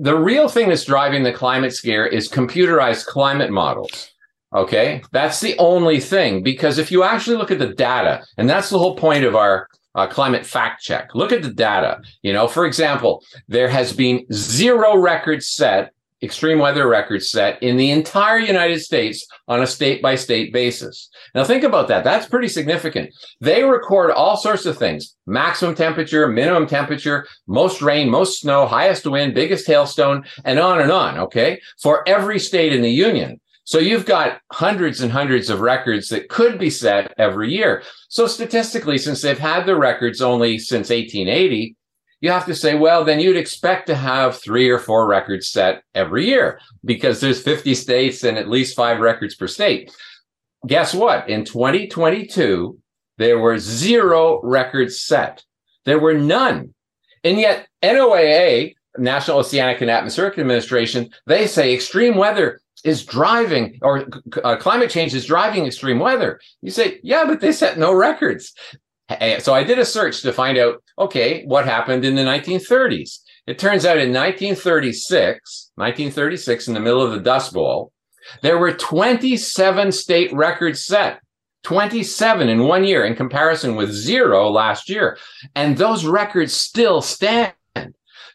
the 0.00 0.16
real 0.16 0.48
thing 0.48 0.70
that's 0.70 0.84
driving 0.84 1.22
the 1.22 1.32
climate 1.32 1.74
scare 1.74 2.06
is 2.06 2.28
computerized 2.28 3.04
climate 3.06 3.50
models. 3.50 4.10
Okay. 4.54 5.02
That's 5.12 5.40
the 5.40 5.56
only 5.58 6.00
thing 6.00 6.42
because 6.42 6.78
if 6.78 6.90
you 6.90 7.04
actually 7.04 7.36
look 7.36 7.50
at 7.50 7.58
the 7.58 7.74
data, 7.74 8.24
and 8.36 8.48
that's 8.48 8.70
the 8.70 8.78
whole 8.78 8.96
point 8.96 9.24
of 9.24 9.36
our 9.36 9.68
uh, 9.94 10.06
climate 10.06 10.46
fact 10.46 10.82
check, 10.82 11.14
look 11.14 11.32
at 11.32 11.42
the 11.42 11.52
data. 11.52 12.00
You 12.22 12.32
know, 12.32 12.48
for 12.48 12.64
example, 12.64 13.22
there 13.46 13.68
has 13.68 13.92
been 13.92 14.26
zero 14.32 14.96
records 14.96 15.46
set 15.46 15.92
extreme 16.22 16.58
weather 16.58 16.86
records 16.88 17.30
set 17.30 17.62
in 17.62 17.76
the 17.76 17.90
entire 17.90 18.38
United 18.38 18.80
States 18.80 19.26
on 19.48 19.62
a 19.62 19.66
state 19.66 20.02
by 20.02 20.14
state 20.14 20.52
basis. 20.52 21.08
Now, 21.34 21.44
think 21.44 21.64
about 21.64 21.88
that. 21.88 22.04
That's 22.04 22.28
pretty 22.28 22.48
significant. 22.48 23.10
They 23.40 23.64
record 23.64 24.10
all 24.10 24.36
sorts 24.36 24.66
of 24.66 24.78
things 24.78 25.16
maximum 25.26 25.74
temperature, 25.74 26.26
minimum 26.28 26.66
temperature, 26.66 27.26
most 27.46 27.80
rain, 27.82 28.10
most 28.10 28.40
snow, 28.40 28.66
highest 28.66 29.06
wind, 29.06 29.34
biggest 29.34 29.66
hailstone, 29.66 30.24
and 30.44 30.58
on 30.58 30.80
and 30.80 30.90
on. 30.90 31.18
Okay. 31.18 31.60
For 31.80 32.06
every 32.08 32.38
state 32.38 32.72
in 32.72 32.82
the 32.82 32.90
union. 32.90 33.40
So 33.64 33.78
you've 33.78 34.06
got 34.06 34.40
hundreds 34.50 35.00
and 35.00 35.12
hundreds 35.12 35.48
of 35.48 35.60
records 35.60 36.08
that 36.08 36.28
could 36.28 36.58
be 36.58 36.70
set 36.70 37.14
every 37.18 37.52
year. 37.52 37.84
So 38.08 38.26
statistically, 38.26 38.98
since 38.98 39.22
they've 39.22 39.38
had 39.38 39.64
the 39.64 39.76
records 39.76 40.20
only 40.20 40.58
since 40.58 40.90
1880, 40.90 41.76
you 42.20 42.30
have 42.30 42.46
to 42.46 42.54
say, 42.54 42.74
well, 42.74 43.04
then 43.04 43.20
you'd 43.20 43.36
expect 43.36 43.86
to 43.86 43.94
have 43.94 44.38
three 44.38 44.68
or 44.68 44.78
four 44.78 45.06
records 45.06 45.48
set 45.48 45.82
every 45.94 46.26
year 46.26 46.60
because 46.84 47.20
there's 47.20 47.42
50 47.42 47.74
states 47.74 48.24
and 48.24 48.36
at 48.36 48.48
least 48.48 48.76
five 48.76 49.00
records 49.00 49.34
per 49.34 49.46
state. 49.46 49.92
Guess 50.66 50.94
what? 50.94 51.28
In 51.28 51.44
2022, 51.44 52.78
there 53.16 53.38
were 53.38 53.58
zero 53.58 54.40
records 54.42 55.00
set. 55.00 55.44
There 55.86 55.98
were 55.98 56.14
none. 56.14 56.74
And 57.24 57.38
yet, 57.38 57.66
NOAA, 57.82 58.74
National 58.98 59.38
Oceanic 59.38 59.80
and 59.80 59.90
Atmospheric 59.90 60.38
Administration, 60.38 61.10
they 61.26 61.46
say 61.46 61.72
extreme 61.72 62.16
weather 62.16 62.60
is 62.84 63.04
driving 63.04 63.78
or 63.82 64.06
uh, 64.42 64.56
climate 64.56 64.90
change 64.90 65.14
is 65.14 65.26
driving 65.26 65.66
extreme 65.66 65.98
weather. 65.98 66.40
You 66.62 66.70
say, 66.70 66.98
yeah, 67.02 67.24
but 67.26 67.40
they 67.40 67.52
set 67.52 67.78
no 67.78 67.94
records. 67.94 68.54
So 69.40 69.54
I 69.54 69.64
did 69.64 69.78
a 69.78 69.84
search 69.84 70.22
to 70.22 70.32
find 70.32 70.56
out, 70.56 70.82
okay, 70.98 71.44
what 71.44 71.64
happened 71.64 72.04
in 72.04 72.14
the 72.14 72.22
1930s? 72.22 73.18
It 73.46 73.58
turns 73.58 73.84
out 73.84 73.98
in 73.98 74.12
1936, 74.12 75.72
1936, 75.74 76.68
in 76.68 76.74
the 76.74 76.80
middle 76.80 77.02
of 77.02 77.10
the 77.10 77.20
Dust 77.20 77.52
Bowl, 77.52 77.92
there 78.42 78.58
were 78.58 78.72
27 78.72 79.92
state 79.92 80.32
records 80.32 80.84
set. 80.84 81.20
27 81.62 82.48
in 82.48 82.64
one 82.64 82.84
year 82.84 83.04
in 83.04 83.14
comparison 83.14 83.76
with 83.76 83.92
zero 83.92 84.48
last 84.48 84.88
year. 84.88 85.18
And 85.54 85.76
those 85.76 86.06
records 86.06 86.54
still 86.54 87.02
stand. 87.02 87.52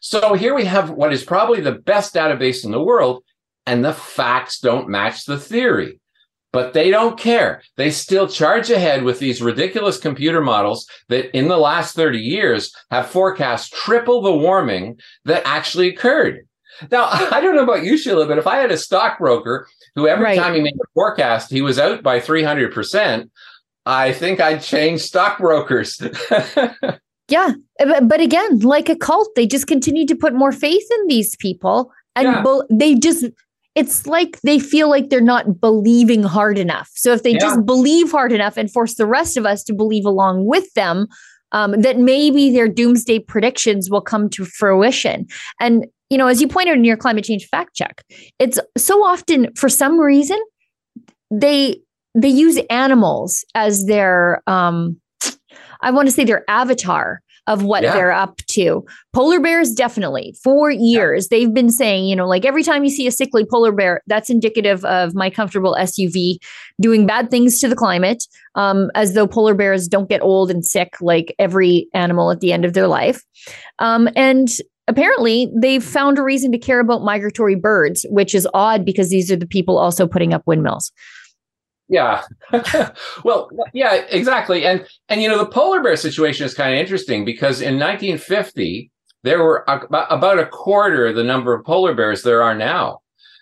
So 0.00 0.34
here 0.34 0.54
we 0.54 0.66
have 0.66 0.90
what 0.90 1.12
is 1.12 1.24
probably 1.24 1.60
the 1.60 1.72
best 1.72 2.14
database 2.14 2.64
in 2.64 2.70
the 2.70 2.82
world, 2.82 3.24
and 3.66 3.84
the 3.84 3.92
facts 3.92 4.60
don't 4.60 4.88
match 4.88 5.24
the 5.24 5.40
theory 5.40 6.00
but 6.56 6.72
they 6.72 6.90
don't 6.90 7.18
care. 7.18 7.62
They 7.76 7.90
still 7.90 8.26
charge 8.26 8.70
ahead 8.70 9.02
with 9.04 9.18
these 9.18 9.42
ridiculous 9.42 9.98
computer 9.98 10.40
models 10.40 10.86
that 11.10 11.24
in 11.36 11.48
the 11.48 11.58
last 11.58 11.94
30 11.94 12.18
years 12.18 12.74
have 12.90 13.10
forecast 13.10 13.74
triple 13.74 14.22
the 14.22 14.32
warming 14.32 14.98
that 15.26 15.42
actually 15.44 15.88
occurred. 15.88 16.46
Now, 16.90 17.08
I 17.10 17.40
don't 17.42 17.56
know 17.56 17.62
about 17.70 17.84
you, 17.84 17.98
Sheila, 17.98 18.26
but 18.26 18.38
if 18.38 18.46
I 18.46 18.56
had 18.56 18.70
a 18.70 18.78
stockbroker 18.78 19.68
who 19.94 20.08
every 20.08 20.24
Right. 20.24 20.38
time 20.38 20.54
he 20.54 20.62
made 20.62 20.74
a 20.82 20.88
forecast, 20.94 21.50
he 21.50 21.60
was 21.60 21.78
out 21.78 22.02
by 22.02 22.20
300%, 22.20 23.28
I 23.84 24.12
think 24.12 24.40
I'd 24.40 24.62
change 24.62 25.00
stockbrokers. 25.02 26.00
Yeah. 27.28 27.54
But, 28.10 28.20
again, 28.20 28.60
like 28.60 28.88
a 28.88 28.94
cult, 28.94 29.28
they 29.34 29.46
just 29.48 29.66
continue 29.66 30.06
to 30.06 30.14
put 30.14 30.32
more 30.32 30.52
faith 30.52 30.86
in 31.00 31.06
these 31.08 31.34
people. 31.36 31.90
And 32.14 32.28
Yeah. 32.28 32.42
bel- 32.42 32.66
they 32.70 32.94
just, 32.94 33.24
it's 33.76 34.06
like 34.06 34.40
they 34.40 34.58
feel 34.58 34.88
like 34.88 35.10
they're 35.10 35.20
not 35.20 35.60
believing 35.60 36.22
hard 36.22 36.58
enough. 36.58 36.90
So 36.94 37.12
if 37.12 37.22
they 37.22 37.32
Yeah. 37.32 37.40
just 37.40 37.64
believe 37.66 38.10
hard 38.10 38.32
enough 38.32 38.56
and 38.56 38.72
force 38.72 38.94
the 38.94 39.06
rest 39.06 39.36
of 39.36 39.44
us 39.44 39.62
to 39.64 39.74
believe 39.74 40.06
along 40.06 40.46
with 40.46 40.72
them, 40.72 41.06
um, 41.52 41.80
that 41.82 41.98
maybe 41.98 42.50
their 42.50 42.68
doomsday 42.68 43.20
predictions 43.20 43.88
will 43.90 44.00
come 44.00 44.28
to 44.30 44.44
fruition. 44.46 45.26
And, 45.60 45.86
you 46.10 46.18
know, 46.18 46.26
as 46.26 46.40
you 46.40 46.48
pointed 46.48 46.76
in 46.76 46.84
your 46.84 46.96
climate 46.96 47.24
change 47.24 47.46
fact 47.48 47.76
check, 47.76 48.02
it's 48.38 48.58
so 48.76 49.04
often 49.04 49.54
for 49.54 49.68
some 49.68 50.00
reason 50.00 50.38
they 51.30 51.78
they 52.14 52.28
use 52.28 52.58
animals 52.70 53.44
as 53.54 53.84
their 53.84 54.42
um 54.46 54.98
I 55.82 55.90
want 55.90 56.08
to 56.08 56.12
say 56.12 56.24
their 56.24 56.44
avatar 56.48 57.20
of 57.46 57.62
what 57.62 57.82
Yeah. 57.82 57.92
they're 57.94 58.12
up 58.12 58.38
to. 58.48 58.84
Polar 59.12 59.40
bears, 59.40 59.72
definitely. 59.72 60.34
For 60.42 60.70
years, 60.70 61.28
they've 61.28 61.52
been 61.52 61.70
saying, 61.70 62.06
you 62.06 62.16
know, 62.16 62.26
like 62.26 62.44
every 62.44 62.62
time 62.62 62.84
you 62.84 62.90
see 62.90 63.06
a 63.06 63.12
sickly 63.12 63.44
polar 63.44 63.72
bear, 63.72 64.02
that's 64.06 64.30
indicative 64.30 64.84
of 64.84 65.14
my 65.14 65.30
comfortable 65.30 65.76
SUV 65.78 66.38
doing 66.80 67.06
bad 67.06 67.30
things 67.30 67.60
to 67.60 67.68
the 67.68 67.76
climate, 67.76 68.24
um, 68.54 68.90
as 68.94 69.14
though 69.14 69.26
polar 69.26 69.54
bears 69.54 69.86
don't 69.88 70.08
get 70.08 70.22
old 70.22 70.50
and 70.50 70.64
sick 70.64 70.94
like 71.00 71.34
every 71.38 71.88
animal 71.94 72.30
at 72.30 72.40
the 72.40 72.52
end 72.52 72.64
of 72.64 72.72
their 72.72 72.88
life. 72.88 73.22
Um, 73.78 74.08
and 74.16 74.48
apparently, 74.88 75.50
they've 75.56 75.82
found 75.84 76.18
a 76.18 76.22
reason 76.22 76.52
to 76.52 76.58
care 76.58 76.80
about 76.80 77.02
migratory 77.02 77.54
birds, 77.56 78.04
which 78.10 78.34
is 78.34 78.46
odd 78.54 78.84
because 78.84 79.08
these 79.10 79.30
are 79.30 79.36
the 79.36 79.46
people 79.46 79.78
also 79.78 80.06
putting 80.06 80.32
up 80.32 80.42
windmills. 80.46 80.92
Yeah. 81.88 82.22
well, 83.24 83.48
yeah, 83.72 83.94
exactly. 84.10 84.64
And 84.66 84.86
and 85.08 85.22
you 85.22 85.28
know 85.28 85.38
the 85.38 85.46
polar 85.50 85.82
bear 85.82 85.96
situation 85.96 86.44
is 86.46 86.54
kind 86.54 86.74
of 86.74 86.80
interesting 86.80 87.24
because 87.24 87.60
in 87.60 87.78
1950 87.78 88.90
there 89.22 89.42
were 89.42 89.64
a- 89.68 89.86
about 90.10 90.38
a 90.38 90.46
quarter 90.46 91.12
the 91.12 91.24
number 91.24 91.54
of 91.54 91.64
polar 91.64 91.94
bears 91.94 92.22
there 92.22 92.42
are 92.42 92.54
now. 92.54 93.00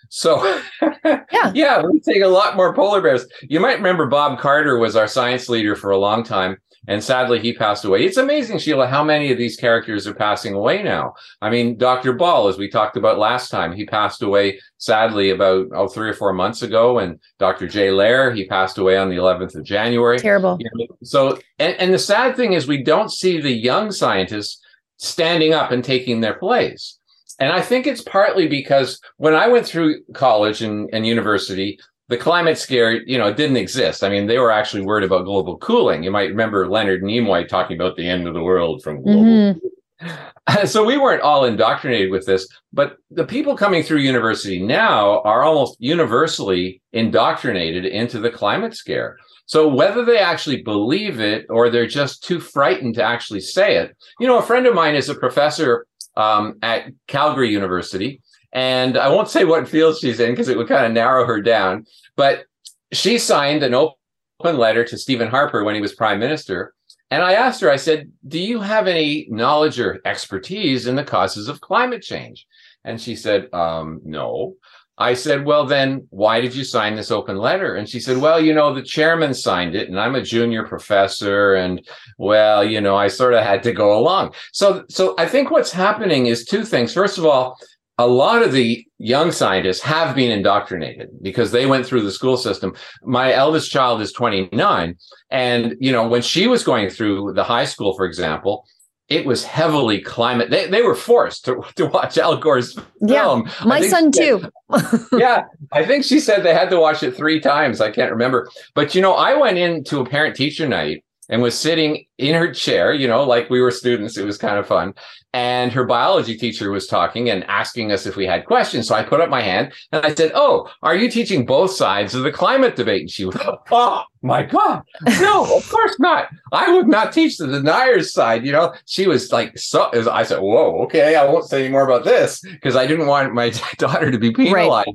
So 0.09 0.59
Yeah. 1.05 1.51
yeah, 1.53 1.81
we're 1.81 1.99
seeing 2.03 2.21
a 2.23 2.27
lot 2.27 2.55
more 2.55 2.73
polar 2.73 3.01
bears. 3.01 3.25
You 3.41 3.59
might 3.59 3.77
remember 3.77 4.05
Bob 4.05 4.39
Carter 4.39 4.77
was 4.77 4.95
our 4.95 5.07
science 5.07 5.49
leader 5.49 5.75
for 5.75 5.89
a 5.91 5.97
long 5.97 6.23
time, 6.23 6.57
and 6.87 7.03
sadly 7.03 7.39
he 7.39 7.53
passed 7.53 7.85
away. 7.85 8.05
It's 8.05 8.17
amazing, 8.17 8.59
Sheila, 8.59 8.87
how 8.87 9.03
many 9.03 9.31
of 9.31 9.37
these 9.37 9.57
characters 9.57 10.07
are 10.07 10.13
passing 10.13 10.53
away 10.53 10.83
now. 10.83 11.13
I 11.41 11.49
mean, 11.49 11.77
Dr. 11.77 12.13
Ball, 12.13 12.47
as 12.47 12.57
we 12.57 12.69
talked 12.69 12.97
about 12.97 13.17
last 13.17 13.49
time, 13.49 13.73
he 13.73 13.85
passed 13.85 14.21
away 14.21 14.59
sadly 14.77 15.31
about 15.31 15.67
oh 15.73 15.87
three 15.87 16.09
or 16.09 16.13
four 16.13 16.33
months 16.33 16.61
ago, 16.61 16.99
and 16.99 17.19
Dr. 17.39 17.67
Jay 17.67 17.89
Lehr, 17.89 18.35
he 18.35 18.45
passed 18.45 18.77
away 18.77 18.97
on 18.97 19.09
the 19.09 19.15
11th 19.15 19.55
of 19.55 19.63
January. 19.63 20.19
Terrible. 20.19 20.57
You 20.59 20.69
know, 20.75 20.87
so, 21.03 21.39
and, 21.59 21.75
and 21.79 21.93
the 21.93 21.99
sad 21.99 22.35
thing 22.35 22.53
is, 22.53 22.67
we 22.67 22.83
don't 22.83 23.11
see 23.11 23.41
the 23.41 23.51
young 23.51 23.91
scientists 23.91 24.61
standing 24.97 25.53
up 25.53 25.71
and 25.71 25.83
taking 25.83 26.21
their 26.21 26.35
place. 26.35 26.97
And 27.39 27.51
I 27.51 27.61
think 27.61 27.85
it's 27.85 28.01
partly 28.01 28.47
because 28.47 29.01
when 29.17 29.33
I 29.33 29.47
went 29.47 29.65
through 29.65 30.03
college 30.13 30.61
and, 30.61 30.89
and 30.93 31.05
university, 31.05 31.79
the 32.07 32.17
climate 32.17 32.57
scare, 32.57 32.93
you 32.93 33.17
know, 33.17 33.27
it 33.27 33.37
didn't 33.37 33.57
exist. 33.57 34.03
I 34.03 34.09
mean, 34.09 34.27
they 34.27 34.37
were 34.37 34.51
actually 34.51 34.83
worried 34.83 35.05
about 35.05 35.25
global 35.25 35.57
cooling. 35.57 36.03
You 36.03 36.11
might 36.11 36.29
remember 36.29 36.69
Leonard 36.69 37.01
Nimoy 37.01 37.47
talking 37.47 37.79
about 37.79 37.95
the 37.95 38.07
end 38.07 38.27
of 38.27 38.33
the 38.33 38.43
world 38.43 38.83
from 38.83 39.01
global 39.01 39.23
Mhm. 39.23 39.59
so 40.65 40.85
we 40.85 40.97
weren't 40.97 41.21
all 41.21 41.45
indoctrinated 41.45 42.11
with 42.11 42.25
this, 42.25 42.47
but 42.73 42.97
the 43.09 43.23
people 43.25 43.55
coming 43.55 43.81
through 43.81 43.99
university 43.99 44.61
now 44.61 45.21
are 45.21 45.43
almost 45.43 45.77
universally 45.79 46.81
indoctrinated 46.93 47.85
into 47.85 48.19
the 48.19 48.29
climate 48.29 48.75
scare. 48.75 49.17
So 49.47 49.67
whether 49.67 50.03
they 50.03 50.17
actually 50.17 50.61
believe 50.63 51.19
it 51.19 51.45
or 51.49 51.69
they're 51.69 51.87
just 51.87 52.23
too 52.23 52.39
frightened 52.39 52.95
to 52.95 53.03
actually 53.03 53.41
say 53.41 53.77
it, 53.77 53.95
you 54.19 54.27
know, 54.27 54.37
a 54.37 54.43
friend 54.43 54.65
of 54.67 54.75
mine 54.75 54.95
is 54.95 55.09
a 55.09 55.15
professor 55.15 55.87
um, 56.17 56.55
at 56.61 56.91
Calgary 57.07 57.49
University, 57.49 58.21
and 58.55 58.97
I 58.97 59.09
won't 59.09 59.29
say 59.29 59.45
what 59.45 59.69
field 59.69 59.97
she's 59.97 60.19
in 60.19 60.31
because 60.31 60.49
it 60.49 60.57
would 60.57 60.67
kind 60.67 60.87
of 60.87 60.91
narrow 60.91 61.25
her 61.27 61.39
down, 61.39 61.85
but 62.15 62.45
she 62.91 63.19
signed 63.19 63.61
an 63.61 63.75
open 63.75 64.57
letter 64.57 64.83
to 64.85 64.97
Stephen 64.97 65.27
Harper 65.27 65.63
when 65.63 65.75
he 65.75 65.81
was 65.81 65.93
prime 65.93 66.19
minister 66.19 66.73
and 67.11 67.23
I 67.23 67.33
asked 67.33 67.61
her, 67.61 67.71
I 67.71 67.75
said, 67.75 68.11
Do 68.27 68.39
you 68.39 68.59
have 68.61 68.87
any 68.87 69.27
knowledge 69.29 69.79
or 69.79 70.01
expertise 70.05 70.87
in 70.87 70.95
the 70.95 71.03
causes 71.03 71.47
of 71.47 71.61
climate 71.61 72.01
change? 72.01 72.47
And 72.83 72.99
she 72.99 73.15
said, 73.15 73.53
um, 73.53 74.01
No. 74.03 74.55
I 74.97 75.13
said, 75.13 75.45
Well, 75.45 75.65
then 75.65 76.07
why 76.09 76.41
did 76.41 76.55
you 76.55 76.63
sign 76.63 76.95
this 76.95 77.11
open 77.11 77.37
letter? 77.37 77.75
And 77.75 77.87
she 77.87 77.99
said, 77.99 78.17
Well, 78.17 78.41
you 78.41 78.53
know, 78.53 78.73
the 78.73 78.81
chairman 78.81 79.33
signed 79.33 79.75
it 79.75 79.87
and 79.87 79.99
I'm 79.99 80.15
a 80.15 80.21
junior 80.21 80.65
professor. 80.65 81.53
And 81.53 81.87
well, 82.17 82.63
you 82.63 82.81
know, 82.81 82.95
I 82.95 83.07
sort 83.07 83.33
of 83.33 83.43
had 83.43 83.61
to 83.63 83.71
go 83.71 83.97
along. 83.97 84.33
So, 84.51 84.83
so 84.89 85.13
I 85.17 85.27
think 85.27 85.51
what's 85.51 85.71
happening 85.71 86.25
is 86.25 86.45
two 86.45 86.63
things. 86.63 86.93
First 86.93 87.17
of 87.17 87.25
all, 87.25 87.57
a 87.97 88.07
lot 88.07 88.41
of 88.41 88.51
the 88.51 88.85
young 88.97 89.31
scientists 89.31 89.81
have 89.81 90.15
been 90.15 90.31
indoctrinated 90.31 91.09
because 91.21 91.51
they 91.51 91.65
went 91.65 91.85
through 91.85 92.01
the 92.01 92.11
school 92.11 92.37
system. 92.37 92.75
My 93.03 93.33
eldest 93.33 93.71
child 93.71 94.01
is 94.01 94.11
29. 94.11 94.97
And, 95.29 95.75
you 95.79 95.91
know, 95.91 96.07
when 96.07 96.21
she 96.21 96.47
was 96.47 96.63
going 96.63 96.89
through 96.89 97.33
the 97.33 97.43
high 97.43 97.65
school, 97.65 97.95
for 97.95 98.05
example, 98.05 98.65
it 99.07 99.25
was 99.25 99.45
heavily 99.45 100.01
climate. 100.01 100.49
They, 100.49 100.67
they 100.67 100.81
were 100.81 100.95
forced 100.95 101.45
to, 101.45 101.63
to 101.75 101.85
watch 101.85 102.17
Al 102.17 102.37
Gore's 102.37 102.77
film. 103.07 103.49
I 103.61 103.65
My 103.65 103.81
son 103.81 104.11
said- 104.11 104.21
too. 104.23 104.49
yeah, 105.17 105.43
I 105.71 105.85
think 105.85 106.03
she 106.03 106.19
said 106.19 106.43
they 106.43 106.53
had 106.53 106.69
to 106.71 106.79
watch 106.79 107.01
it 107.03 107.15
three 107.15 107.39
times. 107.39 107.79
I 107.79 107.91
can't 107.91 108.11
remember. 108.11 108.49
But, 108.73 108.93
you 108.95 109.01
know, 109.01 109.13
I 109.13 109.35
went 109.35 109.57
into 109.57 109.99
a 109.99 110.05
parent 110.05 110.35
teacher 110.35 110.67
night 110.67 111.05
and 111.29 111.41
was 111.41 111.57
sitting 111.57 112.05
in 112.17 112.35
her 112.35 112.53
chair, 112.53 112.93
you 112.93 113.07
know, 113.07 113.23
like 113.23 113.49
we 113.49 113.61
were 113.61 113.71
students. 113.71 114.17
It 114.17 114.25
was 114.25 114.37
kind 114.37 114.57
of 114.57 114.67
fun. 114.67 114.93
And 115.33 115.71
her 115.73 115.83
biology 115.83 116.37
teacher 116.37 116.71
was 116.71 116.87
talking 116.87 117.29
and 117.29 117.43
asking 117.45 117.91
us 117.91 118.05
if 118.05 118.15
we 118.15 118.25
had 118.25 118.45
questions. 118.45 118.87
So 118.87 118.95
I 118.95 119.03
put 119.03 119.19
up 119.19 119.29
my 119.29 119.41
hand 119.41 119.73
and 119.91 120.05
I 120.05 120.13
said, 120.13 120.31
Oh, 120.33 120.69
are 120.81 120.95
you 120.95 121.09
teaching 121.09 121.45
both 121.45 121.71
sides 121.71 122.15
of 122.15 122.23
the 122.23 122.31
climate 122.31 122.75
debate? 122.75 123.01
And 123.01 123.09
she 123.09 123.25
was, 123.25 123.35
Oh 123.71 124.03
my 124.21 124.43
God. 124.43 124.83
No, 125.19 125.57
of 125.57 125.69
course 125.69 125.99
not. 125.99 126.29
I 126.53 126.71
would 126.71 126.87
not 126.87 127.11
teach 127.11 127.37
the 127.37 127.47
deniers 127.47 128.13
side. 128.13 128.45
You 128.45 128.53
know, 128.53 128.73
she 128.85 129.07
was 129.07 129.31
like, 129.31 129.57
so 129.57 129.89
I 130.09 130.23
said, 130.23 130.39
Whoa, 130.39 130.83
okay, 130.83 131.15
I 131.15 131.25
won't 131.25 131.45
say 131.45 131.65
any 131.65 131.71
more 131.71 131.85
about 131.85 132.05
this 132.05 132.39
because 132.41 132.75
I 132.75 132.87
didn't 132.87 133.07
want 133.07 133.33
my 133.33 133.49
daughter 133.77 134.11
to 134.11 134.17
be 134.17 134.31
penalized. 134.31 134.89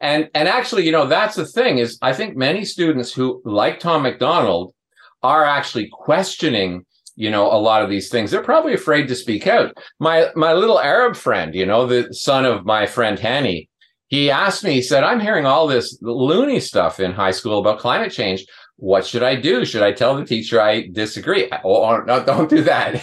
And 0.00 0.28
and 0.34 0.48
actually, 0.48 0.84
you 0.84 0.90
know, 0.90 1.06
that's 1.06 1.36
the 1.36 1.46
thing 1.46 1.78
is 1.78 1.96
I 2.02 2.12
think 2.12 2.36
many 2.36 2.64
students 2.64 3.12
who 3.12 3.40
like 3.44 3.78
Tom 3.78 4.02
MacDonald 4.02 4.74
are 5.22 5.44
actually 5.44 5.88
questioning, 5.92 6.84
you 7.16 7.30
know, 7.30 7.46
a 7.46 7.58
lot 7.58 7.82
of 7.82 7.90
these 7.90 8.08
things. 8.08 8.30
They're 8.30 8.42
probably 8.42 8.74
afraid 8.74 9.08
to 9.08 9.14
speak 9.14 9.46
out. 9.46 9.76
My 9.98 10.28
my 10.34 10.52
little 10.52 10.80
Arab 10.80 11.16
friend, 11.16 11.54
you 11.54 11.66
know, 11.66 11.86
the 11.86 12.12
son 12.12 12.44
of 12.44 12.64
my 12.64 12.86
friend 12.86 13.18
Hani, 13.18 13.68
he 14.12 14.30
asked 14.30 14.62
me, 14.62 14.72
he 14.72 14.82
said, 14.82 15.04
I'm 15.04 15.20
hearing 15.20 15.46
all 15.46 15.66
this 15.66 15.98
loony 16.02 16.60
stuff 16.60 17.00
in 17.00 17.12
high 17.12 17.30
school 17.30 17.60
about 17.60 17.78
climate 17.78 18.12
change. 18.12 18.44
What 18.76 19.06
should 19.06 19.22
I 19.22 19.36
do? 19.36 19.64
Should 19.64 19.82
I 19.82 19.92
tell 19.92 20.16
the 20.16 20.24
teacher 20.24 20.60
I 20.60 20.88
disagree? 20.92 21.48
Oh, 21.64 21.84
oh, 21.84 22.02
no, 22.02 22.22
don't 22.22 22.50
do 22.50 22.62
that 22.64 23.00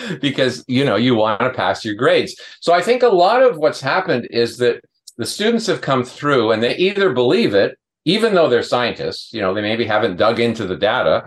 because, 0.20 0.62
you 0.68 0.84
know, 0.84 0.96
you 0.96 1.14
want 1.14 1.40
to 1.40 1.50
pass 1.50 1.82
your 1.82 1.94
grades. 1.94 2.38
So 2.60 2.74
I 2.74 2.82
think 2.82 3.02
a 3.02 3.08
lot 3.08 3.42
of 3.42 3.56
what's 3.56 3.80
happened 3.80 4.28
is 4.30 4.58
that 4.58 4.84
the 5.16 5.24
students 5.24 5.66
have 5.66 5.80
come 5.80 6.04
through 6.04 6.52
and 6.52 6.62
they 6.62 6.76
either 6.76 7.12
believe 7.12 7.54
it, 7.54 7.78
even 8.04 8.34
though 8.34 8.48
they're 8.50 8.62
scientists, 8.62 9.32
you 9.32 9.40
know, 9.40 9.54
they 9.54 9.62
maybe 9.62 9.86
haven't 9.86 10.16
dug 10.16 10.40
into 10.40 10.66
the 10.66 10.76
data, 10.76 11.24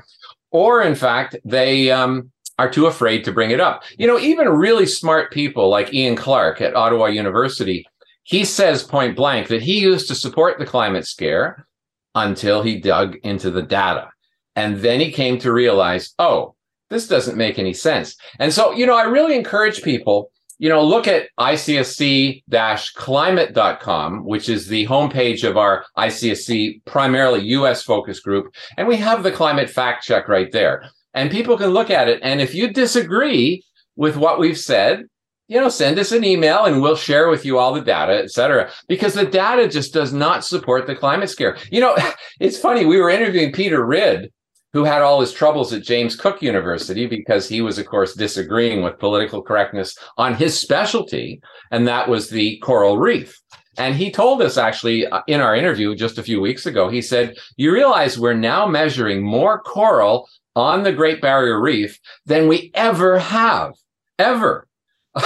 or 0.58 0.82
in 0.82 0.95
fact, 0.95 1.36
they 1.45 1.91
um, 1.91 2.32
are 2.58 2.70
too 2.70 2.88
afraid 2.88 3.24
to 3.24 3.32
bring 3.32 3.51
it 3.51 3.60
up. 3.60 3.84
You 3.99 4.08
know, 4.08 4.18
even 4.18 4.49
really 4.49 4.88
smart 4.88 5.32
people 5.32 5.70
like 5.70 5.93
Ian 5.93 6.16
Clark 6.16 6.62
at 6.62 6.76
Ottawa 6.76 7.05
University, 7.05 7.86
he 8.24 8.43
says 8.43 8.82
point 8.82 9.16
blank 9.16 9.49
that 9.49 9.62
he 9.62 9.80
used 9.80 10.08
to 10.08 10.16
support 10.16 10.58
the 10.58 10.66
climate 10.66 11.05
scare 11.05 11.68
until 12.16 12.64
he 12.64 12.80
dug 12.80 13.18
into 13.24 13.51
the 13.51 13.62
data. 13.62 14.10
And 14.55 14.78
then 14.78 14.99
he 14.99 15.12
came 15.12 15.38
to 15.39 15.53
realize, 15.53 16.16
oh, 16.18 16.55
this 16.89 17.08
doesn't 17.08 17.38
make 17.38 17.60
any 17.60 17.74
sense. 17.74 18.16
And 18.39 18.51
so, 18.51 18.72
you 18.72 18.88
know, 18.88 18.97
I 18.97 19.03
really 19.03 19.36
encourage 19.36 19.84
people, 19.84 20.32
you 20.60 20.70
know, 20.70 20.84
look 20.84 21.08
at 21.08 21.30
icsc-climate.com, 21.39 24.26
which 24.26 24.49
is 24.49 24.68
the 24.68 24.88
homepage 24.88 25.47
of 25.47 25.55
our 25.58 25.86
ICSC 25.97 26.84
primarily 26.86 27.45
US 27.49 27.84
focus 27.84 28.20
group. 28.20 28.51
And 28.76 28.88
we 28.88 28.95
have 28.97 29.22
the 29.24 29.32
climate 29.32 29.70
fact 29.70 30.03
check 30.03 30.28
right 30.28 30.51
there. 30.51 30.89
And 31.14 31.32
people 31.32 31.58
can 31.58 31.70
look 31.70 31.91
at 31.91 32.10
it. 32.10 32.20
And 32.24 32.41
if 32.41 32.55
you 32.55 32.72
disagree 32.72 33.64
with 33.95 34.18
what 34.18 34.39
we've 34.39 34.58
said, 34.58 35.03
you 35.47 35.62
know, 35.62 35.70
send 35.70 35.97
us 35.97 36.12
an 36.12 36.26
email 36.26 36.66
and 36.66 36.82
we'll 36.82 36.95
share 36.95 37.30
with 37.30 37.45
you 37.45 37.58
all 37.58 37.74
the 37.74 37.82
data, 37.82 38.22
et 38.22 38.32
cetera, 38.32 38.70
because 38.88 39.14
the 39.14 39.26
data 39.26 39.68
just 39.68 39.93
does 39.93 40.12
not 40.12 40.43
support 40.43 40.88
the 40.88 40.95
climate 40.95 41.30
scare. 41.30 41.58
You 41.72 41.82
know, 41.82 41.95
it's 42.39 42.60
funny. 42.60 42.86
We 42.86 42.99
were 42.99 43.10
interviewing 43.10 43.53
Peter 43.53 43.86
Ridd 43.86 44.32
who 44.74 44.84
had 44.84 45.01
all 45.01 45.22
his 45.22 45.32
troubles 45.32 45.74
at 45.74 45.84
James 45.84 46.15
Cook 46.15 46.41
University 46.41 47.07
because 47.07 47.47
he 47.47 47.61
was, 47.61 47.78
of 47.78 47.86
course, 47.86 48.13
disagreeing 48.13 48.84
with 48.84 48.99
political 48.99 49.41
correctness 49.41 49.97
on 50.18 50.36
his 50.36 50.59
specialty, 50.59 51.41
and 51.72 51.88
that 51.88 52.09
was 52.09 52.30
the 52.30 52.57
coral 52.59 52.97
reef. 52.97 53.39
And 53.78 53.95
he 53.95 54.11
told 54.11 54.41
us 54.41 54.57
actually 54.57 55.05
uh, 55.07 55.22
in 55.28 55.39
our 55.39 55.55
interview 55.55 55.95
just 55.95 56.18
a 56.18 56.24
few 56.24 56.41
weeks 56.41 56.65
ago, 56.65 56.89
he 56.89 57.01
said, 57.01 57.36
You 57.57 57.72
realize 57.72 58.18
we're 58.18 58.34
now 58.34 58.65
measuring 58.68 59.24
more 59.24 59.61
coral 59.61 60.28
on 60.55 60.84
the 60.84 60.91
Great 60.91 61.22
Barrier 61.22 61.61
Reef 61.61 61.99
than 62.26 62.47
we 62.47 62.72
ever 62.74 63.20
have, 63.20 63.74
ever. 64.18 64.68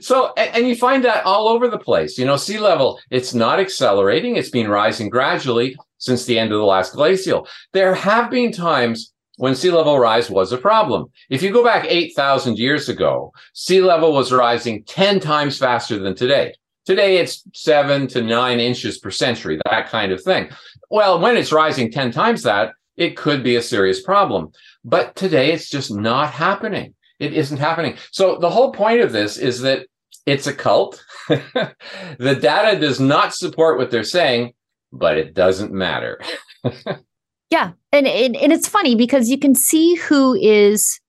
so, 0.00 0.32
and, 0.36 0.56
and, 0.56 0.68
you 0.68 0.76
find 0.76 1.04
that 1.04 1.24
all 1.24 1.48
over 1.48 1.68
the 1.68 1.78
place. 1.78 2.18
You 2.18 2.24
know, 2.24 2.36
sea 2.36 2.58
level, 2.58 2.98
it's 3.10 3.32
not 3.32 3.60
accelerating, 3.60 4.36
it's 4.36 4.50
been 4.50 4.68
rising 4.68 5.08
gradually 5.08 5.76
since 6.04 6.24
the 6.24 6.38
end 6.38 6.52
of 6.52 6.58
the 6.58 6.64
last 6.64 6.92
glacial. 6.92 7.48
There 7.72 7.94
have 7.94 8.30
been 8.30 8.52
times 8.52 9.12
when 9.36 9.54
sea 9.54 9.70
level 9.70 9.98
rise 9.98 10.30
was 10.30 10.52
a 10.52 10.58
problem. 10.58 11.06
If 11.30 11.42
you 11.42 11.52
go 11.52 11.64
back 11.64 11.86
8,000 11.88 12.58
years 12.58 12.88
ago, 12.88 13.32
sea 13.52 13.80
level 13.80 14.12
was 14.12 14.32
rising 14.32 14.84
10 14.84 15.20
times 15.20 15.58
faster 15.58 15.98
than 15.98 16.14
today. 16.14 16.54
Today 16.86 17.16
it's 17.16 17.42
seven 17.54 18.06
to 18.08 18.22
nine 18.22 18.60
inches 18.60 18.98
per 18.98 19.10
century, 19.10 19.58
that 19.64 19.88
kind 19.88 20.12
of 20.12 20.22
thing. 20.22 20.50
Well, 20.90 21.18
when 21.18 21.36
it's 21.36 21.52
rising 21.52 21.90
10 21.90 22.12
times 22.12 22.42
that, 22.42 22.72
it 22.96 23.16
could 23.16 23.42
be 23.42 23.56
a 23.56 23.62
serious 23.62 24.02
problem. 24.02 24.52
But 24.84 25.16
today 25.16 25.52
it's 25.52 25.70
just 25.70 25.92
not 25.92 26.30
happening. 26.30 26.94
It 27.18 27.32
isn't 27.32 27.58
happening. 27.58 27.96
So 28.12 28.38
the 28.38 28.50
whole 28.50 28.72
point 28.72 29.00
of 29.00 29.12
this 29.12 29.38
is 29.38 29.60
that 29.62 29.86
it's 30.26 30.46
a 30.46 30.54
cult. 30.54 31.02
the 31.28 32.38
data 32.40 32.78
does 32.78 33.00
not 33.00 33.34
support 33.34 33.78
what 33.78 33.90
they're 33.90 34.04
saying, 34.04 34.52
but 34.94 35.18
it 35.18 35.34
doesn't 35.34 35.72
matter. 35.72 36.20
yeah. 37.50 37.72
And, 37.92 38.06
and, 38.06 38.36
and 38.36 38.52
it's 38.52 38.68
funny 38.68 38.94
because 38.94 39.28
you 39.28 39.38
can 39.38 39.54
see 39.54 39.94
who 39.96 40.34
is 40.34 41.00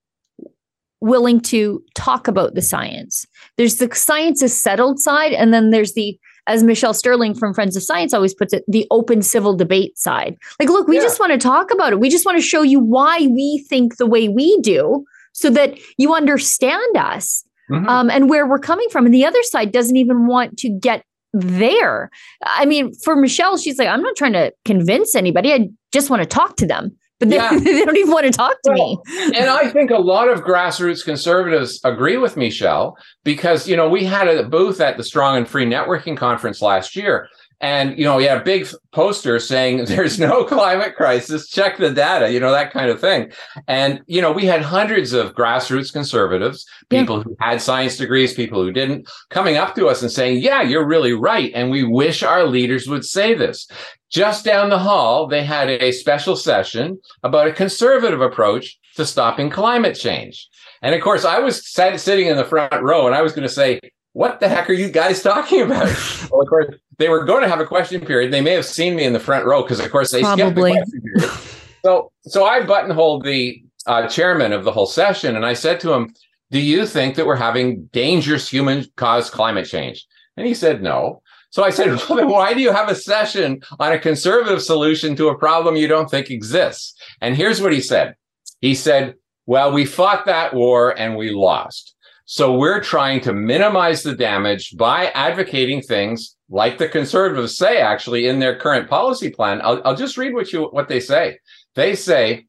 willing 1.00 1.40
to 1.40 1.82
talk 1.94 2.28
about 2.28 2.54
the 2.54 2.62
science. 2.62 3.26
There's 3.56 3.76
the 3.76 3.94
science 3.94 4.42
is 4.42 4.60
settled 4.60 4.98
side, 4.98 5.32
and 5.32 5.52
then 5.52 5.70
there's 5.70 5.94
the 5.94 6.18
as 6.48 6.62
Michelle 6.62 6.94
Stirling 6.94 7.34
from 7.34 7.52
Friends 7.52 7.76
of 7.76 7.82
Science 7.82 8.14
always 8.14 8.34
puts 8.34 8.52
it, 8.52 8.64
the 8.68 8.86
open 8.90 9.20
civil 9.20 9.56
debate 9.56 9.98
side. 9.98 10.36
Like, 10.60 10.68
look, 10.68 10.86
we 10.86 10.96
yeah. 10.96 11.02
just 11.02 11.18
want 11.18 11.32
to 11.32 11.38
talk 11.38 11.72
about 11.72 11.92
it. 11.92 11.98
We 11.98 12.08
just 12.08 12.24
want 12.24 12.38
to 12.38 12.42
show 12.42 12.62
you 12.62 12.78
why 12.78 13.26
we 13.26 13.64
think 13.68 13.96
the 13.96 14.06
way 14.06 14.28
we 14.28 14.56
do 14.60 15.04
so 15.32 15.50
that 15.50 15.76
you 15.96 16.14
understand 16.14 16.96
us 16.96 17.44
mm-hmm. 17.70 17.88
um, 17.88 18.10
and 18.10 18.30
where 18.30 18.46
we're 18.46 18.58
coming 18.58 18.88
from. 18.90 19.06
And 19.06 19.14
the 19.14 19.24
other 19.24 19.42
side 19.42 19.72
doesn't 19.72 19.96
even 19.96 20.26
want 20.26 20.56
to 20.58 20.70
get 20.70 21.04
there. 21.32 22.10
I 22.44 22.64
mean, 22.64 22.94
for 23.04 23.16
Michelle, 23.16 23.56
she's 23.56 23.78
like, 23.78 23.88
I'm 23.88 24.02
not 24.02 24.16
trying 24.16 24.32
to 24.34 24.52
convince 24.64 25.14
anybody. 25.14 25.52
I 25.52 25.68
just 25.92 26.10
want 26.10 26.22
to 26.22 26.28
talk 26.28 26.56
to 26.56 26.66
them 26.66 26.96
but 27.18 27.30
they, 27.30 27.36
yeah. 27.36 27.58
they 27.58 27.84
don't 27.84 27.96
even 27.96 28.12
want 28.12 28.26
to 28.26 28.32
talk 28.32 28.56
to 28.64 28.72
well, 28.72 29.02
me. 29.06 29.26
and 29.36 29.48
I 29.48 29.70
think 29.70 29.90
a 29.90 29.98
lot 29.98 30.28
of 30.28 30.42
grassroots 30.42 31.04
conservatives 31.04 31.80
agree 31.84 32.16
with 32.16 32.36
Michelle 32.36 32.96
because, 33.24 33.68
you 33.68 33.76
know, 33.76 33.88
we 33.88 34.04
had 34.04 34.28
a 34.28 34.44
booth 34.44 34.80
at 34.80 34.96
the 34.96 35.04
Strong 35.04 35.36
and 35.36 35.48
Free 35.48 35.66
Networking 35.66 36.16
Conference 36.16 36.60
last 36.60 36.96
year. 36.96 37.28
And, 37.60 37.98
you 37.98 38.04
know, 38.04 38.16
we 38.16 38.24
had 38.24 38.38
a 38.38 38.44
big 38.44 38.68
poster 38.92 39.38
saying 39.38 39.84
there's 39.86 40.18
no 40.18 40.44
climate 40.44 40.94
crisis, 40.94 41.48
check 41.48 41.78
the 41.78 41.90
data, 41.90 42.30
you 42.30 42.40
know, 42.40 42.50
that 42.50 42.72
kind 42.72 42.90
of 42.90 43.00
thing. 43.00 43.32
And, 43.66 44.02
you 44.06 44.20
know, 44.20 44.32
we 44.32 44.44
had 44.44 44.62
hundreds 44.62 45.12
of 45.12 45.34
grassroots 45.34 45.92
conservatives, 45.92 46.66
people 46.90 47.18
yeah. 47.18 47.22
who 47.22 47.36
had 47.40 47.62
science 47.62 47.96
degrees, 47.96 48.34
people 48.34 48.62
who 48.62 48.72
didn't, 48.72 49.08
coming 49.30 49.56
up 49.56 49.74
to 49.76 49.88
us 49.88 50.02
and 50.02 50.10
saying, 50.10 50.42
yeah, 50.42 50.62
you're 50.62 50.86
really 50.86 51.12
right. 51.12 51.50
And 51.54 51.70
we 51.70 51.82
wish 51.82 52.22
our 52.22 52.44
leaders 52.44 52.88
would 52.88 53.04
say 53.04 53.34
this. 53.34 53.68
Just 54.10 54.44
down 54.44 54.70
the 54.70 54.78
hall, 54.78 55.26
they 55.26 55.44
had 55.44 55.68
a 55.68 55.92
special 55.92 56.36
session 56.36 57.00
about 57.22 57.48
a 57.48 57.52
conservative 57.52 58.20
approach 58.20 58.78
to 58.94 59.04
stopping 59.04 59.50
climate 59.50 59.96
change. 59.96 60.48
And 60.82 60.94
of 60.94 61.00
course, 61.00 61.24
I 61.24 61.38
was 61.38 61.68
sat, 61.68 61.98
sitting 62.00 62.26
in 62.26 62.36
the 62.36 62.44
front 62.44 62.82
row 62.82 63.06
and 63.06 63.14
I 63.14 63.22
was 63.22 63.32
going 63.32 63.48
to 63.48 63.52
say, 63.52 63.80
what 64.12 64.40
the 64.40 64.48
heck 64.48 64.70
are 64.70 64.74
you 64.74 64.88
guys 64.88 65.22
talking 65.22 65.62
about? 65.62 65.84
well, 66.30 66.40
of 66.40 66.48
course, 66.48 66.74
they 66.98 67.08
were 67.08 67.24
going 67.24 67.42
to 67.42 67.48
have 67.48 67.60
a 67.60 67.66
question 67.66 68.00
period. 68.00 68.32
They 68.32 68.40
may 68.40 68.52
have 68.52 68.64
seen 68.64 68.96
me 68.96 69.04
in 69.04 69.12
the 69.12 69.20
front 69.20 69.44
row 69.44 69.62
because, 69.62 69.80
of 69.80 69.90
course, 69.90 70.10
they 70.10 70.22
Probably. 70.22 70.72
skipped 70.72 70.90
the 70.90 71.00
question 71.00 71.02
period. 71.02 71.40
So, 71.84 72.10
so 72.22 72.44
I 72.44 72.64
buttonholed 72.64 73.24
the 73.24 73.62
uh, 73.86 74.08
chairman 74.08 74.52
of 74.52 74.64
the 74.64 74.72
whole 74.72 74.86
session 74.86 75.36
and 75.36 75.46
I 75.46 75.52
said 75.52 75.78
to 75.80 75.92
him, 75.92 76.12
do 76.50 76.58
you 76.58 76.84
think 76.84 77.14
that 77.14 77.26
we're 77.26 77.36
having 77.36 77.84
dangerous 77.92 78.48
human 78.48 78.86
caused 78.96 79.32
climate 79.32 79.66
change? 79.66 80.04
And 80.36 80.48
he 80.48 80.54
said, 80.54 80.82
no. 80.82 81.22
So 81.50 81.64
I 81.64 81.70
said, 81.70 81.88
well, 82.08 82.16
then 82.16 82.28
why 82.28 82.54
do 82.54 82.60
you 82.60 82.72
have 82.72 82.88
a 82.88 82.94
session 82.94 83.62
on 83.78 83.92
a 83.92 83.98
conservative 83.98 84.62
solution 84.62 85.14
to 85.16 85.28
a 85.28 85.38
problem 85.38 85.76
you 85.76 85.88
don't 85.88 86.10
think 86.10 86.30
exists? 86.30 86.94
And 87.20 87.36
here's 87.36 87.62
what 87.62 87.72
he 87.72 87.80
said. 87.80 88.14
He 88.60 88.74
said, 88.74 89.14
well, 89.46 89.72
we 89.72 89.84
fought 89.84 90.26
that 90.26 90.54
war 90.54 90.98
and 90.98 91.16
we 91.16 91.30
lost. 91.30 91.94
So 92.28 92.58
we're 92.58 92.82
trying 92.82 93.20
to 93.22 93.32
minimize 93.32 94.02
the 94.02 94.14
damage 94.14 94.76
by 94.76 95.06
advocating 95.14 95.80
things 95.80 96.36
like 96.48 96.76
the 96.76 96.88
conservatives 96.88 97.56
say 97.56 97.78
actually 97.78 98.26
in 98.26 98.40
their 98.40 98.58
current 98.58 98.90
policy 98.90 99.30
plan. 99.30 99.60
I'll, 99.62 99.80
I'll 99.84 99.96
just 99.96 100.18
read 100.18 100.34
what 100.34 100.52
you 100.52 100.64
what 100.64 100.88
they 100.88 100.98
say. 100.98 101.38
They 101.76 101.94
say 101.94 102.46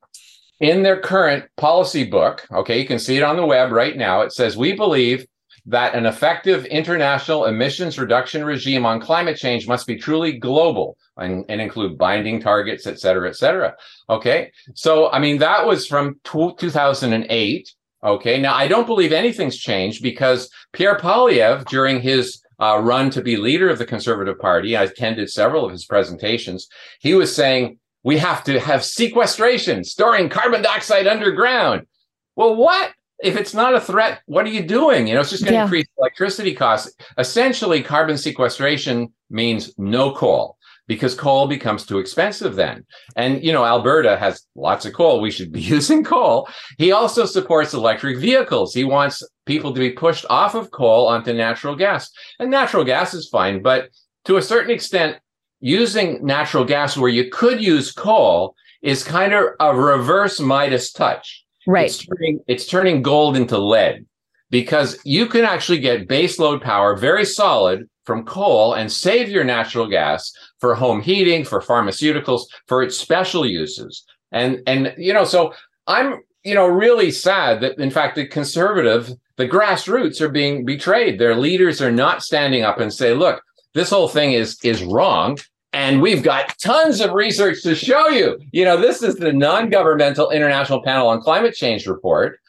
in 0.60 0.82
their 0.82 1.00
current 1.00 1.46
policy 1.58 2.04
book, 2.04 2.48
okay, 2.52 2.80
you 2.80 2.88
can 2.88 2.98
see 2.98 3.18
it 3.18 3.24
on 3.24 3.36
the 3.36 3.46
web 3.46 3.72
right 3.72 3.96
now. 3.96 4.22
It 4.22 4.34
says 4.34 4.58
we 4.58 4.74
believe 4.74 5.28
that 5.68 5.94
an 5.94 6.08
effective 6.08 6.66
international 6.66 7.46
emissions 7.46 8.00
reduction 8.00 8.44
regime 8.44 8.86
on 8.86 9.00
climate 9.00 9.38
change 9.38 9.68
must 9.68 9.86
be 9.86 9.98
truly 9.98 10.40
global 10.40 10.98
and, 11.18 11.46
and, 11.50 11.60
include 11.60 11.98
binding 11.98 12.40
targets, 12.40 12.88
et 12.88 13.00
cetera, 13.00 13.28
et 13.28 13.36
cetera. 13.36 13.76
Okay. 14.10 14.52
So, 14.76 15.12
I 15.12 15.20
mean, 15.20 15.40
that 15.40 15.68
was 15.68 15.86
from 15.86 16.22
2008. 16.24 17.74
Okay. 18.04 18.40
Now, 18.40 18.54
I 18.56 18.68
don't 18.68 18.88
believe 18.88 19.12
anything's 19.12 19.58
changed 19.58 20.04
because 20.04 20.50
Pierre 20.74 20.98
Poilievre, 20.98 21.66
during 21.66 22.02
his 22.02 22.42
uh, 22.60 22.80
run 22.82 23.10
to 23.12 23.22
be 23.22 23.38
leader 23.38 23.70
of 23.70 23.78
the 23.78 23.86
Conservative 23.86 24.40
Party, 24.40 24.76
I 24.78 24.84
attended 24.84 25.30
several 25.30 25.66
of 25.66 25.72
his 25.72 25.86
presentations. 25.86 26.68
He 27.00 27.14
was 27.14 27.36
saying, 27.36 27.80
we 28.04 28.18
have 28.18 28.44
to 28.46 28.60
have 28.60 28.84
sequestration, 28.86 29.84
storing 29.84 30.30
carbon 30.30 30.62
dioxide 30.62 31.08
underground. 31.08 31.88
Well, 32.36 32.56
what? 32.56 32.94
if 33.24 33.36
it's 33.36 33.54
not 33.54 33.74
a 33.74 33.82
threat, 33.82 34.22
what 34.26 34.46
are 34.46 34.50
you 34.50 34.64
doing? 34.64 35.08
You 35.08 35.16
know, 35.16 35.22
it's 35.22 35.32
just 35.32 35.44
going 35.44 35.54
to 35.54 35.58
yeah. 35.58 35.64
increase 35.64 35.88
electricity 35.98 36.54
costs. 36.54 36.94
Essentially, 37.18 37.82
carbon 37.82 38.18
sequestration 38.18 39.12
means 39.30 39.74
no 39.78 40.14
coal 40.14 40.57
because 40.88 41.14
coal 41.16 41.48
becomes 41.48 41.86
too 41.86 42.00
expensive 42.00 42.56
then. 42.56 42.86
And, 43.16 43.44
you 43.44 43.52
know, 43.52 43.66
Alberta 43.66 44.18
has 44.18 44.46
lots 44.56 44.86
of 44.86 44.94
coal. 44.94 45.22
We 45.22 45.32
should 45.32 45.52
be 45.52 45.62
using 45.76 46.04
coal. 46.04 46.50
He 46.78 46.92
also 46.92 47.26
supports 47.26 47.74
electric 47.74 48.18
vehicles. 48.18 48.74
He 48.74 48.84
wants 48.84 49.24
people 49.46 49.74
to 49.74 49.80
be 49.80 49.92
pushed 49.92 50.26
off 50.30 50.56
of 50.56 50.72
coal 50.72 51.08
onto 51.08 51.34
natural 51.34 51.76
gas. 51.76 52.10
And 52.40 52.50
natural 52.50 52.84
gas 52.84 53.14
is 53.14 53.30
fine, 53.30 53.62
but 53.62 53.90
to 54.26 54.38
a 54.38 54.42
certain 54.42 54.72
extent, 54.72 55.18
using 55.60 56.24
natural 56.26 56.64
gas 56.64 56.96
where 56.98 57.10
you 57.10 57.30
could 57.32 57.62
use 57.62 57.92
coal 57.92 58.56
is 58.82 59.04
kind 59.04 59.34
of 59.34 59.46
a 59.60 59.76
reverse 59.76 60.40
Midas 60.40 60.92
touch 60.92 61.46
Right. 61.68 61.88
It's 61.88 62.06
turning, 62.06 62.40
it's 62.48 62.66
turning 62.66 63.02
gold 63.02 63.36
into 63.36 63.58
lead 63.58 64.06
because 64.50 64.98
you 65.04 65.28
can 65.28 65.44
actually 65.44 65.80
get 65.80 66.08
base 66.08 66.40
load 66.40 66.62
power 66.62 66.96
very 66.96 67.26
solid 67.26 67.90
from 68.06 68.26
coal 68.26 68.74
and 68.74 68.90
save 68.90 69.28
your 69.28 69.44
natural 69.44 69.86
gas 69.86 70.32
for 70.60 70.76
home 70.76 71.02
heating, 71.02 71.44
for 71.44 71.62
pharmaceuticals, 71.62 72.44
for 72.68 72.82
its 72.84 72.98
special 72.98 73.46
uses. 73.46 74.04
And 74.32 74.62
and 74.68 74.94
you 74.98 75.14
know, 75.14 75.26
so 75.26 75.54
I'm 75.88 76.22
you 76.44 76.56
know 76.56 76.68
really 76.68 77.12
sad 77.12 77.62
that 77.62 77.78
in 77.80 77.92
fact 77.92 78.16
the 78.16 78.28
conservative, 78.28 79.12
the 79.38 79.48
grassroots 79.48 80.22
are 80.22 80.30
being 80.30 80.66
betrayed. 80.66 81.20
Their 81.20 81.36
leaders 81.36 81.82
are 81.82 81.92
not 81.92 82.24
standing 82.24 82.64
up 82.64 82.80
and 82.80 82.94
say, 82.94 83.14
look, 83.14 83.42
this 83.74 83.90
whole 83.90 84.08
thing 84.08 84.34
is 84.34 84.58
is 84.64 84.84
wrong. 84.84 85.38
And 85.74 86.02
we've 86.02 86.24
got 86.24 86.58
tons 86.60 87.02
of 87.02 87.12
research 87.12 87.62
to 87.64 87.76
show 87.76 88.08
you. 88.08 88.40
You 88.52 88.66
know, 88.66 88.80
this 88.82 89.04
is 89.04 89.16
the 89.16 89.34
non 89.34 89.70
governmental 89.70 90.32
International 90.32 90.82
Panel 90.82 91.08
on 91.08 91.22
Climate 91.22 91.54
Change 91.54 91.86
report, 91.88 92.40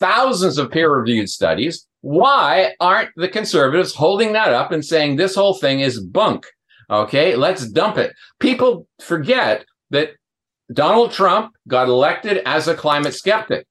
thousands 0.00 0.58
of 0.58 0.70
peer 0.70 0.92
reviewed 0.92 1.28
studies. 1.28 1.86
Why 2.00 2.74
aren't 2.80 3.10
the 3.16 3.28
conservatives 3.28 3.94
holding 3.94 4.32
that 4.32 4.52
up 4.52 4.72
and 4.72 4.84
saying 4.84 5.16
this 5.16 5.34
whole 5.34 5.54
thing 5.54 5.80
is 5.80 6.00
bunk? 6.00 6.46
Okay, 6.90 7.36
let's 7.36 7.68
dump 7.68 7.98
it. 7.98 8.12
People 8.40 8.86
forget 9.00 9.64
that 9.90 10.10
Donald 10.72 11.12
Trump 11.12 11.52
got 11.68 11.88
elected 11.88 12.42
as 12.46 12.68
a 12.68 12.74
climate 12.74 13.14
skeptic. 13.14 13.66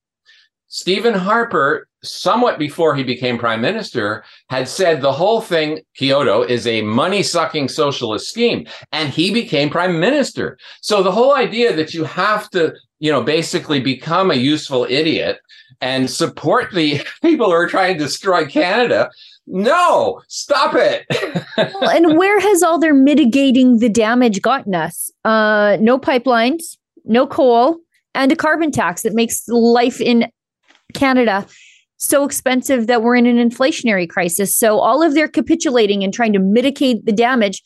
Stephen 0.68 1.14
Harper 1.14 1.88
somewhat 2.04 2.60
before 2.60 2.96
he 2.96 3.04
became 3.04 3.38
prime 3.38 3.62
minister, 3.62 4.24
had 4.50 4.68
said 4.68 5.02
the 5.02 5.12
whole 5.12 5.42
thing, 5.42 5.80
Kyoto, 5.96 6.44
is 6.44 6.68
a 6.68 6.82
money 6.82 7.24
sucking 7.24 7.70
socialist 7.70 8.30
scheme. 8.30 8.68
And 8.92 9.10
he 9.10 9.34
became 9.34 9.70
prime 9.70 10.00
minister. 10.00 10.58
So 10.82 11.02
the 11.02 11.12
whole 11.12 11.34
idea 11.34 11.76
that 11.76 11.94
you 11.94 12.04
have 12.04 12.50
to, 12.52 12.74
you 13.00 13.12
know, 13.12 13.24
basically 13.24 13.80
become 13.80 14.32
a 14.32 14.36
useful 14.36 14.86
idiot 14.90 15.40
and 15.82 16.10
support 16.10 16.74
the 16.74 17.02
people 17.22 17.48
who 17.48 17.54
are 17.54 17.68
trying 17.68 17.98
to 17.98 18.04
destroy 18.04 18.46
Canada. 18.46 19.10
No, 19.46 20.22
stop 20.28 20.74
it. 20.76 21.06
well, 21.58 21.90
and 21.90 22.18
where 22.18 22.40
has 22.40 22.64
all 22.64 22.80
their 22.80 22.94
mitigating 22.94 23.80
the 23.80 23.90
damage 23.90 24.42
gotten 24.42 24.74
us? 24.74 25.12
Uh, 25.26 25.78
no 25.82 26.00
pipelines, 26.00 26.78
no 27.06 27.28
coal, 27.28 27.78
and 28.16 28.32
a 28.32 28.36
carbon 28.36 28.72
tax 28.72 29.02
that 29.02 29.14
makes 29.14 29.48
life 29.48 30.00
in 30.00 30.32
Canada 30.94 31.46
so 31.98 32.24
expensive 32.24 32.88
that 32.88 33.02
we're 33.02 33.16
in 33.16 33.26
an 33.26 33.38
inflationary 33.38 34.08
crisis. 34.08 34.58
So 34.58 34.80
all 34.80 35.02
of 35.02 35.14
their 35.14 35.28
capitulating 35.28 36.04
and 36.04 36.14
trying 36.14 36.34
to 36.34 36.40
mitigate 36.40 37.06
the 37.06 37.14
damage 37.14 37.62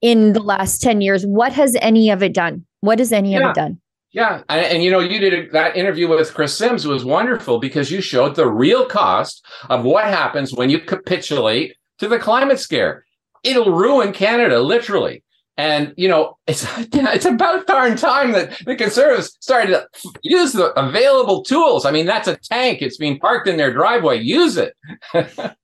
in 0.00 0.32
the 0.32 0.40
last 0.40 0.82
10 0.82 1.00
years, 1.00 1.24
what 1.24 1.52
has 1.52 1.76
any 1.80 2.10
of 2.10 2.22
it 2.22 2.34
done? 2.34 2.64
What 2.80 2.98
has 2.98 3.12
any 3.12 3.32
yeah. 3.32 3.38
of 3.38 3.50
it 3.50 3.54
done? 3.54 3.80
Yeah, 4.12 4.42
and, 4.50 4.66
and, 4.66 4.82
you 4.82 4.90
know, 4.90 5.00
you 5.00 5.18
did 5.18 5.32
a, 5.32 5.50
that 5.52 5.74
interview 5.74 6.06
with 6.06 6.34
Chris 6.34 6.56
Sims 6.56 6.86
was 6.86 7.02
wonderful 7.02 7.58
because 7.58 7.90
you 7.90 8.02
showed 8.02 8.36
the 8.36 8.46
real 8.46 8.84
cost 8.84 9.44
of 9.70 9.84
what 9.84 10.04
happens 10.04 10.52
when 10.52 10.68
you 10.68 10.80
capitulate 10.80 11.76
to 11.98 12.08
the 12.08 12.18
climate 12.18 12.60
scare. 12.60 13.06
It'll 13.42 13.72
ruin 13.72 14.12
Canada, 14.12 14.60
literally. 14.60 15.24
And 15.56 15.94
you 15.96 16.08
know, 16.08 16.38
it's 16.46 16.66
it's 16.78 17.24
about 17.24 17.66
darn 17.66 17.96
time 17.96 18.32
that 18.32 18.58
the 18.66 18.76
conservatives 18.76 19.36
started 19.40 19.72
to 19.72 19.86
use 20.22 20.52
the 20.52 20.78
available 20.78 21.42
tools. 21.42 21.86
I 21.86 21.90
mean, 21.90 22.06
that's 22.06 22.28
a 22.28 22.36
tank; 22.36 22.82
it's 22.82 22.96
being 22.96 23.18
parked 23.18 23.48
in 23.48 23.56
their 23.56 23.72
driveway. 23.72 24.20
Use 24.20 24.56
it. 24.56 24.74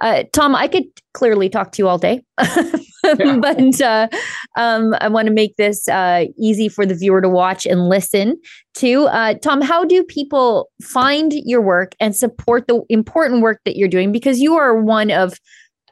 uh, 0.00 0.24
Tom, 0.32 0.54
I 0.54 0.68
could 0.68 0.84
clearly 1.14 1.48
talk 1.48 1.72
to 1.72 1.82
you 1.82 1.88
all 1.88 1.98
day, 1.98 2.22
but 2.36 3.80
uh, 3.80 4.08
um, 4.56 4.94
I 5.00 5.08
want 5.08 5.26
to 5.26 5.32
make 5.32 5.56
this 5.56 5.88
uh, 5.88 6.26
easy 6.38 6.68
for 6.68 6.86
the 6.86 6.94
viewer 6.94 7.20
to 7.20 7.28
watch 7.28 7.66
and 7.66 7.88
listen 7.88 8.36
to. 8.74 9.04
Uh, 9.06 9.34
Tom, 9.34 9.60
how 9.60 9.84
do 9.84 10.02
people 10.04 10.70
find 10.82 11.32
your 11.44 11.60
work 11.60 11.94
and 12.00 12.14
support 12.14 12.66
the 12.68 12.82
important 12.88 13.42
work 13.42 13.60
that 13.64 13.76
you're 13.76 13.88
doing? 13.88 14.12
Because 14.12 14.40
you 14.40 14.54
are 14.54 14.80
one 14.80 15.10
of 15.10 15.34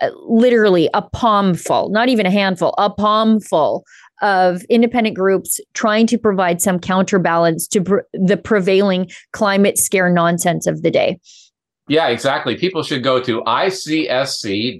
uh, 0.00 0.10
literally 0.28 0.88
a 0.94 1.02
palmful, 1.02 1.90
not 1.90 2.08
even 2.08 2.26
a 2.26 2.30
handful, 2.30 2.74
a 2.78 2.90
palmful 2.90 3.84
of 4.20 4.62
independent 4.68 5.16
groups 5.16 5.60
trying 5.74 6.06
to 6.06 6.18
provide 6.18 6.60
some 6.60 6.78
counterbalance 6.78 7.68
to 7.68 7.82
pr- 7.82 7.98
the 8.12 8.36
prevailing 8.36 9.08
climate 9.32 9.78
scare 9.78 10.10
nonsense 10.10 10.66
of 10.66 10.82
the 10.82 10.90
day. 10.90 11.18
Yeah, 11.89 12.09
exactly. 12.09 12.57
People 12.57 12.82
should 12.82 13.03
go 13.03 13.20
to 13.22 13.43
icsc 13.43 14.78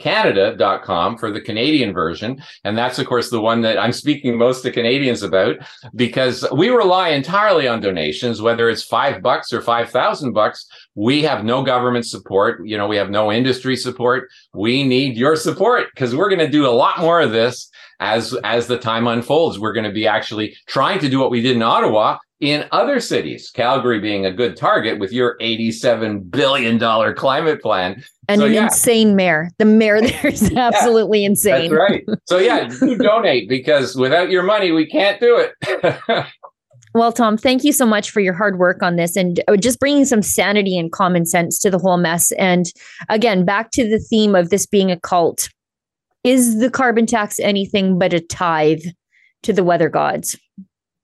canada.com 0.00 1.18
for 1.18 1.30
the 1.30 1.40
Canadian 1.40 1.92
version. 1.92 2.42
And 2.64 2.76
that's, 2.76 2.98
of 2.98 3.06
course, 3.06 3.30
the 3.30 3.40
one 3.40 3.60
that 3.62 3.78
I'm 3.78 3.92
speaking 3.92 4.36
most 4.36 4.62
to 4.62 4.72
Canadians 4.72 5.22
about 5.22 5.56
because 5.94 6.44
we 6.52 6.70
rely 6.70 7.10
entirely 7.10 7.68
on 7.68 7.80
donations, 7.80 8.40
whether 8.40 8.68
it's 8.70 8.82
five 8.82 9.22
bucks 9.22 9.52
or 9.52 9.60
5,000 9.60 10.32
bucks. 10.32 10.66
We 10.94 11.22
have 11.22 11.44
no 11.44 11.62
government 11.62 12.06
support. 12.06 12.66
You 12.66 12.78
know, 12.78 12.88
we 12.88 12.96
have 12.96 13.10
no 13.10 13.30
industry 13.30 13.76
support. 13.76 14.28
We 14.54 14.82
need 14.84 15.16
your 15.16 15.36
support 15.36 15.88
because 15.94 16.16
we're 16.16 16.30
going 16.30 16.40
to 16.40 16.48
do 16.48 16.66
a 16.66 16.70
lot 16.70 16.98
more 16.98 17.20
of 17.20 17.32
this 17.32 17.70
as, 18.00 18.34
as 18.42 18.66
the 18.66 18.78
time 18.78 19.06
unfolds. 19.06 19.58
We're 19.58 19.74
going 19.74 19.84
to 19.84 19.92
be 19.92 20.06
actually 20.06 20.56
trying 20.66 20.98
to 21.00 21.08
do 21.08 21.18
what 21.20 21.30
we 21.30 21.42
did 21.42 21.56
in 21.56 21.62
Ottawa 21.62 22.18
in 22.40 22.66
other 22.72 23.00
cities, 23.00 23.50
Calgary 23.50 24.00
being 24.00 24.24
a 24.24 24.32
good 24.32 24.56
target 24.56 24.98
with 24.98 25.12
your 25.12 25.36
$87 25.40 26.30
billion 26.30 26.78
climate 27.14 27.60
plan. 27.60 28.02
And 28.28 28.40
so, 28.40 28.46
an 28.46 28.54
yeah. 28.54 28.64
insane 28.64 29.14
mayor. 29.14 29.50
The 29.58 29.66
mayor 29.66 30.00
there 30.06 30.26
is 30.26 30.50
absolutely 30.54 31.20
yeah, 31.20 31.26
insane. 31.26 31.70
That's 31.70 31.72
right. 31.72 32.04
So, 32.26 32.38
yeah, 32.38 32.68
do 32.68 32.96
donate 32.98 33.48
because 33.48 33.94
without 33.94 34.30
your 34.30 34.42
money, 34.42 34.72
we 34.72 34.86
can't 34.86 35.20
do 35.20 35.36
it. 35.36 36.26
well, 36.94 37.12
Tom, 37.12 37.36
thank 37.36 37.62
you 37.62 37.72
so 37.72 37.84
much 37.84 38.10
for 38.10 38.20
your 38.20 38.34
hard 38.34 38.58
work 38.58 38.82
on 38.82 38.96
this 38.96 39.16
and 39.16 39.40
uh, 39.46 39.56
just 39.56 39.78
bringing 39.78 40.06
some 40.06 40.22
sanity 40.22 40.78
and 40.78 40.90
common 40.90 41.26
sense 41.26 41.58
to 41.58 41.70
the 41.70 41.78
whole 41.78 41.98
mess. 41.98 42.32
And 42.32 42.66
again, 43.10 43.44
back 43.44 43.70
to 43.72 43.86
the 43.86 43.98
theme 43.98 44.34
of 44.34 44.48
this 44.48 44.66
being 44.66 44.90
a 44.90 44.98
cult. 44.98 45.50
Is 46.24 46.58
the 46.58 46.70
carbon 46.70 47.06
tax 47.06 47.38
anything 47.38 47.98
but 47.98 48.14
a 48.14 48.20
tithe 48.20 48.82
to 49.42 49.52
the 49.52 49.64
weather 49.64 49.88
gods? 49.88 50.38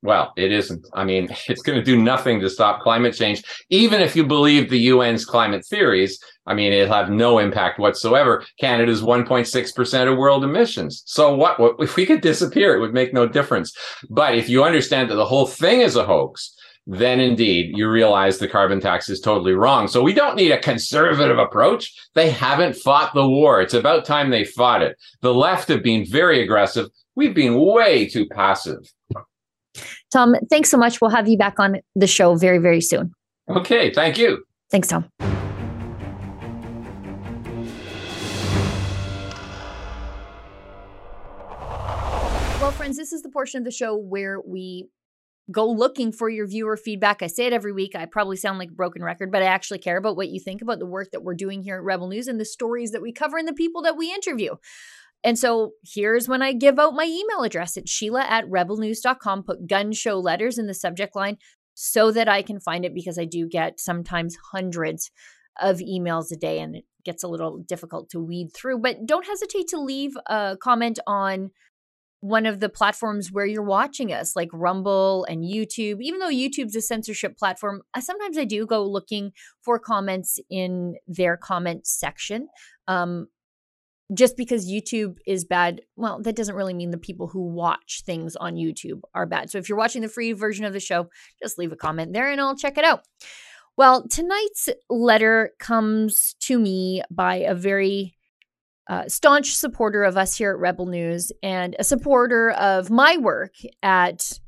Well, 0.06 0.32
it 0.36 0.52
isn't. 0.52 0.86
I 0.94 1.02
mean, 1.02 1.28
it's 1.48 1.62
going 1.62 1.78
to 1.78 1.84
do 1.84 2.00
nothing 2.00 2.38
to 2.40 2.48
stop 2.48 2.80
climate 2.80 3.14
change. 3.14 3.42
Even 3.70 4.00
if 4.00 4.14
you 4.14 4.24
believe 4.24 4.70
the 4.70 4.88
UN's 4.90 5.24
climate 5.24 5.66
theories, 5.66 6.22
I 6.46 6.54
mean, 6.54 6.72
it'll 6.72 6.94
have 6.94 7.10
no 7.10 7.38
impact 7.40 7.80
whatsoever. 7.80 8.44
Canada's 8.60 9.02
1.6% 9.02 10.12
of 10.12 10.16
world 10.16 10.44
emissions. 10.44 11.02
So 11.06 11.34
what, 11.34 11.58
what 11.58 11.74
if 11.80 11.96
we 11.96 12.06
could 12.06 12.20
disappear? 12.20 12.76
It 12.76 12.80
would 12.80 12.94
make 12.94 13.12
no 13.12 13.26
difference. 13.26 13.76
But 14.08 14.36
if 14.36 14.48
you 14.48 14.62
understand 14.62 15.10
that 15.10 15.16
the 15.16 15.26
whole 15.26 15.46
thing 15.46 15.80
is 15.80 15.96
a 15.96 16.04
hoax, 16.04 16.54
then 16.86 17.18
indeed 17.18 17.76
you 17.76 17.90
realize 17.90 18.38
the 18.38 18.46
carbon 18.46 18.80
tax 18.80 19.08
is 19.08 19.18
totally 19.18 19.54
wrong. 19.54 19.88
So 19.88 20.04
we 20.04 20.14
don't 20.14 20.36
need 20.36 20.52
a 20.52 20.60
conservative 20.60 21.38
approach. 21.38 21.92
They 22.14 22.30
haven't 22.30 22.76
fought 22.76 23.12
the 23.12 23.26
war. 23.26 23.60
It's 23.60 23.74
about 23.74 24.04
time 24.04 24.30
they 24.30 24.44
fought 24.44 24.82
it. 24.82 24.96
The 25.20 25.34
left 25.34 25.66
have 25.66 25.82
been 25.82 26.06
very 26.06 26.40
aggressive. 26.40 26.90
We've 27.16 27.34
been 27.34 27.58
way 27.58 28.08
too 28.08 28.26
passive. 28.26 28.92
Tom, 30.12 30.34
thanks 30.50 30.70
so 30.70 30.78
much. 30.78 31.00
We'll 31.00 31.10
have 31.10 31.28
you 31.28 31.38
back 31.38 31.58
on 31.58 31.76
the 31.94 32.06
show 32.06 32.36
very, 32.36 32.58
very 32.58 32.80
soon. 32.80 33.12
Okay. 33.48 33.92
Thank 33.92 34.18
you. 34.18 34.44
Thanks, 34.70 34.88
Tom. 34.88 35.08
Well, 42.60 42.72
friends, 42.72 42.96
this 42.96 43.12
is 43.12 43.22
the 43.22 43.28
portion 43.28 43.58
of 43.58 43.64
the 43.64 43.70
show 43.70 43.96
where 43.96 44.40
we 44.40 44.88
go 45.52 45.70
looking 45.70 46.10
for 46.10 46.28
your 46.28 46.48
viewer 46.48 46.76
feedback. 46.76 47.22
I 47.22 47.28
say 47.28 47.46
it 47.46 47.52
every 47.52 47.72
week. 47.72 47.94
I 47.94 48.06
probably 48.06 48.36
sound 48.36 48.58
like 48.58 48.70
a 48.70 48.74
broken 48.74 49.04
record, 49.04 49.30
but 49.30 49.42
I 49.42 49.46
actually 49.46 49.78
care 49.78 49.96
about 49.96 50.16
what 50.16 50.30
you 50.30 50.40
think 50.40 50.62
about 50.62 50.80
the 50.80 50.86
work 50.86 51.12
that 51.12 51.22
we're 51.22 51.34
doing 51.34 51.62
here 51.62 51.76
at 51.76 51.84
Rebel 51.84 52.08
News 52.08 52.26
and 52.26 52.40
the 52.40 52.44
stories 52.44 52.90
that 52.90 53.02
we 53.02 53.12
cover 53.12 53.36
and 53.36 53.46
the 53.46 53.52
people 53.52 53.82
that 53.82 53.96
we 53.96 54.12
interview. 54.12 54.56
And 55.26 55.36
so 55.36 55.72
here's 55.84 56.28
when 56.28 56.40
I 56.40 56.52
give 56.52 56.78
out 56.78 56.94
my 56.94 57.04
email 57.04 57.42
address. 57.42 57.76
It's 57.76 57.90
Sheila 57.90 58.22
at 58.22 58.46
rebelnews.com. 58.46 59.42
Put 59.42 59.66
gun 59.66 59.92
show 59.92 60.20
letters 60.20 60.56
in 60.56 60.68
the 60.68 60.72
subject 60.72 61.16
line 61.16 61.38
so 61.74 62.12
that 62.12 62.28
I 62.28 62.42
can 62.42 62.60
find 62.60 62.84
it 62.84 62.94
because 62.94 63.18
I 63.18 63.24
do 63.24 63.48
get 63.48 63.80
sometimes 63.80 64.36
hundreds 64.52 65.10
of 65.60 65.78
emails 65.78 66.30
a 66.30 66.36
day 66.36 66.60
and 66.60 66.76
it 66.76 66.84
gets 67.04 67.24
a 67.24 67.28
little 67.28 67.58
difficult 67.58 68.08
to 68.10 68.20
weed 68.20 68.50
through. 68.54 68.78
But 68.78 69.04
don't 69.04 69.26
hesitate 69.26 69.66
to 69.68 69.80
leave 69.80 70.16
a 70.28 70.56
comment 70.62 71.00
on 71.08 71.50
one 72.20 72.46
of 72.46 72.60
the 72.60 72.68
platforms 72.68 73.32
where 73.32 73.46
you're 73.46 73.62
watching 73.64 74.12
us, 74.12 74.36
like 74.36 74.48
Rumble 74.52 75.26
and 75.28 75.42
YouTube. 75.42 75.98
Even 76.02 76.20
though 76.20 76.30
YouTube's 76.30 76.76
a 76.76 76.80
censorship 76.80 77.36
platform, 77.36 77.82
sometimes 77.98 78.38
I 78.38 78.44
do 78.44 78.64
go 78.64 78.84
looking 78.84 79.32
for 79.60 79.80
comments 79.80 80.38
in 80.48 80.94
their 81.08 81.36
comment 81.36 81.84
section. 81.84 82.46
Um, 82.86 83.26
just 84.14 84.36
because 84.36 84.70
YouTube 84.70 85.16
is 85.26 85.44
bad, 85.44 85.80
well, 85.96 86.22
that 86.22 86.36
doesn't 86.36 86.54
really 86.54 86.74
mean 86.74 86.90
the 86.90 86.98
people 86.98 87.26
who 87.26 87.48
watch 87.48 88.02
things 88.06 88.36
on 88.36 88.54
YouTube 88.54 89.00
are 89.14 89.26
bad. 89.26 89.50
So 89.50 89.58
if 89.58 89.68
you're 89.68 89.78
watching 89.78 90.02
the 90.02 90.08
free 90.08 90.32
version 90.32 90.64
of 90.64 90.72
the 90.72 90.80
show, 90.80 91.08
just 91.42 91.58
leave 91.58 91.72
a 91.72 91.76
comment 91.76 92.12
there 92.12 92.30
and 92.30 92.40
I'll 92.40 92.56
check 92.56 92.78
it 92.78 92.84
out. 92.84 93.02
Well, 93.76 94.08
tonight's 94.08 94.68
letter 94.88 95.50
comes 95.58 96.34
to 96.40 96.58
me 96.58 97.02
by 97.10 97.36
a 97.36 97.54
very 97.54 98.16
uh, 98.88 99.08
staunch 99.08 99.54
supporter 99.54 100.04
of 100.04 100.16
us 100.16 100.36
here 100.36 100.52
at 100.52 100.58
Rebel 100.58 100.86
News 100.86 101.32
and 101.42 101.74
a 101.78 101.84
supporter 101.84 102.52
of 102.52 102.88
my 102.88 103.16
work 103.16 103.54
at 103.82 104.38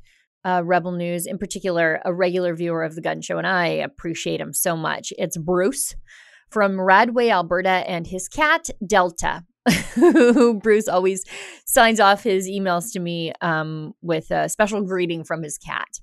uh, 0.45 0.61
Rebel 0.63 0.93
News, 0.93 1.25
in 1.25 1.37
particular, 1.37 2.01
a 2.05 2.13
regular 2.13 2.55
viewer 2.55 2.83
of 2.83 2.95
the 2.95 3.01
gun 3.01 3.21
show, 3.21 3.37
and 3.37 3.45
I 3.45 3.67
appreciate 3.67 4.39
him 4.39 4.53
so 4.53 4.77
much. 4.77 5.11
It's 5.17 5.37
Bruce 5.37 5.95
from 6.49 6.77
Radway, 6.77 7.31
Alberta, 7.31 7.69
and 7.69 8.07
his 8.07 8.27
cat, 8.27 8.69
Delta, 8.85 9.43
who 9.95 10.53
Bruce 10.63 10.87
always 10.87 11.25
signs 11.65 11.99
off 11.99 12.23
his 12.23 12.47
emails 12.47 12.91
to 12.93 12.99
me 12.99 13.33
um, 13.41 13.93
with 14.01 14.31
a 14.31 14.49
special 14.49 14.81
greeting 14.81 15.23
from 15.23 15.43
his 15.43 15.57
cat. 15.57 15.99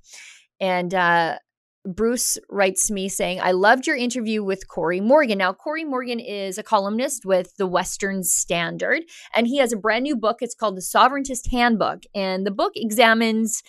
And 0.60 0.94
uh, 0.94 1.38
Bruce 1.86 2.38
writes 2.50 2.90
me 2.90 3.08
saying, 3.08 3.40
I 3.40 3.52
loved 3.52 3.86
your 3.86 3.96
interview 3.96 4.42
with 4.42 4.68
Cory 4.68 5.00
Morgan. 5.00 5.38
Now, 5.38 5.52
Cory 5.52 5.84
Morgan 5.84 6.18
is 6.18 6.58
a 6.58 6.62
columnist 6.62 7.24
with 7.24 7.56
the 7.56 7.66
Western 7.66 8.24
Standard, 8.24 9.02
and 9.34 9.46
he 9.46 9.58
has 9.58 9.72
a 9.72 9.76
brand 9.76 10.02
new 10.02 10.16
book. 10.16 10.38
It's 10.40 10.54
called 10.54 10.76
The 10.76 10.82
Sovereigntist 10.82 11.50
Handbook. 11.50 12.02
And 12.14 12.46
the 12.46 12.50
book 12.50 12.72
examines 12.74 13.62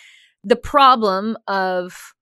the 0.43 0.55
problem 0.55 1.37
of 1.47 2.13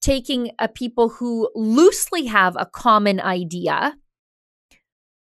taking 0.00 0.52
a 0.58 0.68
people 0.68 1.08
who 1.08 1.50
loosely 1.54 2.26
have 2.26 2.56
a 2.56 2.66
common 2.66 3.20
idea 3.20 3.94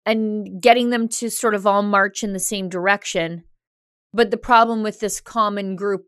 and 0.09 0.61
getting 0.61 0.91
them 0.91 1.07
to 1.09 1.31
sort 1.31 1.55
of 1.55 1.67
all 1.67 1.83
march 1.83 2.23
in 2.23 2.33
the 2.33 2.39
same 2.39 2.69
direction. 2.69 3.45
But 4.13 4.31
the 4.31 4.37
problem 4.37 4.83
with 4.83 5.01
this 5.01 5.21
common 5.21 5.77
group 5.77 6.07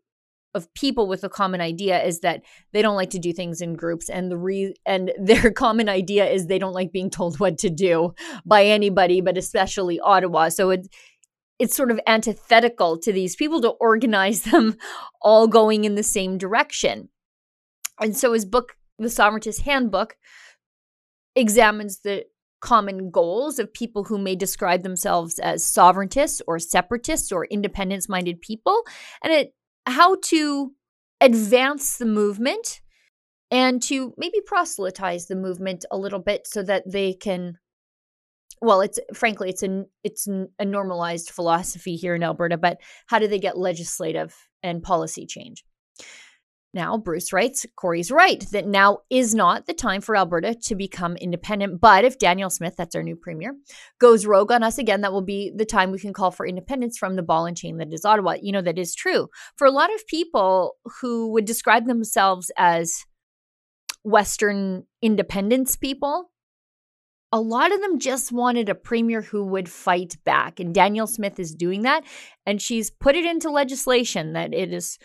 of 0.54 0.72
people 0.74 1.06
with 1.06 1.22
a 1.22 1.28
common 1.28 1.60
idea 1.60 2.02
is 2.02 2.20
that 2.20 2.42
they 2.72 2.82
don't 2.82 2.96
like 2.96 3.10
to 3.10 3.20
do 3.20 3.32
things 3.32 3.60
in 3.60 3.76
groups 3.76 4.08
and 4.08 4.32
the 4.32 4.36
re- 4.36 4.74
and 4.84 5.12
their 5.22 5.52
common 5.52 5.88
idea 5.88 6.28
is 6.28 6.46
they 6.46 6.58
don't 6.58 6.72
like 6.72 6.90
being 6.90 7.10
told 7.10 7.38
what 7.38 7.58
to 7.58 7.70
do 7.70 8.12
by 8.44 8.64
anybody 8.64 9.20
but 9.20 9.38
especially 9.38 10.00
Ottawa 10.00 10.48
so 10.48 10.70
it's 10.70 10.88
it's 11.60 11.76
sort 11.76 11.92
of 11.92 12.00
antithetical 12.04 12.98
to 12.98 13.12
these 13.12 13.36
people 13.36 13.60
to 13.60 13.68
organize 13.68 14.42
them 14.50 14.76
all 15.22 15.46
going 15.46 15.84
in 15.84 15.94
the 15.94 16.02
same 16.02 16.36
direction 16.36 17.10
and 18.00 18.16
so 18.16 18.32
his 18.32 18.46
book, 18.46 18.76
The 18.98 19.10
Sovereigntist 19.10 19.60
Handbook, 19.60 20.16
examines 21.36 22.00
the 22.00 22.24
common 22.60 23.10
goals 23.10 23.58
of 23.58 23.72
people 23.72 24.04
who 24.04 24.18
may 24.18 24.36
describe 24.36 24.82
themselves 24.82 25.38
as 25.38 25.64
sovereigntists 25.64 26.40
or 26.46 26.58
separatists 26.58 27.32
or 27.32 27.46
independence 27.46 28.08
minded 28.08 28.40
people, 28.40 28.82
and 29.22 29.32
it 29.32 29.54
how 29.86 30.16
to 30.22 30.72
advance 31.20 31.96
the 31.96 32.06
movement 32.06 32.80
and 33.50 33.82
to 33.82 34.14
maybe 34.16 34.40
proselytize 34.44 35.26
the 35.26 35.36
movement 35.36 35.84
a 35.90 35.98
little 35.98 36.18
bit 36.18 36.46
so 36.46 36.62
that 36.62 36.84
they 36.90 37.12
can 37.12 37.58
well 38.62 38.80
it's 38.80 38.98
frankly 39.14 39.50
it's 39.50 39.62
a 39.62 39.84
it's 40.04 40.28
a 40.58 40.64
normalized 40.64 41.30
philosophy 41.30 41.96
here 41.96 42.14
in 42.14 42.22
Alberta 42.22 42.56
but 42.56 42.78
how 43.06 43.18
do 43.18 43.26
they 43.26 43.38
get 43.38 43.58
legislative 43.58 44.34
and 44.62 44.82
policy 44.82 45.26
change 45.26 45.64
now, 46.72 46.96
Bruce 46.96 47.32
writes, 47.32 47.66
Cory's 47.74 48.12
right 48.12 48.40
that 48.52 48.66
now 48.66 48.98
is 49.10 49.34
not 49.34 49.66
the 49.66 49.74
time 49.74 50.00
for 50.00 50.16
Alberta 50.16 50.54
to 50.54 50.76
become 50.76 51.16
independent. 51.16 51.80
But 51.80 52.04
if 52.04 52.18
Danielle 52.18 52.50
Smith, 52.50 52.74
that's 52.76 52.94
our 52.94 53.02
new 53.02 53.16
premier, 53.16 53.56
goes 53.98 54.24
rogue 54.24 54.52
on 54.52 54.62
us 54.62 54.78
again, 54.78 55.00
that 55.00 55.12
will 55.12 55.20
be 55.22 55.52
the 55.54 55.64
time 55.64 55.90
we 55.90 55.98
can 55.98 56.12
call 56.12 56.30
for 56.30 56.46
independence 56.46 56.96
from 56.96 57.16
the 57.16 57.22
ball 57.22 57.46
and 57.46 57.56
chain 57.56 57.78
that 57.78 57.92
is 57.92 58.04
Ottawa. 58.04 58.36
You 58.40 58.52
know, 58.52 58.62
that 58.62 58.78
is 58.78 58.94
true. 58.94 59.28
For 59.56 59.66
a 59.66 59.72
lot 59.72 59.92
of 59.92 60.06
people 60.06 60.76
who 61.00 61.32
would 61.32 61.44
describe 61.44 61.86
themselves 61.86 62.52
as 62.56 63.04
Western 64.04 64.84
independence 65.02 65.74
people, 65.74 66.30
a 67.32 67.40
lot 67.40 67.72
of 67.72 67.80
them 67.80 67.98
just 67.98 68.30
wanted 68.30 68.68
a 68.68 68.74
premier 68.76 69.22
who 69.22 69.44
would 69.44 69.68
fight 69.68 70.16
back. 70.24 70.60
And 70.60 70.74
Danielle 70.74 71.06
Smith 71.08 71.40
is 71.40 71.54
doing 71.54 71.82
that. 71.82 72.04
And 72.46 72.62
she's 72.62 72.90
put 72.90 73.16
it 73.16 73.24
into 73.24 73.50
legislation 73.50 74.34
that 74.34 74.54
it 74.54 74.72
is 74.72 74.98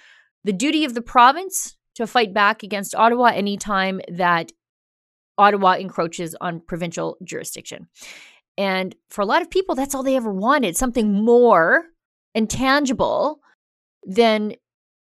the 0.45 0.53
duty 0.53 0.85
of 0.85 0.93
the 0.93 1.01
province 1.01 1.75
to 1.95 2.05
fight 2.05 2.33
back 2.33 2.61
against 2.61 2.95
Ottawa 2.95 3.31
anytime 3.33 3.99
that 4.07 4.51
Ottawa 5.37 5.73
encroaches 5.73 6.35
on 6.39 6.61
provincial 6.61 7.17
jurisdiction. 7.23 7.87
And 8.57 8.95
for 9.09 9.21
a 9.21 9.25
lot 9.25 9.41
of 9.41 9.49
people, 9.49 9.75
that's 9.75 9.95
all 9.95 10.03
they 10.03 10.15
ever 10.15 10.31
wanted 10.31 10.77
something 10.77 11.11
more 11.11 11.85
and 12.35 12.49
tangible 12.49 13.39
than 14.03 14.53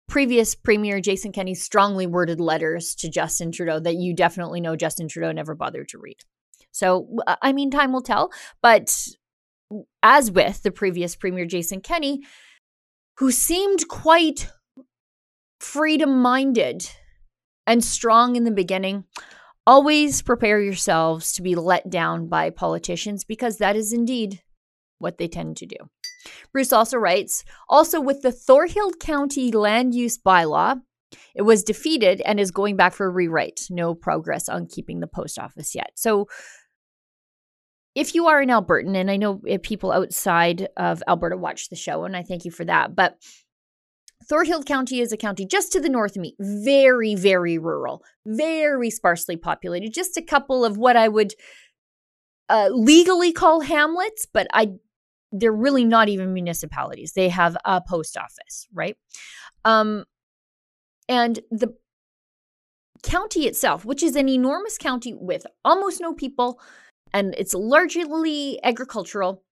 previous 0.09 0.55
Premier 0.55 0.99
Jason 0.99 1.31
Kenney's 1.31 1.63
strongly 1.63 2.07
worded 2.07 2.39
letters 2.39 2.95
to 2.95 3.09
Justin 3.09 3.51
Trudeau 3.51 3.79
that 3.79 3.95
you 3.95 4.15
definitely 4.15 4.61
know 4.61 4.75
Justin 4.75 5.07
Trudeau 5.07 5.31
never 5.31 5.53
bothered 5.53 5.89
to 5.89 5.99
read. 5.99 6.17
So, 6.71 7.07
uh, 7.27 7.35
I 7.41 7.53
mean, 7.53 7.69
time 7.69 7.93
will 7.93 8.01
tell. 8.01 8.31
But 8.61 8.93
as 10.01 10.31
with 10.31 10.63
the 10.63 10.71
previous 10.71 11.15
Premier 11.15 11.45
Jason 11.45 11.81
Kenney, 11.81 12.21
who 13.17 13.31
seemed 13.31 13.87
quite 13.87 14.49
freedom 15.65 16.21
minded 16.21 16.89
and 17.67 17.83
strong 17.83 18.35
in 18.35 18.43
the 18.43 18.51
beginning, 18.51 19.05
always 19.65 20.21
prepare 20.21 20.61
yourselves 20.61 21.33
to 21.33 21.41
be 21.41 21.55
let 21.55 21.89
down 21.89 22.27
by 22.27 22.49
politicians 22.49 23.23
because 23.23 23.57
that 23.57 23.75
is 23.75 23.91
indeed 23.91 24.41
what 24.99 25.17
they 25.17 25.27
tend 25.27 25.57
to 25.57 25.65
do. 25.65 25.77
Bruce 26.53 26.71
also 26.71 26.97
writes 26.97 27.43
also 27.67 27.99
with 27.99 28.21
the 28.21 28.31
Thorhild 28.31 28.99
County 28.99 29.51
land 29.51 29.93
use 29.93 30.17
bylaw, 30.17 30.81
it 31.33 31.41
was 31.41 31.63
defeated 31.63 32.21
and 32.21 32.39
is 32.39 32.51
going 32.51 32.77
back 32.77 32.93
for 32.93 33.07
a 33.07 33.09
rewrite. 33.09 33.61
No 33.69 33.95
progress 33.95 34.47
on 34.47 34.67
keeping 34.67 34.99
the 34.99 35.07
post 35.07 35.39
office 35.39 35.75
yet. 35.75 35.91
So, 35.95 36.27
if 37.93 38.13
you 38.13 38.27
are 38.27 38.41
an 38.41 38.49
Albertan, 38.49 38.95
and 38.95 39.09
I 39.09 39.15
know 39.15 39.41
eh, 39.47 39.57
people 39.61 39.93
outside 39.93 40.67
of 40.75 41.01
Alberta 41.07 41.37
watch 41.37 41.69
the 41.69 41.77
show, 41.77 42.03
and 42.03 42.15
I 42.15 42.23
thank 42.23 42.43
you 42.43 42.51
for 42.51 42.65
that, 42.65 42.93
but 42.93 43.17
Thorhild 44.29 44.65
County 44.65 44.99
is 44.99 45.11
a 45.11 45.17
county 45.17 45.45
just 45.45 45.71
to 45.71 45.79
the 45.79 45.89
north 45.89 46.15
of 46.15 46.21
me, 46.21 46.35
very, 46.39 47.15
very 47.15 47.57
rural, 47.57 48.03
very 48.25 48.89
sparsely 48.89 49.37
populated. 49.37 49.93
Just 49.93 50.17
a 50.17 50.21
couple 50.21 50.65
of 50.65 50.77
what 50.77 50.95
I 50.95 51.07
would 51.07 51.33
uh, 52.49 52.69
legally 52.71 53.31
call 53.31 53.61
hamlets, 53.61 54.27
but 54.31 54.47
I 54.53 54.73
they're 55.31 55.51
really 55.51 55.83
not 55.83 56.07
even 56.07 56.33
municipalities. 56.33 57.13
They 57.13 57.29
have 57.29 57.57
a 57.65 57.81
post 57.81 58.17
office, 58.17 58.67
right? 58.73 58.95
Um, 59.65 60.05
and 61.09 61.39
the 61.51 61.75
county 63.03 63.45
itself, 63.45 63.85
which 63.85 64.01
is 64.01 64.15
an 64.15 64.29
enormous 64.29 64.77
county 64.77 65.13
with 65.13 65.45
almost 65.63 65.99
no 65.99 66.13
people, 66.13 66.59
and 67.13 67.35
it's 67.37 67.53
largely 67.53 68.59
agricultural, 68.63 69.43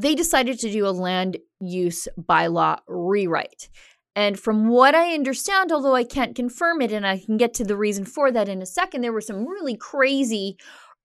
they 0.00 0.14
decided 0.14 0.58
to 0.60 0.70
do 0.70 0.86
a 0.86 0.90
land 0.90 1.38
use 1.60 2.06
bylaw 2.20 2.78
rewrite. 2.86 3.68
And 4.14 4.38
from 4.38 4.68
what 4.68 4.94
I 4.94 5.14
understand, 5.14 5.72
although 5.72 5.94
I 5.94 6.04
can't 6.04 6.36
confirm 6.36 6.80
it, 6.80 6.92
and 6.92 7.06
I 7.06 7.18
can 7.18 7.36
get 7.36 7.54
to 7.54 7.64
the 7.64 7.76
reason 7.76 8.04
for 8.04 8.30
that 8.30 8.48
in 8.48 8.62
a 8.62 8.66
second, 8.66 9.02
there 9.02 9.12
were 9.12 9.20
some 9.20 9.46
really 9.46 9.76
crazy 9.76 10.56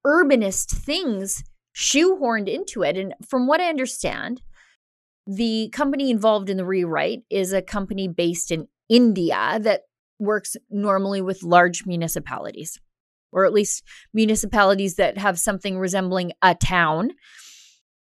urbanist 0.06 0.72
things 0.72 1.44
shoehorned 1.76 2.48
into 2.48 2.84
it. 2.84 2.98
And 2.98 3.14
from 3.28 3.48
what 3.48 3.62
I 3.62 3.70
understand, 3.70 4.42
the 5.26 5.70
company 5.74 6.12
involved 6.12 6.50
in 6.50 6.58
the 6.58 6.66
rewrite 6.66 7.24
is 7.30 7.52
a 7.52 7.62
company 7.62 8.08
based 8.08 8.52
in 8.52 8.68
India 8.90 9.60
that 9.62 9.82
works 10.20 10.56
normally 10.70 11.22
with 11.22 11.44
large 11.44 11.86
municipalities, 11.86 12.80
or 13.32 13.46
at 13.46 13.54
least 13.54 13.84
municipalities 14.14 14.96
that 14.96 15.18
have 15.18 15.40
something 15.40 15.80
resembling 15.80 16.34
a 16.42 16.54
town 16.54 17.12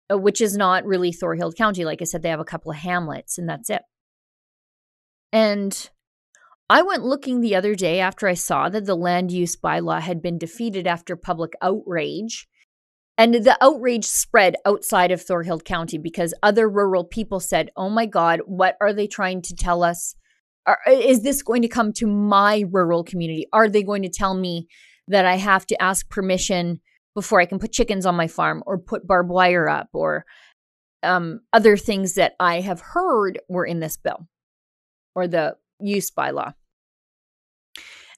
Uh, 0.09 0.17
which 0.17 0.39
is 0.39 0.55
not 0.55 0.85
really 0.85 1.11
Thorhild 1.11 1.55
County. 1.55 1.83
Like 1.83 2.01
I 2.01 2.05
said, 2.05 2.21
they 2.21 2.29
have 2.29 2.39
a 2.39 2.45
couple 2.45 2.71
of 2.71 2.77
hamlets 2.77 3.37
and 3.37 3.49
that's 3.49 3.69
it. 3.69 3.81
And 5.33 5.89
I 6.69 6.81
went 6.81 7.03
looking 7.03 7.41
the 7.41 7.55
other 7.55 7.75
day 7.75 7.99
after 7.99 8.27
I 8.27 8.33
saw 8.33 8.69
that 8.69 8.85
the 8.85 8.95
land 8.95 9.31
use 9.31 9.57
bylaw 9.57 9.99
had 10.01 10.21
been 10.21 10.37
defeated 10.37 10.87
after 10.87 11.15
public 11.17 11.53
outrage. 11.61 12.47
And 13.17 13.33
the 13.33 13.57
outrage 13.61 14.05
spread 14.05 14.55
outside 14.65 15.11
of 15.11 15.21
Thorhild 15.21 15.65
County 15.65 15.97
because 15.97 16.33
other 16.41 16.69
rural 16.69 17.03
people 17.03 17.39
said, 17.41 17.71
Oh 17.75 17.89
my 17.89 18.05
God, 18.05 18.41
what 18.45 18.77
are 18.79 18.93
they 18.93 19.07
trying 19.07 19.41
to 19.41 19.55
tell 19.55 19.83
us? 19.83 20.15
Are, 20.65 20.79
uh, 20.87 20.91
is 20.91 21.23
this 21.23 21.41
going 21.41 21.63
to 21.63 21.67
come 21.67 21.91
to 21.93 22.07
my 22.07 22.63
rural 22.69 23.03
community? 23.03 23.47
Are 23.51 23.67
they 23.67 23.83
going 23.83 24.03
to 24.03 24.09
tell 24.09 24.35
me 24.35 24.67
that 25.07 25.25
I 25.25 25.35
have 25.35 25.65
to 25.67 25.81
ask 25.81 26.09
permission 26.09 26.79
before 27.17 27.41
I 27.41 27.47
can 27.47 27.57
put 27.57 27.71
chickens 27.71 28.05
on 28.05 28.13
my 28.13 28.27
farm 28.27 28.61
or 28.67 28.77
put 28.77 29.07
barbed 29.07 29.31
wire 29.31 29.67
up 29.67 29.89
or 29.91 30.23
um, 31.01 31.39
other 31.51 31.75
things 31.75 32.13
that 32.13 32.35
I 32.39 32.61
have 32.61 32.79
heard 32.79 33.39
were 33.49 33.65
in 33.65 33.79
this 33.79 33.97
bill 33.97 34.27
or 35.15 35.27
the 35.27 35.55
use 35.79 36.11
bylaw. 36.11 36.53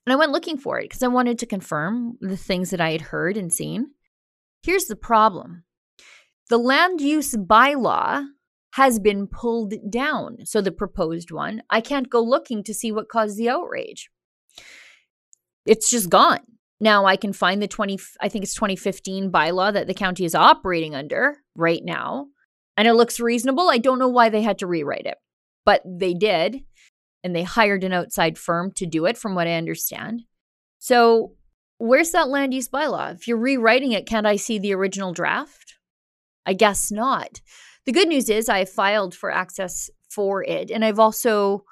And 0.06 0.12
I 0.12 0.18
went 0.18 0.34
looking 0.34 0.58
for 0.58 0.80
it 0.80 0.90
because 0.90 1.02
I 1.02 1.08
wanted 1.08 1.40
to 1.40 1.46
confirm 1.46 2.18
the 2.20 2.36
things 2.36 2.72
that 2.72 2.82
I 2.82 2.92
had 2.92 3.00
heard 3.00 3.38
and 3.38 3.54
seen. 3.54 3.92
Here's 4.64 4.88
the 4.88 4.98
problem 4.98 5.64
the 6.50 6.58
land 6.58 7.00
use 7.00 7.34
bylaw 7.38 8.26
has 8.74 9.00
been 9.00 9.28
pulled 9.28 9.76
down. 9.90 10.40
So 10.44 10.60
the 10.60 10.74
proposed 10.74 11.32
one, 11.32 11.62
I 11.70 11.80
can't 11.80 12.10
go 12.10 12.22
looking 12.22 12.66
to 12.66 12.74
see 12.74 12.92
what 12.92 13.08
caused 13.08 13.38
the 13.38 13.48
outrage. 13.48 14.10
It's 15.66 15.90
just 15.90 16.10
gone. 16.10 16.42
Now 16.80 17.06
I 17.06 17.16
can 17.18 17.34
find 17.34 17.62
the 17.62 17.68
20 17.68 18.00
I 18.22 18.30
think 18.30 18.44
it's 18.44 18.54
2015 18.54 19.32
bylaw 19.32 19.74
that 19.74 19.88
the 19.88 19.94
county 19.94 20.26
is 20.26 20.36
operating 20.36 20.96
under 20.96 21.38
right 21.56 21.84
now 21.84 22.28
and 22.78 22.88
it 22.88 22.94
looks 22.94 23.20
reasonable. 23.20 23.70
I 23.70 23.78
don't 23.78 24.00
know 24.00 24.08
why 24.08 24.30
they 24.30 24.42
had 24.42 24.60
to 24.60 24.68
rewrite 24.68 25.06
it, 25.06 25.18
but 25.66 25.82
they 25.86 26.14
did 26.14 26.64
and 27.24 27.36
they 27.36 27.44
hired 27.44 27.84
an 27.84 27.94
outside 27.94 28.38
firm 28.38 28.72
to 28.74 28.86
do 28.86 29.06
it 29.06 29.18
from 29.18 29.36
what 29.36 29.48
I 29.48 29.56
understand. 29.56 30.24
So, 30.78 31.34
where's 31.78 32.12
that 32.12 32.30
land 32.30 32.54
use 32.54 32.70
bylaw? 32.70 33.14
If 33.14 33.28
you're 33.28 33.38
rewriting 33.38 33.92
it, 33.92 34.06
can't 34.06 34.26
I 34.26 34.38
see 34.38 34.60
the 34.60 34.74
original 34.74 35.12
draft? 35.12 35.76
I 36.46 36.54
guess 36.54 36.92
not. 36.92 37.42
The 37.86 37.92
good 37.92 38.08
news 38.08 38.30
is 38.30 38.48
I 38.48 38.64
filed 38.66 39.14
for 39.14 39.30
access 39.30 39.90
for 40.10 40.44
it 40.44 40.72
and 40.72 40.86
I've 40.86 41.00
also 41.00 41.66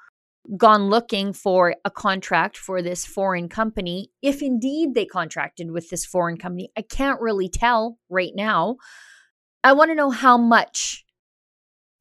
gone 0.56 0.88
looking 0.88 1.32
for 1.32 1.74
a 1.84 1.90
contract 1.90 2.56
for 2.56 2.80
this 2.80 3.04
foreign 3.04 3.48
company, 3.48 4.10
if 4.22 4.42
indeed 4.42 4.94
they 4.94 5.04
contracted 5.04 5.70
with 5.70 5.90
this 5.90 6.04
foreign 6.04 6.36
company, 6.36 6.70
I 6.76 6.82
can't 6.82 7.20
really 7.20 7.48
tell 7.48 7.98
right 8.08 8.32
now. 8.34 8.76
I 9.62 9.72
want 9.72 9.90
to 9.90 9.94
know 9.94 10.10
how 10.10 10.38
much 10.38 11.04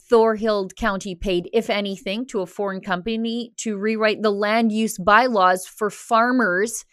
Thorhild 0.10 0.76
County 0.76 1.16
paid, 1.16 1.50
if 1.52 1.70
anything, 1.70 2.26
to 2.28 2.42
a 2.42 2.46
foreign 2.46 2.82
company 2.82 3.54
to 3.58 3.78
rewrite 3.78 4.22
the 4.22 4.32
land 4.32 4.72
use 4.72 4.98
bylaws 4.98 5.66
for 5.66 5.90
farmers 5.90 6.86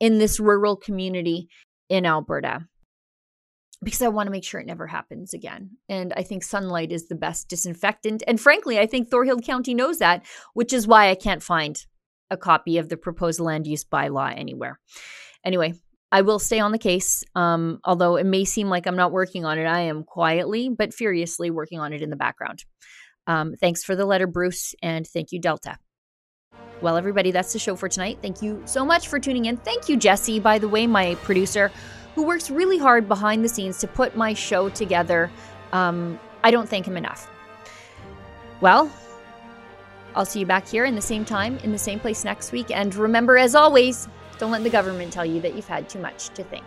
in 0.00 0.18
this 0.18 0.40
rural 0.40 0.76
community 0.76 1.48
in 1.88 2.06
Alberta 2.06 2.66
because 3.84 4.02
I 4.02 4.08
want 4.08 4.26
to 4.26 4.30
make 4.30 4.44
sure 4.44 4.60
it 4.60 4.66
never 4.66 4.86
happens 4.86 5.34
again. 5.34 5.70
And 5.88 6.12
I 6.16 6.22
think 6.22 6.42
sunlight 6.42 6.90
is 6.90 7.08
the 7.08 7.14
best 7.14 7.48
disinfectant. 7.48 8.22
And 8.26 8.40
frankly, 8.40 8.78
I 8.78 8.86
think 8.86 9.10
Thorhild 9.10 9.44
County 9.44 9.74
knows 9.74 9.98
that, 9.98 10.24
which 10.54 10.72
is 10.72 10.86
why 10.86 11.10
I 11.10 11.14
can't 11.14 11.42
find 11.42 11.84
a 12.30 12.36
copy 12.36 12.78
of 12.78 12.88
the 12.88 12.96
proposed 12.96 13.40
land 13.40 13.66
use 13.66 13.84
bylaw 13.84 14.36
anywhere. 14.36 14.80
Anyway, 15.44 15.74
I 16.10 16.22
will 16.22 16.38
stay 16.38 16.60
on 16.60 16.72
the 16.72 16.78
case. 16.78 17.22
Um, 17.34 17.80
although 17.84 18.16
it 18.16 18.24
may 18.24 18.44
seem 18.44 18.68
like 18.68 18.86
I'm 18.86 18.96
not 18.96 19.12
working 19.12 19.44
on 19.44 19.58
it, 19.58 19.66
I 19.66 19.80
am 19.80 20.04
quietly 20.04 20.68
but 20.68 20.94
furiously 20.94 21.50
working 21.50 21.80
on 21.80 21.92
it 21.92 22.02
in 22.02 22.10
the 22.10 22.16
background. 22.16 22.64
Um, 23.26 23.54
thanks 23.60 23.82
for 23.82 23.96
the 23.96 24.04
letter, 24.04 24.26
Bruce, 24.26 24.74
and 24.82 25.06
thank 25.06 25.32
you, 25.32 25.40
Delta. 25.40 25.78
Well, 26.80 26.96
everybody, 26.96 27.30
that's 27.30 27.52
the 27.52 27.58
show 27.58 27.76
for 27.76 27.88
tonight. 27.88 28.18
Thank 28.20 28.42
you 28.42 28.62
so 28.64 28.84
much 28.84 29.08
for 29.08 29.18
tuning 29.18 29.46
in. 29.46 29.56
Thank 29.56 29.88
you, 29.88 29.96
Jesse, 29.96 30.38
by 30.40 30.58
the 30.58 30.68
way, 30.68 30.86
my 30.86 31.14
producer 31.16 31.70
who 32.14 32.22
works 32.24 32.50
really 32.50 32.78
hard 32.78 33.08
behind 33.08 33.44
the 33.44 33.48
scenes 33.48 33.78
to 33.78 33.86
put 33.86 34.16
my 34.16 34.34
show 34.34 34.68
together. 34.68 35.30
Um, 35.72 36.18
I 36.42 36.50
don't 36.50 36.68
thank 36.68 36.86
him 36.86 36.96
enough. 36.96 37.28
Well, 38.60 38.90
I'll 40.14 40.24
see 40.24 40.40
you 40.40 40.46
back 40.46 40.68
here 40.68 40.84
in 40.84 40.94
the 40.94 41.02
same 41.02 41.24
time, 41.24 41.58
in 41.58 41.72
the 41.72 41.78
same 41.78 41.98
place 41.98 42.24
next 42.24 42.52
week. 42.52 42.70
And 42.70 42.94
remember, 42.94 43.36
as 43.36 43.54
always, 43.54 44.08
don't 44.38 44.50
let 44.50 44.62
the 44.62 44.70
government 44.70 45.12
tell 45.12 45.26
you 45.26 45.40
that 45.40 45.54
you've 45.54 45.66
had 45.66 45.88
too 45.88 45.98
much 45.98 46.28
to 46.30 46.44
think. 46.44 46.64